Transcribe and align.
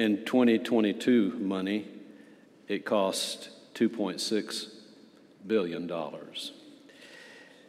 In 0.00 0.24
2022 0.24 1.32
money, 1.40 1.86
it 2.68 2.86
cost 2.86 3.50
$2.6 3.74 4.68
billion. 5.46 5.92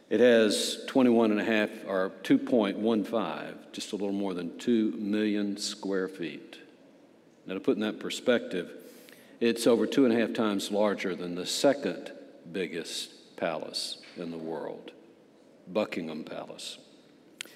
It 0.08 0.20
has 0.20 0.78
21 0.86 1.32
and 1.32 1.40
a 1.42 1.44
half, 1.44 1.68
or 1.86 2.10
2.15, 2.22 3.72
just 3.72 3.92
a 3.92 3.96
little 3.96 4.14
more 4.14 4.32
than 4.32 4.58
2 4.58 4.92
million 4.92 5.58
square 5.58 6.08
feet. 6.08 6.56
Now, 7.46 7.52
to 7.52 7.60
put 7.60 7.76
in 7.76 7.82
that 7.82 8.00
perspective, 8.00 8.78
it's 9.38 9.66
over 9.66 9.86
two 9.86 10.06
and 10.06 10.14
a 10.14 10.18
half 10.18 10.32
times 10.32 10.70
larger 10.70 11.14
than 11.14 11.34
the 11.34 11.44
second 11.44 12.12
biggest 12.50 13.36
palace 13.36 14.00
in 14.16 14.30
the 14.30 14.38
world, 14.38 14.92
Buckingham 15.68 16.24
Palace. 16.24 16.78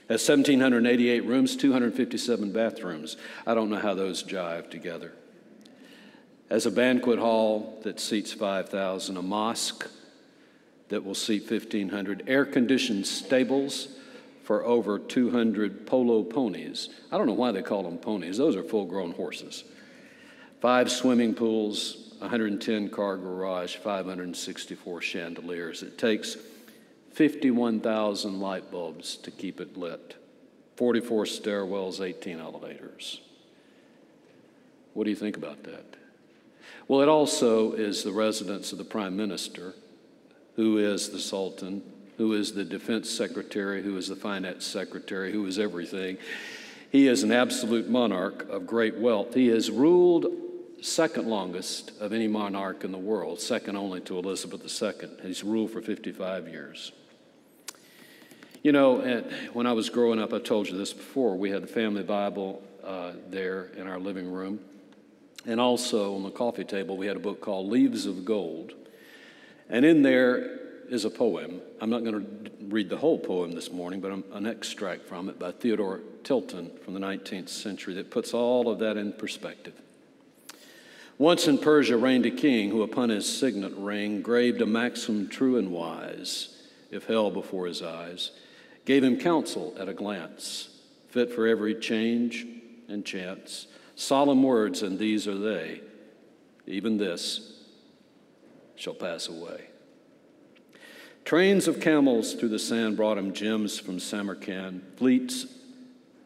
Has 0.09 0.29
1,788 0.29 1.25
rooms, 1.25 1.57
257 1.57 2.53
bathrooms. 2.53 3.17
I 3.47 3.55
don't 3.55 3.71
know 3.71 3.79
how 3.79 3.95
those 3.95 4.23
jive 4.23 4.71
together. 4.71 5.13
As 6.49 6.65
a 6.65 6.71
banquet 6.71 7.19
hall 7.19 7.81
that 7.83 7.99
seats 7.99 8.33
5,000, 8.33 9.17
a 9.17 9.23
mosque 9.23 9.89
that 10.89 11.05
will 11.05 11.15
seat 11.15 11.51
1,500, 11.51 12.23
air 12.29 12.45
conditioned 12.45 13.07
stables 13.07 13.89
for 14.45 14.65
over 14.65 15.01
200 15.01 15.87
polo 15.87 16.23
ponies. 16.23 16.89
I 17.11 17.19
don't 17.19 17.27
know 17.27 17.33
why 17.33 17.51
they 17.51 17.63
call 17.63 17.83
them 17.83 17.99
ponies, 17.99 18.37
those 18.39 18.55
are 18.55 18.63
full 18.63 18.85
grown 18.85 19.13
horses 19.13 19.65
five 20.61 20.91
swimming 20.91 21.35
pools, 21.35 22.15
110 22.19 22.89
car 22.89 23.17
garage, 23.17 23.77
564 23.77 25.01
chandeliers. 25.01 25.83
It 25.83 25.99
takes 25.99 26.37
51,000 27.17 28.41
light 28.41 28.71
bulbs 28.71 29.17
to 29.17 29.31
keep 29.31 29.59
it 29.59 29.75
lit, 29.75 30.17
44 30.77 31.25
stairwells, 31.25 32.07
18 32.07 32.39
elevators. 32.39 33.23
What 34.93 35.05
do 35.05 35.11
you 35.11 35.17
think 35.17 35.39
about 35.39 35.63
that? 35.63 35.97
Well, 36.89 37.01
it 37.01 37.09
also 37.09 37.73
is 37.73 38.05
the 38.05 38.13
residence 38.13 38.71
of 38.71 38.77
the 38.77 38.85
Prime 38.85 39.17
Minister, 39.17 39.73
who 40.57 40.77
is 40.77 41.09
the 41.09 41.19
Sultan, 41.19 41.83
who 42.19 42.35
is 42.35 42.53
the 42.53 42.65
Defense 42.65 43.09
Secretary, 43.09 43.83
who 43.83 43.97
is 43.97 44.09
the 44.09 44.17
Finance 44.17 44.67
Secretary, 44.67 45.33
who 45.33 45.47
is 45.47 45.59
everything. 45.59 46.19
He 46.93 47.09
is 47.09 47.23
an 47.23 47.33
absolute 47.33 47.89
monarch 47.89 48.47
of 48.51 48.67
great 48.67 48.99
wealth. 48.99 49.33
He 49.33 49.47
has 49.49 49.71
ruled 49.71 50.27
second 50.83 51.27
longest 51.29 51.93
of 51.99 52.13
any 52.13 52.29
monarch 52.29 52.85
in 52.85 52.93
the 52.93 52.99
world, 52.99 53.41
second 53.41 53.77
only 53.77 54.03
to 54.03 54.19
Elizabeth 54.19 54.61
II. 54.83 55.09
He's 55.23 55.43
ruled 55.43 55.71
for 55.71 55.81
55 55.81 56.49
years. 56.49 56.93
You 58.67 58.73
know, 58.73 59.23
when 59.53 59.65
I 59.65 59.73
was 59.75 59.91
growing 59.91 60.19
up, 60.19 60.33
I 60.33 60.41
told 60.41 60.69
you 60.69 60.77
this 60.77 60.93
before, 60.93 61.37
we 61.37 61.51
had 61.51 61.63
the 61.63 61.69
family 61.69 62.03
Bible 62.03 62.61
uh, 62.83 63.13
there 63.31 63.67
in 63.77 63.87
our 63.87 64.01
living 64.01 64.29
room. 64.29 64.59
And 65.47 65.61
also 65.61 66.17
on 66.17 66.25
the 66.25 66.33
coffee 66.33 66.65
table, 66.65 66.97
we 66.97 67.07
had 67.07 67.15
a 67.15 67.21
book 67.21 67.41
called 67.41 67.69
Leaves 67.69 68.07
of 68.07 68.25
Gold. 68.25 68.73
And 69.69 69.85
in 69.85 70.03
there 70.03 70.59
is 70.91 71.05
a 71.05 71.11
poem. 71.11 71.61
I'm 71.81 71.91
not 71.91 72.03
going 72.03 72.21
to 72.21 72.51
read 72.63 72.89
the 72.89 72.97
whole 72.97 73.21
poem 73.21 73.53
this 73.53 73.71
morning, 73.71 74.01
but 74.01 74.11
an 74.33 74.47
extract 74.47 75.07
from 75.07 75.29
it 75.29 75.39
by 75.39 75.53
Theodore 75.53 76.01
Tilton 76.25 76.73
from 76.85 76.95
the 76.95 76.99
19th 76.99 77.51
century 77.51 77.95
that 77.95 78.11
puts 78.11 78.35
all 78.35 78.69
of 78.69 78.81
that 78.81 78.97
in 78.97 79.13
perspective. 79.13 79.81
Once 81.19 81.47
in 81.47 81.59
Persia 81.59 81.97
reigned 81.97 82.27
a 82.27 82.33
king 82.33 82.71
who 82.71 82.83
upon 82.83 83.11
his 83.11 83.33
signet 83.33 83.75
ring 83.77 84.23
graved 84.23 84.61
a 84.61 84.67
maxim 84.67 85.29
true 85.29 85.57
and 85.57 85.71
wise, 85.71 86.49
if 86.91 87.05
held 87.05 87.33
before 87.33 87.67
his 87.67 87.81
eyes, 87.81 88.33
gave 88.87 89.05
him 89.05 89.19
counsel 89.19 89.75
at 89.79 89.89
a 89.89 89.93
glance, 89.93 90.71
fit 91.09 91.33
for 91.33 91.47
every 91.47 91.75
change 91.75 92.47
and 92.89 93.05
chance. 93.05 93.67
Solemn 93.97 94.43
words, 94.43 94.83
and 94.83 94.99
these 94.99 95.29
are 95.29 95.37
they. 95.37 95.83
Even 96.67 96.97
this 96.97 97.53
shall 98.77 98.95
pass 98.95 99.29
away. 99.29 99.67
Trains 101.25 101.67
of 101.67 101.81
camels 101.81 102.35
through 102.35 102.51
the 102.51 102.59
sand 102.59 102.97
brought 102.97 103.19
him 103.19 103.33
gems 103.33 103.79
from 103.79 103.99
Samarkand. 103.99 104.83
Fleets 104.97 105.47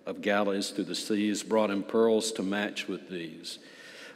of 0.04 0.20
galleys 0.20 0.70
through 0.70 0.84
the 0.84 0.94
seas 0.94 1.43
brought 1.43 1.70
him 1.70 1.82
pearls 1.82 2.32
to 2.32 2.43
match 2.43 2.87
with 2.87 3.09
these. 3.09 3.59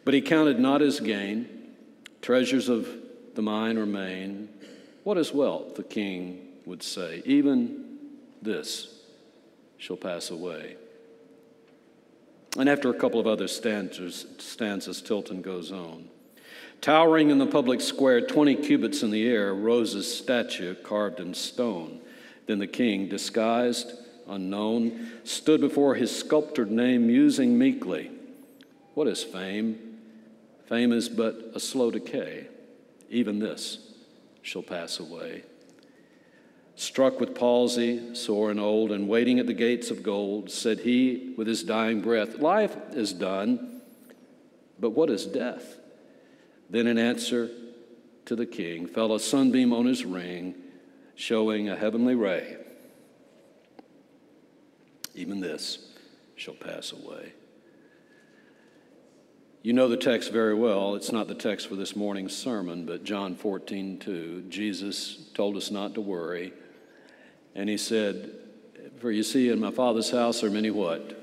But 0.04 0.12
he 0.12 0.20
counted 0.20 0.60
not 0.60 0.82
his 0.82 1.00
gain. 1.00 1.48
Treasures 2.20 2.68
of 2.68 2.86
the 3.34 3.42
mine 3.42 3.78
remain. 3.78 4.50
What 5.04 5.16
is 5.16 5.32
wealth? 5.32 5.76
The 5.76 5.82
king 5.84 6.48
would 6.66 6.82
say. 6.82 7.22
Even 7.24 7.83
this 8.44 9.00
shall 9.78 9.96
pass 9.96 10.30
away. 10.30 10.76
And 12.56 12.68
after 12.68 12.90
a 12.90 12.94
couple 12.94 13.18
of 13.18 13.26
other 13.26 13.48
stanzas, 13.48 14.26
stanzas 14.38 15.02
Tilton 15.02 15.42
goes 15.42 15.72
on. 15.72 16.08
Towering 16.80 17.30
in 17.30 17.38
the 17.38 17.46
public 17.46 17.80
square, 17.80 18.20
20 18.20 18.56
cubits 18.56 19.02
in 19.02 19.10
the 19.10 19.26
air, 19.26 19.54
rose 19.54 19.94
a 19.94 20.02
statue 20.02 20.74
carved 20.74 21.18
in 21.18 21.34
stone. 21.34 22.00
Then 22.46 22.58
the 22.58 22.66
king, 22.66 23.08
disguised, 23.08 23.92
unknown, 24.28 25.10
stood 25.24 25.60
before 25.60 25.94
his 25.94 26.16
sculptured 26.16 26.70
name, 26.70 27.06
musing 27.06 27.58
meekly. 27.58 28.10
What 28.92 29.08
is 29.08 29.24
fame? 29.24 29.98
Fame 30.66 30.92
is 30.92 31.08
but 31.08 31.52
a 31.54 31.60
slow 31.60 31.90
decay. 31.90 32.46
Even 33.10 33.38
this 33.38 33.78
shall 34.42 34.62
pass 34.62 35.00
away. 35.00 35.42
Struck 36.76 37.20
with 37.20 37.34
palsy, 37.34 38.14
sore 38.14 38.50
and 38.50 38.58
old, 38.58 38.90
and 38.90 39.08
waiting 39.08 39.38
at 39.38 39.46
the 39.46 39.54
gates 39.54 39.90
of 39.90 40.02
gold, 40.02 40.50
said 40.50 40.80
he 40.80 41.34
with 41.36 41.46
his 41.46 41.62
dying 41.62 42.00
breath, 42.00 42.38
Life 42.38 42.76
is 42.92 43.12
done, 43.12 43.80
but 44.78 44.90
what 44.90 45.08
is 45.08 45.24
death? 45.24 45.78
Then, 46.68 46.86
in 46.86 46.98
answer 46.98 47.50
to 48.24 48.34
the 48.34 48.46
king, 48.46 48.86
fell 48.86 49.14
a 49.14 49.20
sunbeam 49.20 49.72
on 49.72 49.86
his 49.86 50.04
ring, 50.04 50.54
showing 51.14 51.68
a 51.68 51.76
heavenly 51.76 52.16
ray. 52.16 52.56
Even 55.14 55.40
this 55.40 55.78
shall 56.34 56.54
pass 56.54 56.92
away. 56.92 57.34
You 59.62 59.72
know 59.72 59.88
the 59.88 59.96
text 59.96 60.30
very 60.30 60.54
well. 60.54 60.94
It's 60.94 61.12
not 61.12 61.28
the 61.28 61.34
text 61.34 61.68
for 61.68 61.76
this 61.76 61.96
morning's 61.96 62.36
sermon, 62.36 62.84
but 62.84 63.04
John 63.04 63.34
14, 63.34 63.98
2. 63.98 64.44
Jesus 64.48 65.28
told 65.32 65.56
us 65.56 65.70
not 65.70 65.94
to 65.94 66.02
worry. 66.02 66.52
And 67.54 67.68
he 67.68 67.76
said, 67.76 68.30
For 68.98 69.10
you 69.10 69.22
see, 69.22 69.48
in 69.48 69.60
my 69.60 69.70
Father's 69.70 70.10
house 70.10 70.42
are 70.42 70.50
many 70.50 70.70
what? 70.70 71.20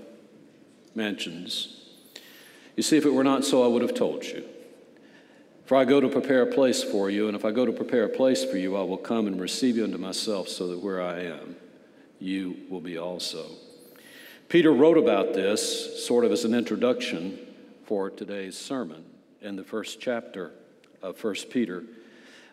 Mansions. 0.96 1.78
You 2.76 2.84
see, 2.84 2.98
if 2.98 3.06
it 3.06 3.14
were 3.14 3.24
not 3.24 3.44
so, 3.44 3.64
I 3.64 3.68
would 3.68 3.82
have 3.82 3.94
told 3.94 4.24
you. 4.26 4.44
For 5.66 5.78
I 5.78 5.86
go 5.86 6.02
to 6.02 6.10
prepare 6.10 6.42
a 6.42 6.48
place 6.48 6.84
for 6.84 7.10
you, 7.10 7.28
and 7.28 7.36
if 7.36 7.46
I 7.46 7.52
go 7.52 7.66
to 7.66 7.72
prepare 7.72 8.04
a 8.04 8.10
place 8.10 8.44
for 8.44 8.58
you, 8.58 8.76
I 8.76 8.82
will 8.82 8.98
come 8.98 9.28
and 9.28 9.40
receive 9.40 9.78
you 9.78 9.84
unto 9.84 9.98
myself, 9.98 10.50
so 10.50 10.68
that 10.68 10.80
where 10.80 11.02
I 11.02 11.22
am, 11.22 11.56
you 12.20 12.58
will 12.70 12.82
be 12.82 12.98
also. 12.98 13.46
Peter 14.50 14.74
wrote 14.74 14.98
about 14.98 15.34
this 15.34 16.06
sort 16.06 16.26
of 16.26 16.32
as 16.34 16.44
an 16.44 16.54
introduction 16.54 17.40
for 17.86 18.10
today's 18.10 18.58
sermon 18.58 19.06
in 19.42 19.56
the 19.56 19.64
first 19.64 20.02
chapter 20.02 20.52
of 21.02 21.22
1 21.24 21.36
Peter. 21.50 21.84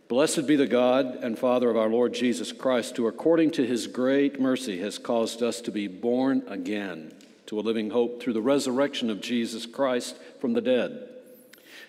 Blessed 0.09 0.47
be 0.47 0.57
the 0.57 0.67
God 0.67 1.19
and 1.23 1.39
Father 1.39 1.69
of 1.69 1.77
our 1.77 1.89
Lord 1.89 2.15
Jesus 2.15 2.51
Christ, 2.51 2.97
who 2.97 3.07
according 3.07 3.51
to 3.53 3.67
his 3.67 3.87
great 3.87 4.41
mercy 4.41 4.79
has 4.81 4.99
caused 4.99 5.43
us 5.43 5.61
to 5.61 5.71
be 5.71 5.87
born 5.87 6.43
again 6.49 7.13
to 7.47 7.59
a 7.59 7.63
living 7.63 7.91
hope 7.91 8.23
through 8.23 8.33
the 8.33 8.41
resurrection 8.41 9.11
of 9.11 9.21
Jesus 9.21 9.67
Christ 9.67 10.17
from 10.41 10.55
the 10.55 10.61
dead, 10.61 11.09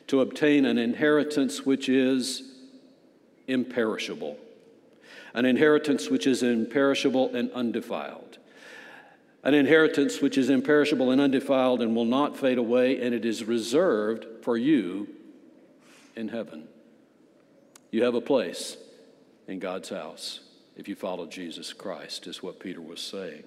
to 0.07 0.21
obtain 0.21 0.66
an 0.66 0.77
inheritance 0.77 1.66
which 1.66 1.88
is 1.88 2.44
imperishable, 3.48 4.38
an 5.33 5.45
inheritance 5.45 6.10
which 6.10 6.27
is 6.27 6.44
imperishable 6.44 7.36
and 7.36 7.51
undefiled 7.51 8.30
an 9.44 9.54
inheritance 9.54 10.22
which 10.22 10.38
is 10.38 10.50
imperishable 10.50 11.12
and 11.12 11.22
undefiled 11.22 11.81
and 11.81 11.95
will 11.95 12.06
not 12.06 12.38
fade 12.38 12.57
away, 12.57 13.01
and 13.01 13.15
it 13.15 13.25
is 13.25 13.44
reserved 13.44 14.25
for 14.44 14.57
you 14.57 15.07
in 16.15 16.27
heaven. 16.27 16.68
You 17.91 18.03
have 18.03 18.15
a 18.15 18.21
place 18.21 18.77
in 19.47 19.59
God's 19.59 19.89
house 19.89 20.41
if 20.75 20.88
you 20.88 20.95
follow 20.95 21.25
Jesus 21.25 21.74
Christ, 21.74 22.27
is 22.27 22.41
what 22.41 22.59
Peter 22.59 22.80
was 22.80 23.01
saying. 23.01 23.44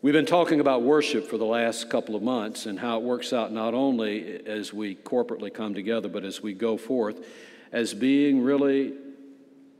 We've 0.00 0.14
been 0.14 0.26
talking 0.26 0.60
about 0.60 0.82
worship 0.82 1.28
for 1.28 1.38
the 1.38 1.44
last 1.44 1.90
couple 1.90 2.16
of 2.16 2.22
months 2.22 2.66
and 2.66 2.78
how 2.78 2.98
it 2.98 3.02
works 3.02 3.32
out 3.32 3.52
not 3.52 3.74
only 3.74 4.46
as 4.46 4.72
we 4.72 4.94
corporately 4.94 5.52
come 5.52 5.74
together, 5.74 6.08
but 6.08 6.24
as 6.24 6.42
we 6.42 6.54
go 6.54 6.76
forth 6.76 7.24
as 7.70 7.94
being 7.94 8.42
really 8.42 8.94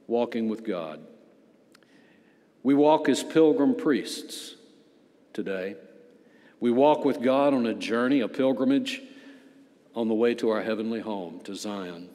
walking 0.06 0.48
with 0.48 0.64
God. 0.64 1.00
We 2.62 2.74
walk 2.74 3.08
as 3.08 3.22
pilgrim 3.22 3.74
priests 3.74 4.56
today. 5.32 5.76
We 6.60 6.70
walk 6.70 7.04
with 7.04 7.22
God 7.22 7.54
on 7.54 7.66
a 7.66 7.74
journey, 7.74 8.20
a 8.20 8.28
pilgrimage 8.28 9.00
on 9.94 10.08
the 10.08 10.14
way 10.14 10.34
to 10.34 10.50
our 10.50 10.62
heavenly 10.62 11.00
home, 11.00 11.40
to 11.44 11.54
Zion. 11.54 12.10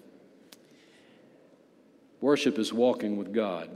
Worship 2.23 2.57
is 2.57 2.71
walking 2.71 3.17
with 3.17 3.33
God. 3.33 3.69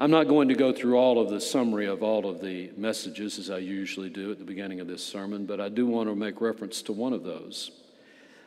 I'm 0.00 0.10
not 0.10 0.26
going 0.26 0.48
to 0.48 0.56
go 0.56 0.72
through 0.72 0.96
all 0.96 1.20
of 1.20 1.30
the 1.30 1.40
summary 1.40 1.86
of 1.86 2.02
all 2.02 2.28
of 2.28 2.40
the 2.40 2.72
messages 2.76 3.38
as 3.38 3.50
I 3.50 3.58
usually 3.58 4.10
do 4.10 4.32
at 4.32 4.40
the 4.40 4.44
beginning 4.44 4.80
of 4.80 4.88
this 4.88 5.06
sermon, 5.06 5.46
but 5.46 5.60
I 5.60 5.68
do 5.68 5.86
want 5.86 6.08
to 6.08 6.16
make 6.16 6.40
reference 6.40 6.82
to 6.82 6.92
one 6.92 7.12
of 7.12 7.22
those. 7.22 7.70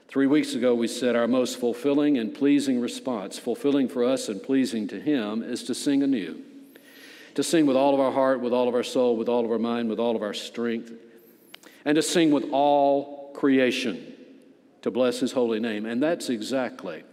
Three 0.09 0.27
weeks 0.27 0.53
ago, 0.53 0.75
we 0.75 0.89
said 0.89 1.15
our 1.15 1.29
most 1.29 1.57
fulfilling 1.57 2.17
and 2.17 2.35
pleasing 2.35 2.81
response, 2.81 3.39
fulfilling 3.39 3.87
for 3.87 4.03
us 4.03 4.27
and 4.27 4.43
pleasing 4.43 4.85
to 4.89 4.99
Him, 4.99 5.41
is 5.41 5.63
to 5.63 5.73
sing 5.73 6.03
anew. 6.03 6.41
To 7.35 7.41
sing 7.41 7.65
with 7.65 7.77
all 7.77 7.93
of 7.93 8.01
our 8.01 8.11
heart, 8.11 8.41
with 8.41 8.51
all 8.51 8.67
of 8.67 8.75
our 8.75 8.83
soul, 8.83 9.15
with 9.15 9.29
all 9.29 9.45
of 9.45 9.51
our 9.51 9.57
mind, 9.57 9.89
with 9.89 9.99
all 9.99 10.17
of 10.17 10.23
our 10.23 10.33
strength, 10.33 10.91
and 11.85 11.95
to 11.95 12.01
sing 12.01 12.31
with 12.31 12.49
all 12.51 13.31
creation 13.33 14.13
to 14.81 14.91
bless 14.91 15.21
His 15.21 15.31
holy 15.31 15.61
name. 15.61 15.85
And 15.85 16.03
that's 16.03 16.27
exactly, 16.29 17.05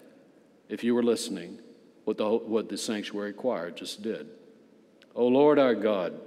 if 0.70 0.84
you 0.84 0.94
were 0.94 1.02
listening, 1.02 1.58
what 2.04 2.16
the, 2.16 2.28
what 2.28 2.68
the 2.68 2.78
sanctuary 2.78 3.32
choir 3.32 3.70
just 3.70 4.02
did. 4.02 4.28
O 5.14 5.26
Lord 5.26 5.58
our 5.58 5.74
God, 5.74 6.18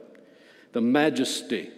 the 0.74 0.82
majesty 0.82 1.72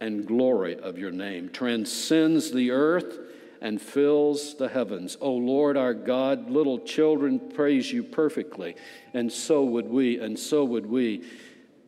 and 0.00 0.26
glory 0.26 0.78
of 0.78 0.98
your 0.98 1.10
name 1.10 1.48
transcends 1.48 2.52
the 2.52 2.70
earth 2.70 3.18
and 3.60 3.80
fills 3.80 4.54
the 4.56 4.68
heavens. 4.68 5.16
O 5.20 5.32
Lord 5.32 5.76
our 5.76 5.94
God, 5.94 6.50
little 6.50 6.78
children 6.80 7.40
praise 7.40 7.90
you 7.90 8.02
perfectly, 8.02 8.76
and 9.14 9.32
so 9.32 9.64
would 9.64 9.88
we, 9.88 10.18
and 10.18 10.38
so 10.38 10.64
would 10.64 10.86
we. 10.86 11.24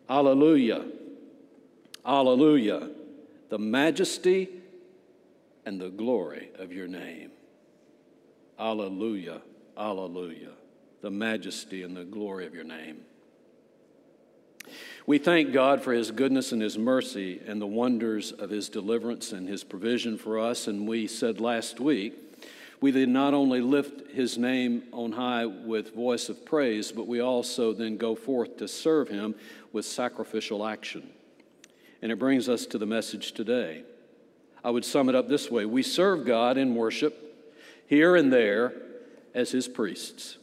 Alleluia. 0.08 0.86
Alleluia. 2.06 2.90
The 3.50 3.58
majesty 3.58 4.48
and 5.66 5.80
the 5.80 5.90
glory 5.90 6.50
of 6.58 6.72
your 6.72 6.88
name. 6.88 7.32
Alleluia. 8.58 9.42
Alleluia 9.76 10.50
the 11.06 11.11
majesty 11.11 11.84
and 11.84 11.96
the 11.96 12.05
glory 12.05 12.46
of 12.46 12.55
your 12.55 12.64
name. 12.64 13.02
We 15.06 15.19
thank 15.19 15.52
God 15.52 15.82
for 15.82 15.93
his 15.93 16.11
goodness 16.11 16.50
and 16.50 16.61
his 16.61 16.76
mercy 16.76 17.40
and 17.46 17.61
the 17.61 17.67
wonders 17.67 18.32
of 18.32 18.50
his 18.50 18.69
deliverance 18.69 19.31
and 19.31 19.49
his 19.49 19.62
provision 19.62 20.19
for 20.19 20.40
us. 20.40 20.67
And 20.67 20.88
we 20.88 21.06
said 21.06 21.40
last 21.40 21.78
week, 21.78 22.14
we 22.81 22.90
then 22.90 23.12
not 23.12 23.34
only 23.34 23.61
lift 23.61 24.11
his 24.11 24.37
name 24.37 24.82
on 24.90 25.12
high 25.12 25.46
with 25.46 25.94
voice 25.94 26.29
of 26.29 26.44
praise, 26.44 26.90
but 26.90 27.06
we 27.06 27.20
also 27.20 27.72
then 27.72 27.96
go 27.96 28.17
forth 28.17 28.56
to 28.56 28.67
serve 28.67 29.08
him 29.08 29.37
with 29.72 29.84
sacrificial 29.84 30.67
action. 30.67 31.08
And 32.02 32.11
it 32.11 32.19
brings 32.19 32.49
us 32.49 32.67
to 32.67 32.79
the 32.79 32.87
message 32.87 33.31
today. 33.31 33.84
I 34.64 34.70
would 34.70 34.84
sum 34.84 35.08
it 35.08 35.14
up 35.14 35.29
this 35.29 35.52
way 35.52 35.67
We 35.67 35.84
serve 35.84 36.26
God 36.26 36.58
in 36.58 36.75
worship 36.75 37.22
here 37.87 38.17
and 38.17 38.32
there 38.32 38.72
as 39.36 39.52
his 39.52 39.68
priests. 39.68 40.38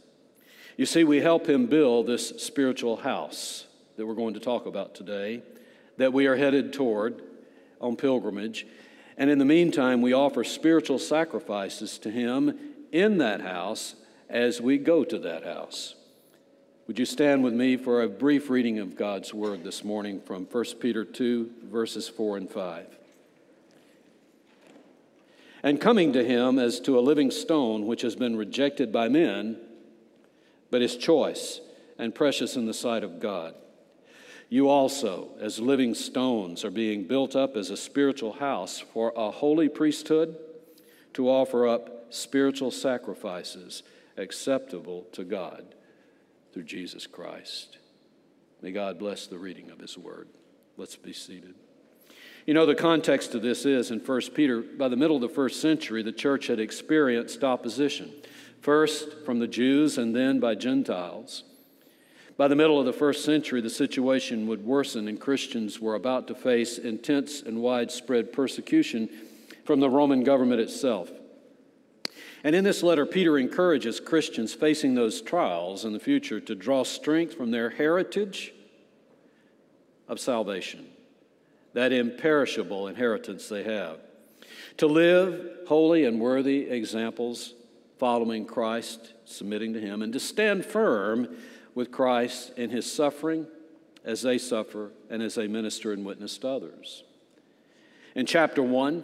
You 0.78 0.86
see, 0.86 1.04
we 1.04 1.20
help 1.20 1.50
him 1.50 1.66
build 1.66 2.08
this 2.08 2.30
spiritual 2.42 2.98
house 2.98 3.66
that 3.98 4.06
we're 4.06 4.14
going 4.14 4.36
to 4.36 4.40
talk 4.40 4.66
about 4.66 4.96
today, 4.96 5.42
that 5.98 6.14
we 6.14 6.28
are 6.28 6.38
headed 6.38 6.72
toward 6.72 7.22
on 7.82 7.96
pilgrimage. 7.96 8.66
And 9.18 9.30
in 9.30 9.40
the 9.40 9.46
meantime, 9.46 10.02
we 10.02 10.14
offer 10.14 10.44
spiritual 10.44 11.00
sacrifices 11.00 11.98
to 12.00 12.12
him 12.12 12.58
in 12.92 13.18
that 13.18 13.42
house 13.42 13.96
as 14.30 14.62
we 14.62 14.78
go 14.78 15.04
to 15.04 15.20
that 15.20 15.44
house. 15.44 15.96
Would 16.88 17.00
you 17.00 17.06
stand 17.06 17.44
with 17.44 17.54
me 17.54 17.78
for 17.78 18.02
a 18.02 18.10
brief 18.10 18.50
reading 18.50 18.78
of 18.80 18.96
God's 18.96 19.34
word 19.34 19.64
this 19.64 19.84
morning 19.84 20.22
from 20.22 20.46
1 20.46 20.66
Peter 20.80 21.04
2, 21.04 21.50
verses 21.64 22.10
4 22.10 22.38
and 22.38 22.50
5? 22.50 22.86
And 25.64 25.80
coming 25.80 26.12
to 26.14 26.26
him 26.26 26.60
as 26.60 26.82
to 26.82 27.00
a 27.00 27.02
living 27.02 27.32
stone 27.32 27.88
which 27.88 28.02
has 28.02 28.16
been 28.16 28.36
rejected 28.36 28.92
by 28.92 29.08
men, 29.08 29.58
but 30.70 30.82
is 30.82 30.98
choice 30.98 31.62
and 31.98 32.14
precious 32.14 32.58
in 32.58 32.66
the 32.66 32.74
sight 32.74 33.04
of 33.04 33.22
God. 33.22 33.56
You 34.50 34.70
also, 34.70 35.30
as 35.40 35.60
living 35.60 35.96
stones, 35.96 36.66
are 36.66 36.70
being 36.70 37.08
built 37.08 37.36
up 37.36 37.56
as 37.56 37.70
a 37.70 37.78
spiritual 37.78 38.34
house 38.34 38.80
for 38.80 39.14
a 39.16 39.32
holy 39.32 39.70
priesthood 39.70 40.36
to 41.14 41.30
offer 41.30 41.68
up 41.68 42.14
spiritual 42.14 42.70
sacrifices 42.70 43.84
acceptable 44.18 45.08
to 45.14 45.24
God 45.24 45.74
through 46.54 46.64
Jesus 46.64 47.08
Christ. 47.08 47.78
May 48.62 48.72
God 48.72 49.00
bless 49.00 49.28
the 49.28 49.40
reading 49.40 49.72
of 49.72 49.80
His 49.80 49.98
word. 49.98 50.28
Let's 50.78 50.96
be 50.96 51.14
seated. 51.14 51.56
You 52.46 52.54
know, 52.54 52.66
the 52.66 52.76
context 52.76 53.36
of 53.36 53.42
this 53.42 53.66
is 53.66 53.90
in 53.90 54.00
1 54.00 54.22
Peter, 54.34 54.62
by 54.62 54.90
the 54.90 54.98
middle 54.98 55.16
of 55.16 55.22
the 55.22 55.30
first 55.30 55.62
century, 55.62 56.04
the 56.04 56.12
church 56.12 56.48
had 56.48 56.60
experienced 56.60 57.44
opposition 57.44 58.12
first 58.62 59.26
from 59.26 59.40
the 59.40 59.48
Jews 59.48 59.98
and 59.98 60.16
then 60.16 60.40
by 60.40 60.56
Gentiles. 60.56 61.44
By 62.36 62.48
the 62.48 62.56
middle 62.56 62.80
of 62.80 62.86
the 62.86 62.94
first 62.94 63.24
century, 63.24 63.62
the 63.62 63.70
situation 63.70 64.48
would 64.48 64.66
worsen, 64.66 65.08
and 65.08 65.20
Christians 65.20 65.80
were 65.80 65.96
about 65.96 66.28
to 66.28 66.36
face 66.36 66.78
intense 66.78 67.42
and 67.42 67.62
widespread 67.62 68.34
persecution 68.34 69.10
from 69.66 69.80
the 69.80 69.90
Roman 69.90 70.24
government 70.24 70.60
itself. 70.60 71.12
And 72.44 72.56
in 72.56 72.64
this 72.64 72.84
letter, 72.84 73.06
Peter 73.06 73.38
encourages 73.38 74.00
Christians 74.00 74.54
facing 74.54 74.96
those 74.96 75.22
trials 75.22 75.86
in 75.86 75.94
the 75.94 76.00
future 76.00 76.40
to 76.42 76.56
draw 76.56 76.84
strength 76.84 77.36
from 77.36 77.52
their 77.52 77.70
heritage 77.70 78.54
of 80.08 80.20
salvation, 80.20 80.88
that 81.74 81.92
imperishable 81.92 82.88
inheritance 82.88 83.50
they 83.50 83.64
have, 83.64 84.00
to 84.78 84.88
live 84.88 85.52
holy 85.68 86.06
and 86.06 86.20
worthy 86.20 86.70
examples 86.70 87.54
following 87.98 88.46
Christ, 88.46 89.14
submitting 89.26 89.74
to 89.74 89.82
Him, 89.82 90.02
and 90.02 90.14
to 90.14 90.20
stand 90.20 90.66
firm 90.66 91.36
with 91.76 91.92
Christ 91.92 92.52
in 92.58 92.70
His 92.70 92.92
suffering 92.92 93.48
as 94.04 94.22
they 94.22 94.38
suffer 94.38 94.92
and 95.10 95.22
as 95.24 95.36
they 95.36 95.48
minister 95.48 95.94
and 95.94 96.06
witness 96.06 96.38
to 96.40 96.50
others. 96.50 97.04
In 98.16 98.26
chapter 98.26 98.62
1, 98.62 99.04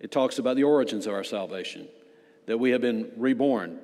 it 0.00 0.10
talks 0.10 0.38
about 0.38 0.56
the 0.56 0.64
origins 0.64 1.06
of 1.06 1.14
our 1.14 1.24
salvation, 1.24 1.88
that 2.46 2.58
we 2.58 2.70
have 2.70 2.80
been 2.80 3.12
reborn 3.16 3.78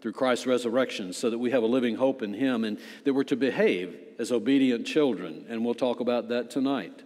through 0.00 0.12
Christ's 0.12 0.46
resurrection 0.46 1.12
so 1.12 1.30
that 1.30 1.38
we 1.38 1.50
have 1.50 1.62
a 1.62 1.66
living 1.66 1.96
hope 1.96 2.22
in 2.22 2.34
Him 2.34 2.64
and 2.64 2.78
that 3.04 3.14
we're 3.14 3.24
to 3.24 3.36
behave 3.36 3.96
as 4.18 4.32
obedient 4.32 4.86
children. 4.86 5.46
And 5.48 5.64
we'll 5.64 5.74
talk 5.74 6.00
about 6.00 6.28
that 6.28 6.50
tonight. 6.50 7.02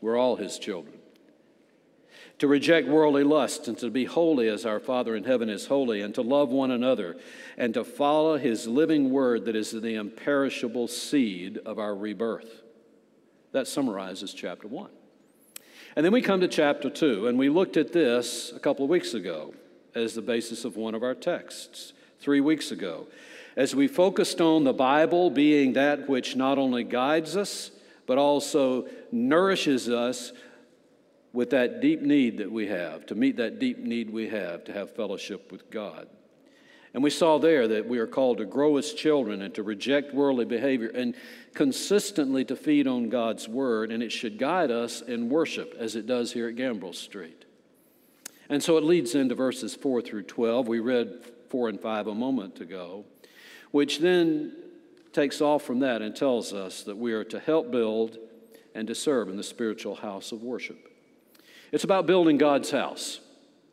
We're 0.00 0.16
all 0.16 0.36
His 0.36 0.58
children 0.58 1.00
to 2.40 2.48
reject 2.48 2.88
worldly 2.88 3.22
lust 3.22 3.68
and 3.68 3.76
to 3.76 3.90
be 3.90 4.06
holy 4.06 4.48
as 4.48 4.64
our 4.64 4.80
Father 4.80 5.14
in 5.14 5.24
heaven 5.24 5.50
is 5.50 5.66
holy, 5.66 6.00
and 6.00 6.14
to 6.14 6.22
love 6.22 6.48
one 6.48 6.70
another, 6.70 7.18
and 7.58 7.74
to 7.74 7.84
follow 7.84 8.38
his 8.38 8.66
living 8.66 9.10
word 9.10 9.44
that 9.44 9.54
is 9.54 9.70
the 9.72 9.94
imperishable 9.94 10.88
seed 10.88 11.58
of 11.66 11.78
our 11.78 11.94
rebirth. 11.94 12.62
That 13.52 13.68
summarizes 13.68 14.32
chapter 14.32 14.66
one. 14.66 14.90
And 15.94 16.04
then 16.04 16.14
we 16.14 16.22
come 16.22 16.40
to 16.40 16.48
chapter 16.48 16.88
two, 16.88 17.26
and 17.26 17.38
we 17.38 17.50
looked 17.50 17.76
at 17.76 17.92
this 17.92 18.52
a 18.56 18.60
couple 18.60 18.84
of 18.84 18.90
weeks 18.90 19.12
ago 19.12 19.54
as 19.94 20.14
the 20.14 20.22
basis 20.22 20.64
of 20.64 20.76
one 20.76 20.94
of 20.94 21.02
our 21.02 21.14
texts, 21.14 21.92
three 22.20 22.40
weeks 22.40 22.70
ago, 22.70 23.06
as 23.56 23.74
we 23.74 23.88
focused 23.88 24.40
on 24.40 24.64
the 24.64 24.72
Bible 24.72 25.30
being 25.30 25.72
that 25.72 26.08
which 26.08 26.36
not 26.36 26.58
only 26.58 26.84
guides 26.84 27.36
us, 27.36 27.70
but 28.06 28.18
also 28.18 28.86
nourishes 29.12 29.88
us 29.88 30.32
with 31.32 31.50
that 31.50 31.80
deep 31.80 32.02
need 32.02 32.38
that 32.38 32.50
we 32.50 32.66
have, 32.66 33.06
to 33.06 33.14
meet 33.14 33.36
that 33.36 33.58
deep 33.58 33.78
need 33.78 34.10
we 34.10 34.28
have 34.28 34.64
to 34.64 34.72
have 34.72 34.94
fellowship 34.94 35.52
with 35.52 35.70
God. 35.70 36.08
And 36.92 37.04
we 37.04 37.10
saw 37.10 37.38
there 37.38 37.68
that 37.68 37.86
we 37.86 37.98
are 37.98 38.06
called 38.06 38.38
to 38.38 38.44
grow 38.44 38.76
as 38.76 38.92
children 38.92 39.42
and 39.42 39.54
to 39.54 39.62
reject 39.62 40.12
worldly 40.12 40.44
behavior 40.44 40.88
and 40.88 41.14
consistently 41.54 42.44
to 42.46 42.56
feed 42.56 42.88
on 42.88 43.08
God's 43.08 43.48
word, 43.48 43.92
and 43.92 44.02
it 44.02 44.10
should 44.10 44.38
guide 44.38 44.72
us 44.72 45.00
in 45.00 45.28
worship 45.28 45.74
as 45.78 45.94
it 45.94 46.06
does 46.06 46.32
here 46.32 46.48
at 46.48 46.56
Gambrell 46.56 46.94
Street. 46.94 47.39
And 48.50 48.60
so 48.62 48.76
it 48.76 48.82
leads 48.82 49.14
into 49.14 49.36
verses 49.36 49.76
4 49.76 50.02
through 50.02 50.24
12. 50.24 50.66
We 50.66 50.80
read 50.80 51.24
4 51.50 51.68
and 51.68 51.80
5 51.80 52.08
a 52.08 52.14
moment 52.14 52.60
ago, 52.60 53.04
which 53.70 54.00
then 54.00 54.52
takes 55.12 55.40
off 55.40 55.62
from 55.62 55.78
that 55.78 56.02
and 56.02 56.14
tells 56.14 56.52
us 56.52 56.82
that 56.82 56.96
we 56.96 57.12
are 57.12 57.24
to 57.24 57.38
help 57.38 57.70
build 57.70 58.18
and 58.74 58.88
to 58.88 58.94
serve 58.94 59.28
in 59.28 59.36
the 59.36 59.44
spiritual 59.44 59.94
house 59.94 60.32
of 60.32 60.42
worship. 60.42 60.88
It's 61.70 61.84
about 61.84 62.06
building 62.06 62.38
God's 62.38 62.72
house. 62.72 63.20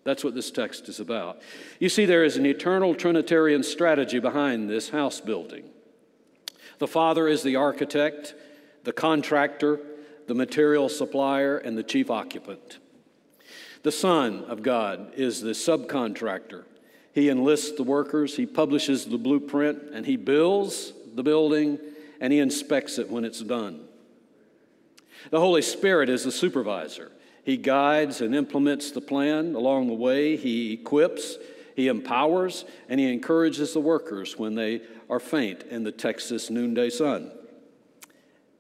That's 0.04 0.24
what 0.24 0.36
this 0.36 0.52
text 0.52 0.88
is 0.88 1.00
about. 1.00 1.42
You 1.80 1.90
see, 1.90 2.06
there 2.06 2.24
is 2.24 2.38
an 2.38 2.46
eternal 2.46 2.94
Trinitarian 2.94 3.64
strategy 3.64 4.20
behind 4.20 4.70
this 4.70 4.90
house 4.90 5.20
building. 5.20 5.66
The 6.78 6.88
Father 6.88 7.28
is 7.28 7.42
the 7.42 7.56
architect, 7.56 8.36
the 8.84 8.94
contractor, 8.94 9.80
the 10.28 10.36
material 10.36 10.88
supplier, 10.88 11.58
and 11.58 11.76
the 11.76 11.84
chief 11.84 12.12
occupant. 12.12 12.78
The 13.84 13.92
Son 13.92 14.44
of 14.46 14.64
God 14.64 15.14
is 15.16 15.42
the 15.42 15.52
subcontractor. 15.52 16.66
He 17.14 17.30
enlists 17.30 17.72
the 17.72 17.84
workers, 17.84 18.36
he 18.36 18.46
publishes 18.46 19.06
the 19.06 19.18
blueprint, 19.18 19.82
and 19.94 20.06
he 20.06 20.18
builds 20.18 20.94
the 21.16 21.24
building 21.24 21.80
and 22.20 22.34
he 22.34 22.40
inspects 22.40 22.98
it 22.98 23.10
when 23.10 23.26
it's 23.26 23.42
done. 23.42 23.82
The 25.30 25.40
Holy 25.40 25.62
Spirit 25.62 26.10
is 26.10 26.24
the 26.24 26.32
supervisor. 26.32 27.12
He 27.44 27.58
guides 27.58 28.22
and 28.22 28.36
implements 28.36 28.92
the 28.92 29.02
plan 29.02 29.56
along 29.56 29.88
the 29.88 29.94
way. 29.94 30.36
He 30.36 30.74
equips, 30.74 31.38
he 31.76 31.88
empowers, 31.88 32.66
and 32.90 33.00
he 33.00 33.12
encourages 33.12 33.74
the 33.74 33.80
workers 33.80 34.38
when 34.38 34.56
they 34.56 34.82
are 35.10 35.20
faint 35.20 35.64
in 35.64 35.84
the 35.84 35.92
Texas 35.92 36.50
noonday 36.50 36.90
sun. 36.90 37.32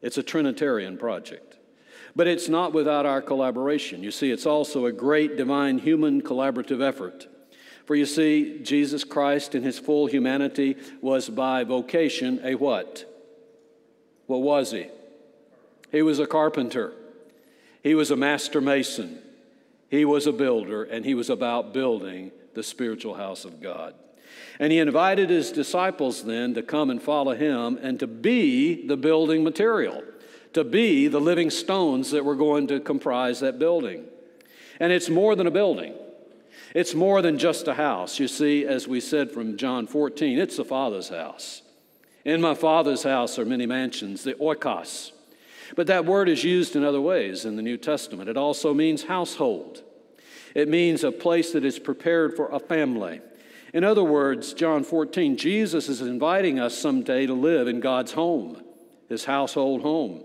It's 0.01 0.17
a 0.17 0.23
Trinitarian 0.23 0.97
project. 0.97 1.46
But 2.17 2.25
it's 2.25 2.49
not 2.49 2.73
without 2.73 3.05
our 3.05 3.21
collaboration. 3.21 4.01
You 4.01 4.09
see, 4.09 4.31
it's 4.31 4.47
also 4.47 4.87
a 4.87 4.91
great 4.91 5.37
divine 5.37 5.77
human 5.77 6.23
collaborative 6.23 6.81
effort. 6.81 7.27
For 7.85 7.95
you 7.95 8.07
see, 8.07 8.57
Jesus 8.63 9.03
Christ 9.03 9.53
in 9.53 9.61
his 9.61 9.77
full 9.77 10.07
humanity 10.07 10.77
was 10.99 11.29
by 11.29 11.63
vocation 11.63 12.41
a 12.43 12.55
what? 12.55 13.05
What 14.25 14.41
was 14.41 14.71
he? 14.71 14.87
He 15.91 16.01
was 16.01 16.17
a 16.17 16.25
carpenter. 16.25 16.91
He 17.83 17.93
was 17.93 18.09
a 18.09 18.15
master 18.15 18.61
mason. 18.61 19.19
He 19.87 20.03
was 20.03 20.25
a 20.25 20.31
builder, 20.31 20.83
and 20.85 21.05
he 21.05 21.13
was 21.13 21.29
about 21.29 21.71
building 21.71 22.31
the 22.55 22.63
spiritual 22.63 23.13
house 23.13 23.45
of 23.45 23.61
God. 23.61 23.93
And 24.59 24.71
he 24.71 24.79
invited 24.79 25.29
his 25.29 25.51
disciples 25.51 26.23
then 26.23 26.55
to 26.55 26.63
come 26.63 26.89
and 26.89 26.99
follow 27.01 27.35
him 27.35 27.77
and 27.79 27.99
to 27.99 28.07
be 28.07 28.87
the 28.87 28.97
building 28.97 29.43
material, 29.43 30.03
to 30.53 30.63
be 30.63 31.07
the 31.07 31.19
living 31.19 31.49
stones 31.49 32.11
that 32.11 32.25
were 32.25 32.35
going 32.35 32.67
to 32.67 32.79
comprise 32.79 33.39
that 33.39 33.59
building. 33.59 34.05
And 34.79 34.91
it's 34.91 35.09
more 35.09 35.35
than 35.35 35.47
a 35.47 35.51
building. 35.51 35.93
It's 36.73 36.93
more 36.93 37.21
than 37.21 37.37
just 37.37 37.67
a 37.67 37.73
house. 37.73 38.19
You 38.19 38.27
see, 38.27 38.65
as 38.65 38.87
we 38.87 38.99
said 38.99 39.31
from 39.31 39.57
John 39.57 39.87
14, 39.87 40.37
it's 40.37 40.57
the 40.57 40.65
Father's 40.65 41.09
house. 41.09 41.61
In 42.25 42.41
my 42.41 42.53
Father's 42.53 43.03
house 43.03 43.39
are 43.39 43.45
many 43.45 43.65
mansions, 43.65 44.23
the 44.23 44.33
oikos. 44.33 45.11
But 45.75 45.87
that 45.87 46.05
word 46.05 46.29
is 46.29 46.43
used 46.43 46.75
in 46.75 46.83
other 46.83 47.01
ways 47.01 47.45
in 47.45 47.55
the 47.55 47.61
New 47.61 47.77
Testament. 47.77 48.29
It 48.29 48.37
also 48.37 48.73
means 48.73 49.03
household, 49.03 49.83
it 50.53 50.67
means 50.67 51.03
a 51.03 51.11
place 51.11 51.51
that 51.51 51.65
is 51.65 51.79
prepared 51.79 52.35
for 52.35 52.49
a 52.49 52.59
family. 52.59 53.21
In 53.73 53.83
other 53.83 54.03
words, 54.03 54.53
John 54.53 54.83
14, 54.83 55.37
Jesus 55.37 55.89
is 55.89 56.01
inviting 56.01 56.57
us 56.59 56.77
someday 56.77 57.25
to 57.25 57.33
live 57.33 57.67
in 57.67 57.79
God's 57.79 58.13
home, 58.13 58.63
his 59.09 59.25
household 59.25 59.81
home. 59.81 60.23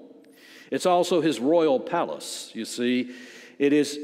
It's 0.73 0.87
also 0.87 1.21
his 1.21 1.39
royal 1.39 1.79
palace, 1.79 2.51
you 2.55 2.65
see. 2.65 3.15
It 3.59 3.75
is 3.75 4.01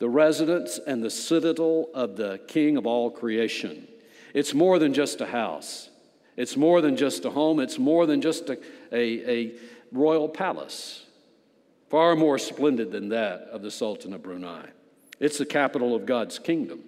the 0.00 0.08
residence 0.08 0.80
and 0.84 1.00
the 1.00 1.10
citadel 1.10 1.88
of 1.94 2.16
the 2.16 2.40
King 2.48 2.76
of 2.76 2.86
all 2.86 3.08
creation. 3.08 3.86
It's 4.34 4.52
more 4.52 4.80
than 4.80 4.92
just 4.92 5.20
a 5.20 5.26
house. 5.26 5.90
It's 6.36 6.56
more 6.56 6.80
than 6.80 6.96
just 6.96 7.24
a 7.24 7.30
home, 7.30 7.60
it's 7.60 7.78
more 7.78 8.04
than 8.04 8.20
just 8.20 8.50
a, 8.50 8.58
a, 8.90 9.30
a 9.30 9.52
royal 9.92 10.28
palace, 10.28 11.06
far 11.88 12.16
more 12.16 12.38
splendid 12.38 12.90
than 12.90 13.10
that 13.10 13.42
of 13.52 13.62
the 13.62 13.70
Sultan 13.70 14.12
of 14.12 14.24
Brunei. 14.24 14.66
It's 15.20 15.38
the 15.38 15.46
capital 15.46 15.94
of 15.94 16.04
God's 16.04 16.40
kingdom. 16.40 16.80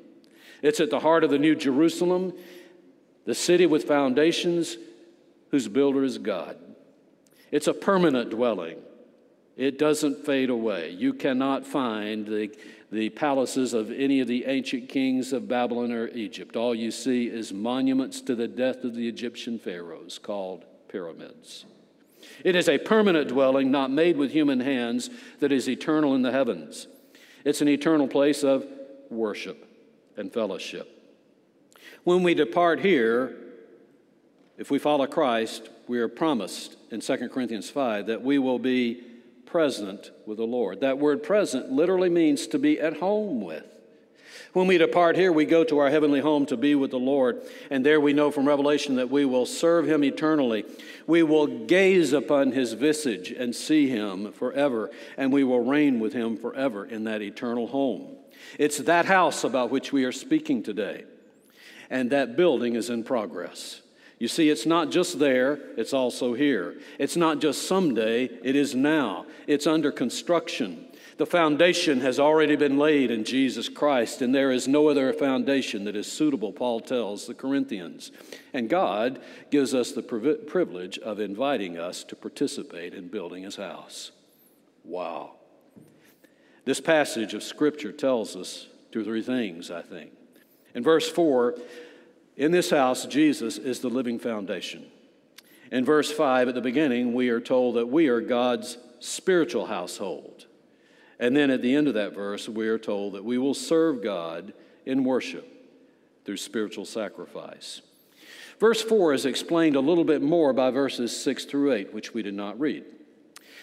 It's 0.61 0.81
at 0.81 0.91
the 0.91 1.01
heart 1.01 1.23
of 1.23 1.31
the 1.31 1.39
New 1.39 1.55
Jerusalem, 1.55 2.33
the 3.27 3.35
city 3.35 3.67
with 3.67 3.85
foundations 3.85 4.77
whose 5.53 5.69
builder 5.69 6.03
is 6.03 6.19
God. 6.19 6.57
It's 7.53 7.69
a 7.69 7.75
permanent 7.75 8.31
dwelling. 8.31 8.79
It 9.57 9.79
doesn't 9.79 10.25
fade 10.25 10.51
away. 10.51 10.91
You 10.91 11.13
cannot 11.13 11.67
find 11.67 12.27
the 12.27 12.51
the 12.93 13.11
palaces 13.11 13.73
of 13.73 13.91
any 13.91 14.21
of 14.21 14.27
the 14.27 14.45
ancient 14.47 14.89
kings 14.89 15.33
of 15.33 15.47
Babylon 15.47 15.93
or 15.93 16.09
Egypt. 16.09 16.57
All 16.57 16.75
you 16.75 16.91
see 16.91 17.27
is 17.27 17.53
monuments 17.53 18.21
to 18.23 18.35
the 18.35 18.49
death 18.49 18.83
of 18.85 18.95
the 18.95 19.09
Egyptian 19.09 19.59
pharaohs 19.59 20.19
called 20.19 20.65
pyramids. 20.89 21.67
It 22.45 22.57
is 22.57 22.69
a 22.69 22.79
permanent 22.79 23.29
dwelling, 23.29 23.71
not 23.71 23.91
made 23.91 24.17
with 24.17 24.33
human 24.33 24.61
hands, 24.61 25.09
that 25.39 25.53
is 25.53 25.69
eternal 25.69 26.15
in 26.15 26.23
the 26.23 26.33
heavens. 26.33 26.89
It's 27.45 27.61
an 27.61 27.69
eternal 27.69 28.09
place 28.09 28.43
of 28.43 28.67
worship 29.09 29.67
and 30.17 30.33
fellowship. 30.33 30.89
When 32.05 32.23
we 32.23 32.35
depart 32.35 32.81
here, 32.81 33.37
if 34.59 34.71
we 34.71 34.79
follow 34.79 35.07
Christ, 35.07 35.69
we 35.87 36.01
are 36.01 36.09
promised 36.09 36.77
in 36.91 37.01
2 37.01 37.29
Corinthians 37.29 37.71
5 37.71 38.07
that 38.07 38.23
we 38.23 38.39
will 38.39 38.59
be 38.59 39.03
present 39.51 40.11
with 40.27 40.39
the 40.39 40.45
Lord. 40.45 40.81
That 40.81 40.99
word 40.99 41.23
present 41.23 41.71
literally 41.71 42.09
means 42.09 42.47
to 42.49 42.59
be 42.59 42.81
at 42.81 42.99
home 42.99 43.41
with. 43.41 43.65
When 44.53 44.67
we 44.67 44.79
depart 44.79 45.17
here, 45.17 45.33
we 45.33 45.45
go 45.45 45.63
to 45.65 45.79
our 45.79 45.91
heavenly 45.91 46.21
home 46.21 46.47
to 46.47 46.57
be 46.57 46.75
with 46.75 46.91
the 46.91 46.99
Lord. 46.99 47.43
And 47.71 47.87
there 47.87 48.01
we 48.01 48.13
know 48.13 48.31
from 48.31 48.49
Revelation 48.49 48.97
that 48.97 49.11
we 49.11 49.25
will 49.25 49.47
serve 49.47 49.89
him 49.89 50.03
eternally. 50.03 50.65
We 51.07 51.23
will 51.23 51.47
gaze 51.47 52.13
upon 52.13 52.53
his 52.53 52.73
visage 52.73 53.31
and 53.31 53.55
see 53.55 53.89
him 53.89 54.33
forever. 54.33 54.91
And 55.17 55.33
we 55.33 55.45
will 55.45 55.61
reign 55.61 56.01
with 56.01 56.13
him 56.13 56.37
forever 56.37 56.85
in 56.85 57.05
that 57.05 57.23
eternal 57.23 57.69
home. 57.69 58.17
It's 58.59 58.79
that 58.79 59.07
house 59.07 59.45
about 59.45 59.71
which 59.71 59.93
we 59.93 60.05
are 60.05 60.13
speaking 60.13 60.63
today. 60.63 61.05
And 61.89 62.11
that 62.11 62.37
building 62.37 62.75
is 62.75 62.91
in 62.91 63.05
progress. 63.05 63.80
You 64.21 64.29
see, 64.29 64.51
it's 64.51 64.67
not 64.67 64.91
just 64.91 65.19
there, 65.19 65.59
it's 65.79 65.95
also 65.95 66.35
here. 66.35 66.77
It's 66.99 67.17
not 67.17 67.41
just 67.41 67.67
someday, 67.67 68.25
it 68.25 68.55
is 68.55 68.75
now. 68.75 69.25
It's 69.47 69.67
under 69.67 69.91
construction. 69.91 70.87
The 71.17 71.25
foundation 71.25 72.03
has 72.03 72.21
already 72.21 72.55
been 72.55 72.79
laid 72.79 73.11
in 73.11 73.25
Jesus 73.25 73.71
Christ, 73.71 74.21
and 74.21 74.35
there 74.35 74.53
is 74.53 74.69
no 74.69 74.89
other 74.89 75.11
foundation 75.15 75.85
that 75.85 75.97
is 75.97 76.11
suitable, 76.11 76.53
Paul 76.53 76.81
tells 76.81 77.27
the 77.27 77.35
Corinthians. 77.35 78.13
And 78.53 78.69
God 78.69 79.23
gives 79.51 79.75
us 79.75 79.93
the 79.93 80.03
privilege 80.03 80.99
of 80.99 81.19
inviting 81.19 81.79
us 81.79 82.05
to 82.05 82.15
participate 82.15 82.93
in 82.93 83.09
building 83.09 83.45
his 83.45 83.57
house. 83.57 84.13
Wow. 84.85 85.37
This 86.67 86.81
passage 86.81 87.33
of 87.33 87.43
Scripture 87.43 87.93
tells 87.93 88.37
us 88.37 88.67
two 88.93 89.01
or 89.01 89.05
three 89.05 89.23
things, 89.23 89.71
I 89.71 89.81
think. 89.81 90.13
In 90.75 90.83
verse 90.83 91.09
4, 91.11 91.55
in 92.41 92.53
this 92.53 92.71
house, 92.71 93.05
Jesus 93.05 93.59
is 93.59 93.81
the 93.81 93.91
living 93.91 94.19
foundation. 94.19 94.87
In 95.71 95.85
verse 95.85 96.11
5 96.11 96.49
at 96.49 96.55
the 96.55 96.63
beginning, 96.63 97.13
we 97.13 97.29
are 97.29 97.39
told 97.39 97.77
that 97.77 97.89
we 97.89 98.09
are 98.09 98.23
God's 98.23 98.79
spiritual 98.99 99.67
household. 99.67 100.47
And 101.19 101.37
then 101.37 101.51
at 101.51 101.61
the 101.61 101.77
end 101.77 101.87
of 101.87 101.93
that 101.95 102.15
verse, 102.15 102.49
we 102.49 102.69
are 102.69 102.79
told 102.79 103.13
that 103.13 103.27
we 103.27 103.37
will 103.37 103.53
serve 103.53 104.03
God 104.03 104.55
in 104.87 105.05
worship 105.05 105.47
through 106.25 106.39
spiritual 106.39 106.87
sacrifice. 106.87 107.83
Verse 108.59 108.81
4 108.81 109.13
is 109.13 109.27
explained 109.27 109.77
a 109.77 109.81
little 109.81 110.05
bit 110.05 110.23
more 110.23 110.55
by 110.55 110.71
verses 110.71 111.15
6 111.23 111.45
through 111.45 111.75
8, 111.75 111.93
which 111.93 112.15
we 112.15 112.23
did 112.23 112.33
not 112.33 112.59
read. 112.59 112.85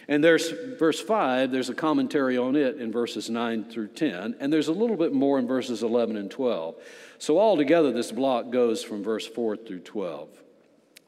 And 0.10 0.24
there's 0.24 0.50
verse 0.80 1.02
5, 1.02 1.52
there's 1.52 1.70
a 1.70 1.74
commentary 1.74 2.38
on 2.38 2.56
it 2.56 2.78
in 2.78 2.92
verses 2.92 3.30
9 3.30 3.66
through 3.66 3.90
10, 3.90 4.36
and 4.40 4.54
there's 4.54 4.70
a 4.70 4.74
little 4.74 4.96
bit 4.96 5.12
more 5.12 5.38
in 5.38 5.48
verses 5.48 5.84
11 5.84 6.16
and 6.16 6.32
12. 6.32 6.76
So, 7.20 7.40
altogether, 7.40 7.92
this 7.92 8.12
block 8.12 8.50
goes 8.50 8.84
from 8.84 9.04
verse 9.04 9.28
4 9.28 9.58
through 9.58 9.82
12. 9.82 10.30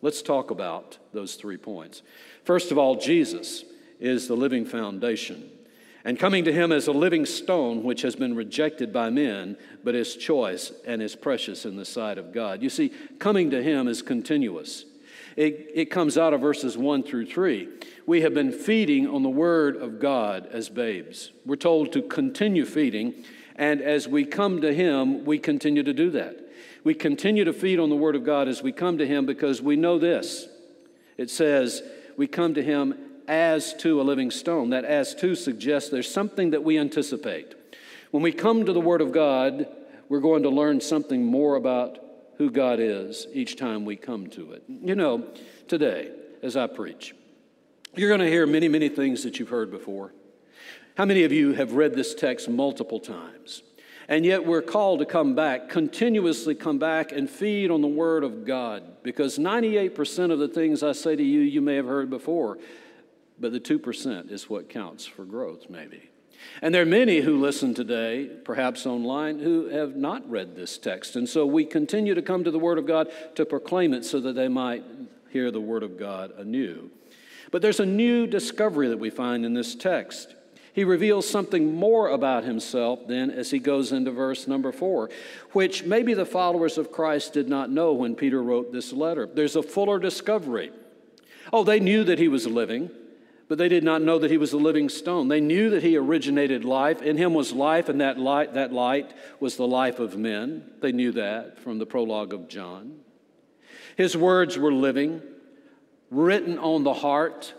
Let's 0.02 0.22
talk 0.22 0.52
about 0.52 0.98
those 1.14 1.36
three 1.36 1.58
points. 1.58 2.02
First 2.44 2.72
of 2.72 2.78
all, 2.78 2.96
Jesus 2.96 3.64
is 4.00 4.28
the 4.28 4.36
living 4.36 4.66
foundation. 4.66 5.50
And 6.06 6.18
coming 6.18 6.46
to 6.46 6.54
him 6.54 6.72
as 6.72 6.88
a 6.88 6.94
living 6.94 7.26
stone, 7.26 7.84
which 7.84 8.02
has 8.04 8.16
been 8.16 8.36
rejected 8.36 8.94
by 8.94 9.10
men, 9.10 9.58
but 9.84 9.96
is 9.96 10.16
choice 10.16 10.72
and 10.86 11.02
is 11.02 11.16
precious 11.16 11.66
in 11.66 11.76
the 11.76 11.86
sight 11.86 12.18
of 12.18 12.34
God. 12.34 12.64
You 12.64 12.70
see, 12.70 12.94
coming 13.20 13.52
to 13.52 13.62
him 13.62 13.88
is 13.88 14.02
continuous. 14.02 14.86
It, 15.36 15.72
it 15.74 15.86
comes 15.86 16.18
out 16.18 16.34
of 16.34 16.42
verses 16.42 16.78
1 16.78 17.04
through 17.04 17.28
3. 17.28 17.68
We 18.06 18.22
have 18.22 18.34
been 18.34 18.52
feeding 18.52 19.08
on 19.08 19.24
the 19.24 19.30
Word 19.30 19.76
of 19.76 20.00
God 20.00 20.48
as 20.52 20.70
babes. 20.70 21.32
We're 21.46 21.56
told 21.56 21.94
to 21.94 22.02
continue 22.02 22.66
feeding 22.66 23.26
and 23.60 23.82
as 23.82 24.08
we 24.08 24.24
come 24.24 24.62
to 24.62 24.74
Him, 24.74 25.26
we 25.26 25.38
continue 25.38 25.84
to 25.84 25.94
do 25.94 26.12
that. 26.12 26.40
We 26.86 26.94
continue 26.94 27.44
to 27.44 27.52
feed 27.52 27.78
on 27.78 27.90
the 27.90 27.96
Word 27.96 28.16
of 28.16 28.24
God 28.24 28.48
as 28.48 28.64
we 28.64 28.72
come 28.72 28.98
to 29.00 29.06
Him 29.06 29.26
because 29.26 29.62
we 29.62 29.76
know 29.76 30.00
this. 30.00 30.48
It 31.18 31.30
says, 31.30 31.84
we 32.16 32.26
come 32.26 32.54
to 32.54 32.64
Him 32.64 32.98
as 33.28 33.74
to 33.80 34.00
a 34.00 34.04
living 34.04 34.32
stone. 34.32 34.70
That 34.70 34.86
as 34.86 35.14
to 35.16 35.36
suggests 35.36 35.90
there's 35.90 36.10
something 36.10 36.52
that 36.52 36.64
we 36.64 36.80
anticipate. 36.80 37.54
When 38.12 38.24
we 38.24 38.32
come 38.32 38.66
to 38.66 38.72
the 38.72 38.80
Word 38.80 39.02
of 39.02 39.12
God, 39.12 39.68
we're 40.08 40.22
going 40.22 40.44
to 40.44 40.50
learn 40.50 40.80
something 40.80 41.26
more 41.26 41.58
about 41.58 42.00
who 42.40 42.50
God 42.50 42.80
is 42.80 43.28
each 43.34 43.58
time 43.58 43.86
we 43.86 43.98
come 43.98 44.28
to 44.28 44.54
it. 44.54 44.64
You 44.68 44.96
know, 44.96 45.28
today, 45.68 46.10
as 46.42 46.56
I 46.56 46.68
preach, 46.68 47.14
you're 47.96 48.10
going 48.10 48.22
to 48.22 48.30
hear 48.30 48.48
many, 48.48 48.70
many 48.70 48.90
things 48.90 49.24
that 49.24 49.40
you've 49.40 49.50
heard 49.50 49.70
before. 49.70 50.14
How 50.96 51.06
many 51.06 51.24
of 51.26 51.32
you 51.32 51.54
have 51.54 51.74
read 51.74 51.94
this 51.94 52.16
text 52.16 52.50
multiple 52.50 53.00
times? 53.00 53.62
And 54.08 54.26
yet 54.26 54.46
we're 54.46 54.62
called 54.62 55.00
to 55.00 55.06
come 55.06 55.36
back, 55.36 55.70
continuously 55.70 56.56
come 56.56 56.80
back 56.80 57.12
and 57.12 57.30
feed 57.30 57.70
on 57.70 57.82
the 57.82 57.88
Word 57.88 58.24
of 58.24 58.46
God 58.46 59.04
because 59.04 59.38
98% 59.38 60.32
of 60.32 60.40
the 60.40 60.48
things 60.48 60.82
I 60.82 60.94
say 60.94 61.16
to 61.16 61.24
you, 61.24 61.42
you 61.42 61.62
may 61.62 61.76
have 61.76 61.86
heard 61.86 62.10
before. 62.10 62.58
but 63.38 63.52
the 63.52 63.60
2% 63.60 64.32
is 64.32 64.50
what 64.50 64.70
counts 64.70 65.06
for 65.06 65.26
growth, 65.26 65.70
maybe. 65.70 66.10
And 66.62 66.74
there 66.74 66.82
are 66.82 66.86
many 66.86 67.22
who 67.22 67.40
listen 67.40 67.74
today, 67.74 68.30
perhaps 68.44 68.86
online, 68.86 69.40
who 69.40 69.68
have 69.70 69.96
not 69.96 70.30
read 70.30 70.56
this 70.56 70.78
text. 70.78 71.16
And 71.16 71.28
so 71.28 71.46
we 71.46 71.66
continue 71.66 72.14
to 72.16 72.22
come 72.22 72.44
to 72.44 72.52
the 72.52 72.60
Word 72.60 72.78
of 72.78 72.86
God 72.86 73.12
to 73.36 73.46
proclaim 73.46 73.94
it 73.94 74.06
so 74.06 74.20
that 74.20 74.34
they 74.34 74.48
might 74.48 74.84
hear 75.30 75.52
the 75.52 75.62
Word 75.62 75.84
of 75.84 75.98
God 75.98 76.32
anew. 76.38 76.90
But 77.52 77.62
there's 77.62 77.80
a 77.80 77.86
new 77.86 78.28
discovery 78.28 78.90
that 78.90 79.00
we 79.00 79.10
find 79.10 79.46
in 79.46 79.54
this 79.54 79.76
text. 79.76 80.36
He 80.74 80.84
reveals 80.84 81.28
something 81.30 81.76
more 81.76 82.10
about 82.10 82.44
himself 82.44 83.08
then 83.08 83.32
as 83.32 83.52
he 83.52 83.60
goes 83.60 83.92
into 83.92 84.12
verse 84.12 84.48
number 84.48 84.72
four, 84.72 85.10
which 85.52 85.84
maybe 85.84 86.14
the 86.14 86.26
followers 86.26 86.78
of 86.78 86.92
Christ 86.92 87.34
did 87.34 87.50
not 87.50 87.70
know 87.70 87.94
when 87.94 88.16
Peter 88.16 88.42
wrote 88.42 88.72
this 88.72 88.94
letter. 88.94 89.26
There's 89.26 89.56
a 89.56 89.64
fuller 89.64 90.00
discovery. 90.00 90.72
Oh, 91.52 91.64
they 91.64 91.80
knew 91.80 92.04
that 92.04 92.20
he 92.20 92.28
was 92.28 92.46
living, 92.46 92.92
but 93.50 93.58
they 93.58 93.68
did 93.68 93.84
not 93.84 94.04
know 94.04 94.20
that 94.20 94.30
he 94.30 94.38
was 94.38 94.54
a 94.54 94.58
living 94.58 94.88
stone. 94.90 95.28
They 95.28 95.42
knew 95.42 95.72
that 95.72 95.82
he 95.82 95.98
originated 95.98 96.64
life. 96.64 97.02
In 97.02 97.18
him 97.18 97.34
was 97.34 97.52
life, 97.52 97.90
and 97.90 98.00
that 98.00 98.20
light, 98.20 98.54
that 98.54 98.72
light 98.72 99.12
was 99.40 99.58
the 99.58 99.68
life 99.68 100.00
of 100.00 100.16
men. 100.16 100.70
They 100.82 100.92
knew 100.92 101.12
that 101.14 101.58
from 101.60 101.80
the 101.80 101.88
prologue 101.88 102.32
of 102.32 102.48
John. 102.48 103.00
His 103.98 104.16
words 104.16 104.56
were 104.56 104.72
living, 104.72 105.24
written 106.12 106.60
on 106.60 106.84
the 106.84 106.94
heart, 106.94 107.56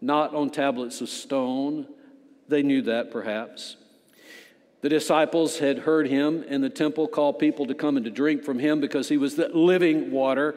not 0.00 0.34
on 0.34 0.48
tablets 0.48 1.02
of 1.02 1.10
stone. 1.10 1.86
They 2.48 2.62
knew 2.62 2.80
that 2.82 3.10
perhaps. 3.10 3.76
The 4.80 4.88
disciples 4.88 5.58
had 5.58 5.80
heard 5.80 6.08
him 6.08 6.44
in 6.44 6.62
the 6.62 6.70
temple 6.70 7.08
call 7.08 7.34
people 7.34 7.66
to 7.66 7.74
come 7.74 7.98
and 7.98 8.04
to 8.06 8.10
drink 8.10 8.42
from 8.42 8.58
him 8.58 8.80
because 8.80 9.10
he 9.10 9.18
was 9.18 9.36
the 9.36 9.48
living 9.48 10.10
water. 10.10 10.54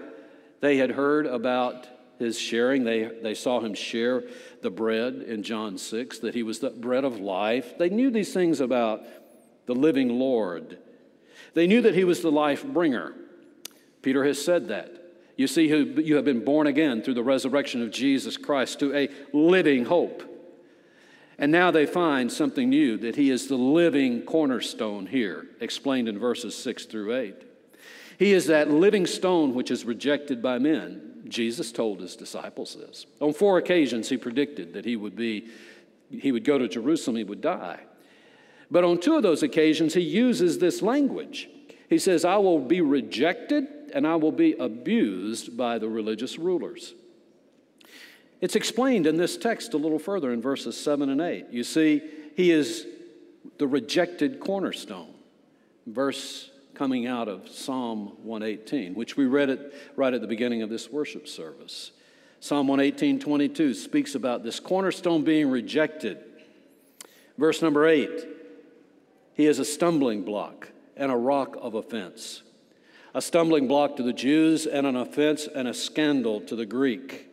They 0.61 0.77
had 0.77 0.91
heard 0.91 1.25
about 1.25 1.87
his 2.17 2.37
sharing. 2.37 2.83
They, 2.83 3.09
they 3.21 3.33
saw 3.33 3.59
him 3.59 3.73
share 3.73 4.23
the 4.61 4.69
bread 4.69 5.15
in 5.15 5.43
John 5.43 5.77
6, 5.77 6.19
that 6.19 6.35
he 6.35 6.43
was 6.43 6.59
the 6.59 6.69
bread 6.69 7.03
of 7.03 7.19
life. 7.19 7.77
They 7.77 7.89
knew 7.89 8.11
these 8.11 8.33
things 8.33 8.59
about 8.59 9.03
the 9.65 9.75
living 9.75 10.19
Lord. 10.19 10.77
They 11.53 11.67
knew 11.67 11.81
that 11.81 11.95
he 11.95 12.03
was 12.03 12.21
the 12.21 12.31
life 12.31 12.65
bringer. 12.65 13.13
Peter 14.01 14.23
has 14.25 14.43
said 14.43 14.67
that. 14.69 14.93
You 15.35 15.47
see, 15.47 15.67
you 15.67 16.15
have 16.15 16.25
been 16.25 16.43
born 16.43 16.67
again 16.67 17.01
through 17.01 17.13
the 17.13 17.23
resurrection 17.23 17.81
of 17.81 17.91
Jesus 17.91 18.35
Christ 18.35 18.79
to 18.79 18.93
a 18.93 19.09
living 19.31 19.85
hope. 19.85 20.23
And 21.37 21.51
now 21.51 21.71
they 21.71 21.85
find 21.85 22.29
something 22.29 22.69
new 22.69 22.97
that 22.97 23.15
he 23.15 23.29
is 23.29 23.47
the 23.47 23.55
living 23.55 24.23
cornerstone 24.23 25.05
here, 25.05 25.47
explained 25.61 26.09
in 26.09 26.19
verses 26.19 26.55
6 26.57 26.85
through 26.85 27.15
8. 27.15 27.35
He 28.17 28.33
is 28.33 28.47
that 28.47 28.69
living 28.69 29.07
stone 29.07 29.53
which 29.53 29.71
is 29.71 29.85
rejected 29.85 30.41
by 30.41 30.59
men. 30.59 31.08
Jesus 31.27 31.71
told 31.71 31.99
his 31.99 32.15
disciples 32.15 32.75
this. 32.75 33.05
On 33.19 33.33
four 33.33 33.57
occasions, 33.57 34.09
he 34.09 34.17
predicted 34.17 34.73
that 34.73 34.85
he 34.85 34.95
would 34.95 35.15
be, 35.15 35.47
he 36.09 36.31
would 36.31 36.43
go 36.43 36.57
to 36.57 36.67
Jerusalem, 36.67 37.17
he 37.17 37.23
would 37.23 37.41
die. 37.41 37.79
But 38.71 38.83
on 38.83 38.99
two 38.99 39.15
of 39.15 39.23
those 39.23 39.43
occasions, 39.43 39.93
he 39.93 40.01
uses 40.01 40.59
this 40.59 40.81
language. 40.81 41.49
He 41.89 41.97
says, 41.97 42.23
I 42.23 42.37
will 42.37 42.59
be 42.59 42.81
rejected 42.81 43.67
and 43.93 44.05
I 44.05 44.15
will 44.15 44.31
be 44.31 44.53
abused 44.53 45.57
by 45.57 45.79
the 45.79 45.89
religious 45.89 46.37
rulers. 46.37 46.93
It's 48.41 48.55
explained 48.55 49.07
in 49.07 49.17
this 49.17 49.37
text 49.37 49.73
a 49.73 49.77
little 49.77 49.99
further 49.99 50.31
in 50.31 50.41
verses 50.41 50.79
7 50.79 51.09
and 51.09 51.19
8. 51.19 51.47
You 51.51 51.63
see, 51.63 52.01
he 52.35 52.51
is 52.51 52.87
the 53.57 53.67
rejected 53.67 54.39
cornerstone. 54.39 55.13
Verse 55.87 56.48
coming 56.79 57.07
out 57.07 57.27
of 57.27 57.49
Psalm 57.49 58.13
118, 58.23 58.95
which 58.95 59.17
we 59.17 59.25
read 59.25 59.49
it 59.49 59.73
right 59.97 60.13
at 60.13 60.21
the 60.21 60.27
beginning 60.27 60.61
of 60.61 60.69
this 60.69 60.89
worship 60.89 61.27
service. 61.27 61.91
Psalm 62.39 62.69
118, 62.69 63.19
22 63.19 63.73
speaks 63.73 64.15
about 64.15 64.45
this 64.45 64.61
cornerstone 64.61 65.25
being 65.25 65.49
rejected. 65.49 66.19
Verse 67.37 67.61
number 67.61 67.85
8, 67.85 68.09
he 69.33 69.45
is 69.45 69.59
a 69.59 69.65
stumbling 69.65 70.23
block 70.23 70.69
and 70.95 71.11
a 71.11 71.17
rock 71.17 71.57
of 71.59 71.73
offense. 71.73 72.43
A 73.13 73.21
stumbling 73.21 73.67
block 73.67 73.97
to 73.97 74.03
the 74.03 74.13
Jews 74.13 74.65
and 74.65 74.87
an 74.87 74.95
offense 74.95 75.49
and 75.53 75.67
a 75.67 75.73
scandal 75.73 76.39
to 76.39 76.55
the 76.55 76.65
Greek. 76.65 77.28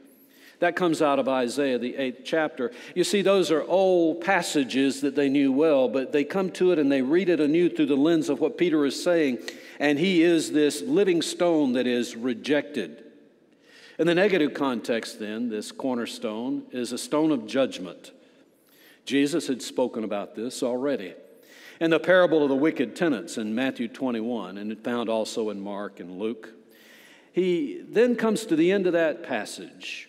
That 0.58 0.74
comes 0.74 1.02
out 1.02 1.18
of 1.18 1.28
Isaiah, 1.28 1.78
the 1.78 1.96
eighth 1.96 2.22
chapter. 2.24 2.72
You 2.94 3.04
see, 3.04 3.20
those 3.20 3.50
are 3.50 3.62
old 3.62 4.22
passages 4.22 5.02
that 5.02 5.14
they 5.14 5.28
knew 5.28 5.52
well, 5.52 5.88
but 5.88 6.12
they 6.12 6.24
come 6.24 6.50
to 6.52 6.72
it 6.72 6.78
and 6.78 6.90
they 6.90 7.02
read 7.02 7.28
it 7.28 7.40
anew 7.40 7.68
through 7.68 7.86
the 7.86 7.96
lens 7.96 8.30
of 8.30 8.40
what 8.40 8.56
Peter 8.56 8.86
is 8.86 9.02
saying. 9.02 9.38
And 9.78 9.98
he 9.98 10.22
is 10.22 10.52
this 10.52 10.80
living 10.80 11.20
stone 11.20 11.74
that 11.74 11.86
is 11.86 12.16
rejected. 12.16 13.04
In 13.98 14.06
the 14.06 14.14
negative 14.14 14.54
context, 14.54 15.18
then, 15.20 15.50
this 15.50 15.72
cornerstone 15.72 16.64
is 16.70 16.92
a 16.92 16.98
stone 16.98 17.32
of 17.32 17.46
judgment. 17.46 18.12
Jesus 19.04 19.46
had 19.48 19.60
spoken 19.62 20.04
about 20.04 20.34
this 20.34 20.62
already. 20.62 21.14
In 21.80 21.90
the 21.90 22.00
parable 22.00 22.42
of 22.42 22.48
the 22.48 22.56
wicked 22.56 22.96
tenants 22.96 23.36
in 23.36 23.54
Matthew 23.54 23.88
21, 23.88 24.56
and 24.56 24.72
it 24.72 24.82
found 24.82 25.10
also 25.10 25.50
in 25.50 25.60
Mark 25.60 26.00
and 26.00 26.18
Luke, 26.18 26.50
he 27.32 27.82
then 27.86 28.16
comes 28.16 28.46
to 28.46 28.56
the 28.56 28.72
end 28.72 28.86
of 28.86 28.94
that 28.94 29.22
passage 29.22 30.08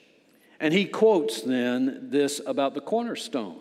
and 0.59 0.73
he 0.73 0.85
quotes 0.85 1.41
then 1.41 2.09
this 2.09 2.41
about 2.45 2.73
the 2.73 2.81
cornerstone. 2.81 3.59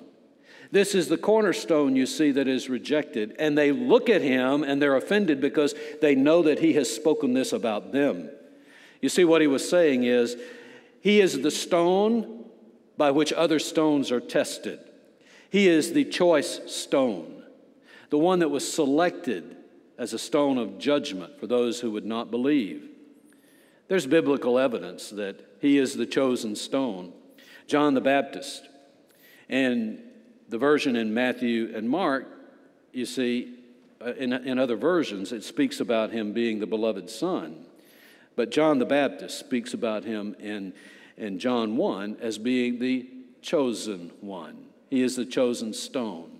This 0.70 0.94
is 0.94 1.08
the 1.08 1.18
cornerstone, 1.18 1.94
you 1.94 2.06
see, 2.06 2.32
that 2.32 2.48
is 2.48 2.68
rejected. 2.68 3.36
And 3.38 3.56
they 3.56 3.72
look 3.72 4.08
at 4.10 4.22
him 4.22 4.62
and 4.64 4.80
they're 4.82 4.96
offended 4.96 5.40
because 5.40 5.74
they 6.00 6.14
know 6.14 6.42
that 6.42 6.58
he 6.58 6.72
has 6.74 6.92
spoken 6.92 7.34
this 7.34 7.52
about 7.52 7.92
them. 7.92 8.30
You 9.00 9.08
see, 9.08 9.24
what 9.24 9.40
he 9.40 9.46
was 9.46 9.68
saying 9.68 10.04
is, 10.04 10.36
he 11.00 11.20
is 11.20 11.40
the 11.40 11.50
stone 11.50 12.44
by 12.96 13.10
which 13.12 13.32
other 13.32 13.58
stones 13.58 14.10
are 14.10 14.20
tested. 14.20 14.80
He 15.50 15.68
is 15.68 15.92
the 15.92 16.04
choice 16.04 16.60
stone, 16.66 17.44
the 18.10 18.18
one 18.18 18.40
that 18.40 18.48
was 18.48 18.70
selected 18.70 19.56
as 19.98 20.12
a 20.12 20.18
stone 20.18 20.58
of 20.58 20.78
judgment 20.78 21.38
for 21.38 21.46
those 21.46 21.80
who 21.80 21.92
would 21.92 22.04
not 22.04 22.30
believe. 22.30 22.88
There's 23.88 24.06
biblical 24.06 24.58
evidence 24.58 25.10
that 25.10 25.45
he 25.60 25.78
is 25.78 25.94
the 25.94 26.06
chosen 26.06 26.56
stone. 26.56 27.12
John 27.66 27.94
the 27.94 28.00
Baptist. 28.00 28.68
And 29.48 30.02
the 30.48 30.58
version 30.58 30.96
in 30.96 31.14
Matthew 31.14 31.72
and 31.74 31.88
Mark, 31.88 32.26
you 32.92 33.06
see, 33.06 33.54
uh, 34.00 34.14
in, 34.14 34.32
in 34.32 34.58
other 34.58 34.76
versions, 34.76 35.32
it 35.32 35.44
speaks 35.44 35.80
about 35.80 36.10
him 36.10 36.32
being 36.32 36.58
the 36.58 36.66
beloved 36.66 37.10
son. 37.10 37.64
But 38.36 38.50
John 38.50 38.78
the 38.78 38.84
Baptist 38.84 39.38
speaks 39.38 39.72
about 39.72 40.04
him 40.04 40.36
in, 40.38 40.74
in 41.16 41.38
John 41.38 41.76
1 41.76 42.18
as 42.20 42.38
being 42.38 42.78
the 42.78 43.08
chosen 43.40 44.12
one. 44.20 44.66
He 44.90 45.02
is 45.02 45.16
the 45.16 45.24
chosen 45.24 45.72
stone. 45.72 46.30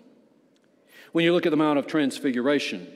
When 1.12 1.24
you 1.24 1.32
look 1.32 1.46
at 1.46 1.50
the 1.50 1.56
Mount 1.56 1.78
of 1.78 1.86
Transfiguration, 1.86 2.86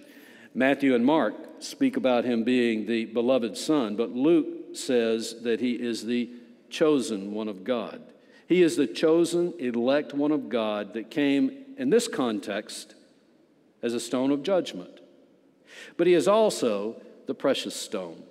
Matthew 0.55 0.95
and 0.95 1.07
Mark 1.07 1.35
speak 1.61 1.97
about 1.97 2.25
him 2.25 2.45
being 2.45 2.87
the 2.87 3.07
beloved 3.07 3.57
son, 3.57 3.97
but 3.97 4.11
Luke 4.11 4.47
says 4.77 5.43
that 5.43 5.61
he 5.61 5.73
is 5.73 6.05
the 6.05 6.31
chosen 6.69 7.33
one 7.33 7.49
of 7.49 7.65
God. 7.65 8.03
He 8.47 8.63
is 8.63 8.77
the 8.77 8.87
chosen, 8.87 9.55
elect 9.59 10.13
one 10.15 10.33
of 10.33 10.49
God 10.49 10.95
that 10.95 11.11
came 11.11 11.65
in 11.77 11.91
this 11.91 12.09
context 12.09 12.95
as 13.83 13.95
a 13.95 14.01
stone 14.01 14.31
of 14.31 14.43
judgment. 14.43 15.01
But 15.97 16.07
he 16.07 16.15
is 16.15 16.29
also 16.29 17.01
the 17.27 17.35
precious 17.35 17.77
stone. 17.77 18.23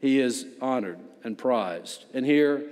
He 0.00 0.20
is 0.20 0.46
honored 0.60 0.98
and 1.24 1.38
prized. 1.38 2.04
And 2.12 2.26
here, 2.26 2.64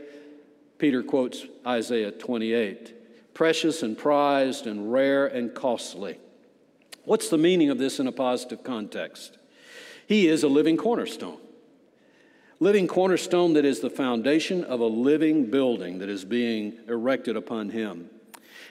Peter 0.78 1.02
quotes 1.02 1.44
Isaiah 1.66 2.10
28 2.10 2.94
precious 3.34 3.82
and 3.82 3.98
prized 3.98 4.66
and 4.66 4.90
rare 4.90 5.26
and 5.26 5.54
costly. 5.54 6.18
What's 7.04 7.28
the 7.28 7.36
meaning 7.36 7.68
of 7.68 7.76
this 7.76 8.00
in 8.00 8.06
a 8.06 8.12
positive 8.12 8.64
context? 8.64 9.36
He 10.08 10.26
is 10.26 10.42
a 10.42 10.48
living 10.48 10.78
cornerstone. 10.78 11.36
Living 12.58 12.86
cornerstone 12.86 13.52
that 13.52 13.64
is 13.64 13.80
the 13.80 13.90
foundation 13.90 14.64
of 14.64 14.80
a 14.80 14.86
living 14.86 15.50
building 15.50 15.98
that 15.98 16.08
is 16.08 16.24
being 16.24 16.78
erected 16.88 17.36
upon 17.36 17.68
him. 17.68 18.08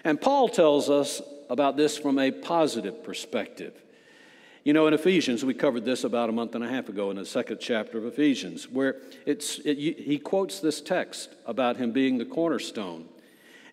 And 0.04 0.20
Paul 0.20 0.50
tells 0.50 0.90
us 0.90 1.22
about 1.50 1.78
this 1.78 1.98
from 1.98 2.18
a 2.18 2.32
positive 2.32 3.04
perspective. 3.04 3.74
You 4.64 4.74
know, 4.74 4.88
in 4.88 4.96
Ephesians, 4.96 5.46
we 5.46 5.54
covered 5.54 5.86
this 5.86 6.04
about 6.04 6.30
a 6.30 6.32
month 6.32 6.56
and 6.56 6.64
a 6.64 6.68
half 6.68 6.90
ago 6.90 7.12
in 7.12 7.18
the 7.18 7.26
second 7.26 7.60
chapter 7.60 8.00
of 8.00 8.06
Ephesians, 8.06 8.68
where 8.68 8.96
it's, 9.28 9.60
it, 9.60 9.78
he 9.78 10.18
quotes 10.18 10.60
this 10.60 10.82
text 10.82 11.36
about 11.46 11.78
him 11.78 11.92
being 11.92 12.18
the 12.18 12.26
cornerstone. 12.26 13.06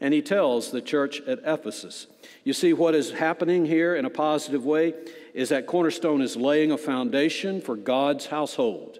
And 0.03 0.12
he 0.12 0.20
tells 0.20 0.70
the 0.70 0.83
church 0.83 1.22
at 1.22 1.38
Ephesus, 1.46 2.09
you 2.44 2.53
see, 2.53 2.72
what 2.75 2.94
is 2.94 3.12
happening 3.12 3.64
here 3.64 3.94
in 3.94 4.05
a 4.05 4.11
positive 4.11 4.64
way 4.64 4.94
is 5.33 5.51
that 5.51 5.66
Cornerstone 5.66 6.20
is 6.20 6.37
laying 6.37 6.72
a 6.72 6.77
foundation 6.77 7.61
for 7.61 7.77
God's 7.77 8.27
household. 8.27 8.98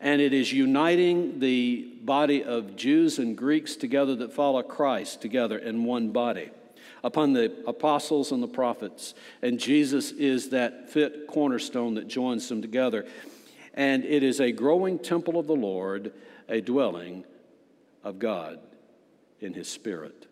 And 0.00 0.20
it 0.22 0.32
is 0.32 0.52
uniting 0.52 1.40
the 1.40 1.86
body 2.02 2.42
of 2.42 2.74
Jews 2.74 3.18
and 3.18 3.36
Greeks 3.36 3.76
together 3.76 4.16
that 4.16 4.32
follow 4.32 4.62
Christ 4.62 5.20
together 5.20 5.58
in 5.58 5.84
one 5.84 6.10
body 6.10 6.50
upon 7.04 7.32
the 7.32 7.52
apostles 7.66 8.32
and 8.32 8.42
the 8.42 8.48
prophets. 8.48 9.14
And 9.42 9.58
Jesus 9.58 10.10
is 10.12 10.50
that 10.50 10.90
fit 10.90 11.26
cornerstone 11.26 11.94
that 11.94 12.08
joins 12.08 12.48
them 12.48 12.62
together. 12.62 13.06
And 13.74 14.04
it 14.04 14.22
is 14.22 14.40
a 14.40 14.52
growing 14.52 14.98
temple 14.98 15.38
of 15.38 15.46
the 15.46 15.56
Lord, 15.56 16.12
a 16.48 16.60
dwelling 16.60 17.24
of 18.02 18.18
God 18.18 18.58
in 19.40 19.54
his 19.54 19.68
spirit. 19.68 20.26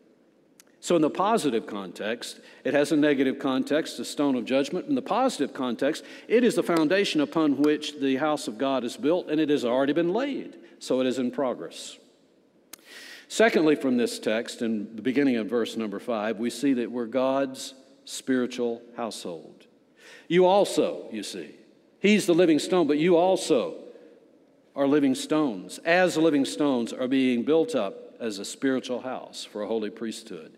So, 0.81 0.95
in 0.95 1.03
the 1.03 1.11
positive 1.11 1.67
context, 1.67 2.39
it 2.65 2.73
has 2.73 2.93
a 2.93 2.97
negative 2.97 3.39
context, 3.39 3.97
the 3.97 4.05
stone 4.05 4.37
of 4.37 4.45
judgment. 4.45 4.87
In 4.87 4.95
the 4.95 5.03
positive 5.03 5.53
context, 5.53 6.05
it 6.29 6.45
is 6.45 6.55
the 6.55 6.63
foundation 6.63 7.21
upon 7.21 7.59
which 7.59 7.99
the 7.99 8.17
house 8.17 8.47
of 8.47 8.59
God 8.59 8.85
is 8.85 8.97
built, 8.97 9.29
and 9.29 9.41
it 9.41 9.51
has 9.51 9.65
already 9.65 9.93
been 9.93 10.13
laid, 10.13 10.57
so 10.79 11.01
it 11.01 11.07
is 11.07 11.19
in 11.19 11.33
progress. 11.33 11.99
Secondly, 13.27 13.75
from 13.75 13.97
this 13.97 14.19
text, 14.19 14.63
in 14.63 14.95
the 14.95 15.03
beginning 15.03 15.37
of 15.37 15.49
verse 15.49 15.77
number 15.77 15.99
five, 15.99 16.39
we 16.39 16.49
see 16.49 16.73
that 16.75 16.91
we're 16.91 17.07
God's 17.07 17.75
spiritual 18.05 18.81
household. 18.97 19.67
You 20.29 20.47
also, 20.47 21.09
you 21.11 21.23
see, 21.23 21.57
He's 22.01 22.27
the 22.27 22.35
living 22.35 22.61
stone, 22.61 22.87
but 22.87 22.99
you 22.99 23.17
also 23.17 23.75
are 24.77 24.87
living 24.87 25.17
stones, 25.17 25.79
as 25.79 26.17
living 26.17 26.45
stones 26.45 26.93
are 26.93 27.09
being 27.09 27.43
built 27.43 27.75
up 27.75 28.15
as 28.21 28.39
a 28.39 28.45
spiritual 28.45 29.01
house 29.01 29.45
for 29.45 29.63
a 29.63 29.67
holy 29.67 29.91
priesthood. 29.91 30.53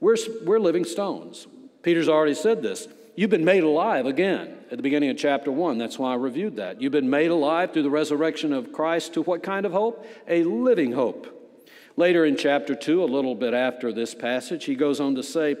We're, 0.00 0.16
we're 0.44 0.58
living 0.58 0.84
stones. 0.84 1.46
Peter's 1.82 2.08
already 2.08 2.34
said 2.34 2.62
this. 2.62 2.88
You've 3.16 3.30
been 3.30 3.44
made 3.44 3.62
alive 3.62 4.06
again 4.06 4.56
at 4.70 4.76
the 4.76 4.82
beginning 4.82 5.10
of 5.10 5.18
chapter 5.18 5.52
1. 5.52 5.78
That's 5.78 5.98
why 5.98 6.12
I 6.12 6.16
reviewed 6.16 6.56
that. 6.56 6.80
You've 6.80 6.92
been 6.92 7.10
made 7.10 7.30
alive 7.30 7.72
through 7.72 7.82
the 7.82 7.90
resurrection 7.90 8.52
of 8.52 8.72
Christ 8.72 9.14
to 9.14 9.22
what 9.22 9.42
kind 9.42 9.66
of 9.66 9.72
hope? 9.72 10.06
A 10.26 10.42
living 10.44 10.92
hope. 10.92 11.36
Later 11.96 12.24
in 12.24 12.36
chapter 12.36 12.74
2, 12.74 13.02
a 13.02 13.04
little 13.04 13.34
bit 13.34 13.52
after 13.52 13.92
this 13.92 14.14
passage, 14.14 14.64
he 14.64 14.74
goes 14.74 15.00
on 15.00 15.16
to 15.16 15.22
say, 15.22 15.56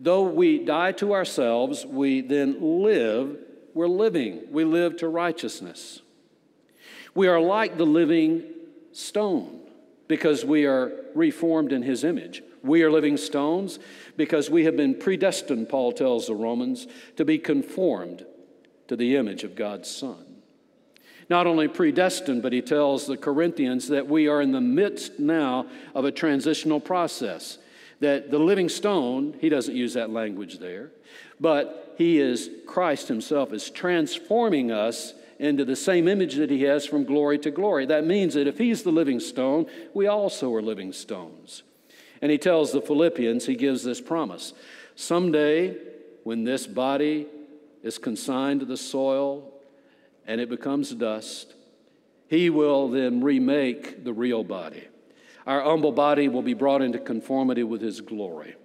Though 0.00 0.22
we 0.22 0.58
die 0.64 0.92
to 0.92 1.12
ourselves, 1.12 1.84
we 1.84 2.20
then 2.20 2.56
live, 2.60 3.36
we're 3.74 3.88
living, 3.88 4.44
we 4.50 4.64
live 4.64 4.96
to 4.98 5.08
righteousness. 5.08 6.00
We 7.14 7.28
are 7.28 7.40
like 7.40 7.76
the 7.76 7.86
living 7.86 8.44
stone 8.92 9.60
because 10.06 10.44
we 10.44 10.66
are 10.66 10.92
reformed 11.14 11.72
in 11.72 11.82
his 11.82 12.04
image. 12.04 12.42
We 12.66 12.82
are 12.82 12.90
living 12.90 13.16
stones 13.16 13.78
because 14.16 14.50
we 14.50 14.64
have 14.64 14.76
been 14.76 14.98
predestined, 14.98 15.68
Paul 15.68 15.92
tells 15.92 16.26
the 16.26 16.34
Romans, 16.34 16.86
to 17.16 17.24
be 17.24 17.38
conformed 17.38 18.26
to 18.88 18.96
the 18.96 19.16
image 19.16 19.44
of 19.44 19.54
God's 19.54 19.90
Son. 19.90 20.24
Not 21.28 21.46
only 21.46 21.68
predestined, 21.68 22.42
but 22.42 22.52
he 22.52 22.62
tells 22.62 23.06
the 23.06 23.16
Corinthians 23.16 23.88
that 23.88 24.06
we 24.06 24.28
are 24.28 24.40
in 24.40 24.52
the 24.52 24.60
midst 24.60 25.18
now 25.18 25.66
of 25.94 26.04
a 26.04 26.12
transitional 26.12 26.80
process. 26.80 27.58
That 28.00 28.30
the 28.30 28.38
living 28.38 28.68
stone, 28.68 29.36
he 29.40 29.48
doesn't 29.48 29.74
use 29.74 29.94
that 29.94 30.10
language 30.10 30.58
there, 30.58 30.92
but 31.40 31.94
he 31.98 32.18
is, 32.18 32.50
Christ 32.66 33.08
himself 33.08 33.52
is 33.52 33.70
transforming 33.70 34.70
us 34.70 35.14
into 35.38 35.64
the 35.64 35.76
same 35.76 36.08
image 36.08 36.36
that 36.36 36.50
he 36.50 36.62
has 36.62 36.86
from 36.86 37.04
glory 37.04 37.38
to 37.40 37.50
glory. 37.50 37.86
That 37.86 38.06
means 38.06 38.34
that 38.34 38.46
if 38.46 38.58
he's 38.58 38.82
the 38.82 38.90
living 38.90 39.20
stone, 39.20 39.66
we 39.94 40.06
also 40.06 40.54
are 40.54 40.62
living 40.62 40.92
stones. 40.92 41.62
And 42.22 42.30
he 42.30 42.38
tells 42.38 42.72
the 42.72 42.80
Philippians, 42.80 43.46
he 43.46 43.54
gives 43.54 43.82
this 43.82 44.00
promise 44.00 44.52
someday, 44.94 45.76
when 46.24 46.42
this 46.42 46.66
body 46.66 47.26
is 47.84 47.98
consigned 47.98 48.60
to 48.60 48.66
the 48.66 48.76
soil 48.76 49.52
and 50.26 50.40
it 50.40 50.48
becomes 50.48 50.90
dust, 50.90 51.54
he 52.26 52.50
will 52.50 52.88
then 52.88 53.22
remake 53.22 54.02
the 54.02 54.12
real 54.12 54.42
body. 54.42 54.88
Our 55.46 55.62
humble 55.62 55.92
body 55.92 56.26
will 56.26 56.42
be 56.42 56.54
brought 56.54 56.82
into 56.82 56.98
conformity 56.98 57.62
with 57.62 57.80
his 57.80 58.00
glory. 58.00 58.56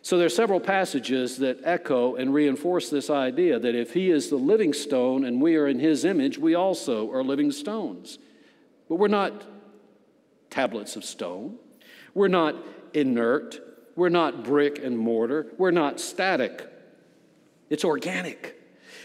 So 0.00 0.16
there 0.16 0.24
are 0.24 0.30
several 0.30 0.60
passages 0.60 1.36
that 1.38 1.58
echo 1.62 2.14
and 2.14 2.32
reinforce 2.32 2.88
this 2.88 3.10
idea 3.10 3.58
that 3.58 3.74
if 3.74 3.92
he 3.92 4.10
is 4.10 4.30
the 4.30 4.36
living 4.36 4.72
stone 4.72 5.26
and 5.26 5.42
we 5.42 5.56
are 5.56 5.68
in 5.68 5.78
his 5.78 6.06
image, 6.06 6.38
we 6.38 6.54
also 6.54 7.12
are 7.12 7.22
living 7.22 7.52
stones. 7.52 8.18
But 8.88 8.94
we're 8.94 9.08
not 9.08 9.44
tablets 10.48 10.96
of 10.96 11.04
stone. 11.04 11.58
We're 12.14 12.28
not 12.28 12.56
inert. 12.94 13.60
We're 13.96 14.08
not 14.08 14.44
brick 14.44 14.78
and 14.82 14.98
mortar. 14.98 15.46
We're 15.58 15.70
not 15.70 16.00
static. 16.00 16.66
It's 17.68 17.84
organic. 17.84 18.56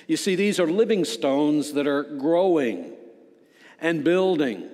You 0.07 0.17
see, 0.17 0.35
these 0.35 0.59
are 0.59 0.67
living 0.67 1.05
stones 1.05 1.73
that 1.73 1.87
are 1.87 2.03
growing 2.03 2.93
and 3.79 4.03
building 4.03 4.69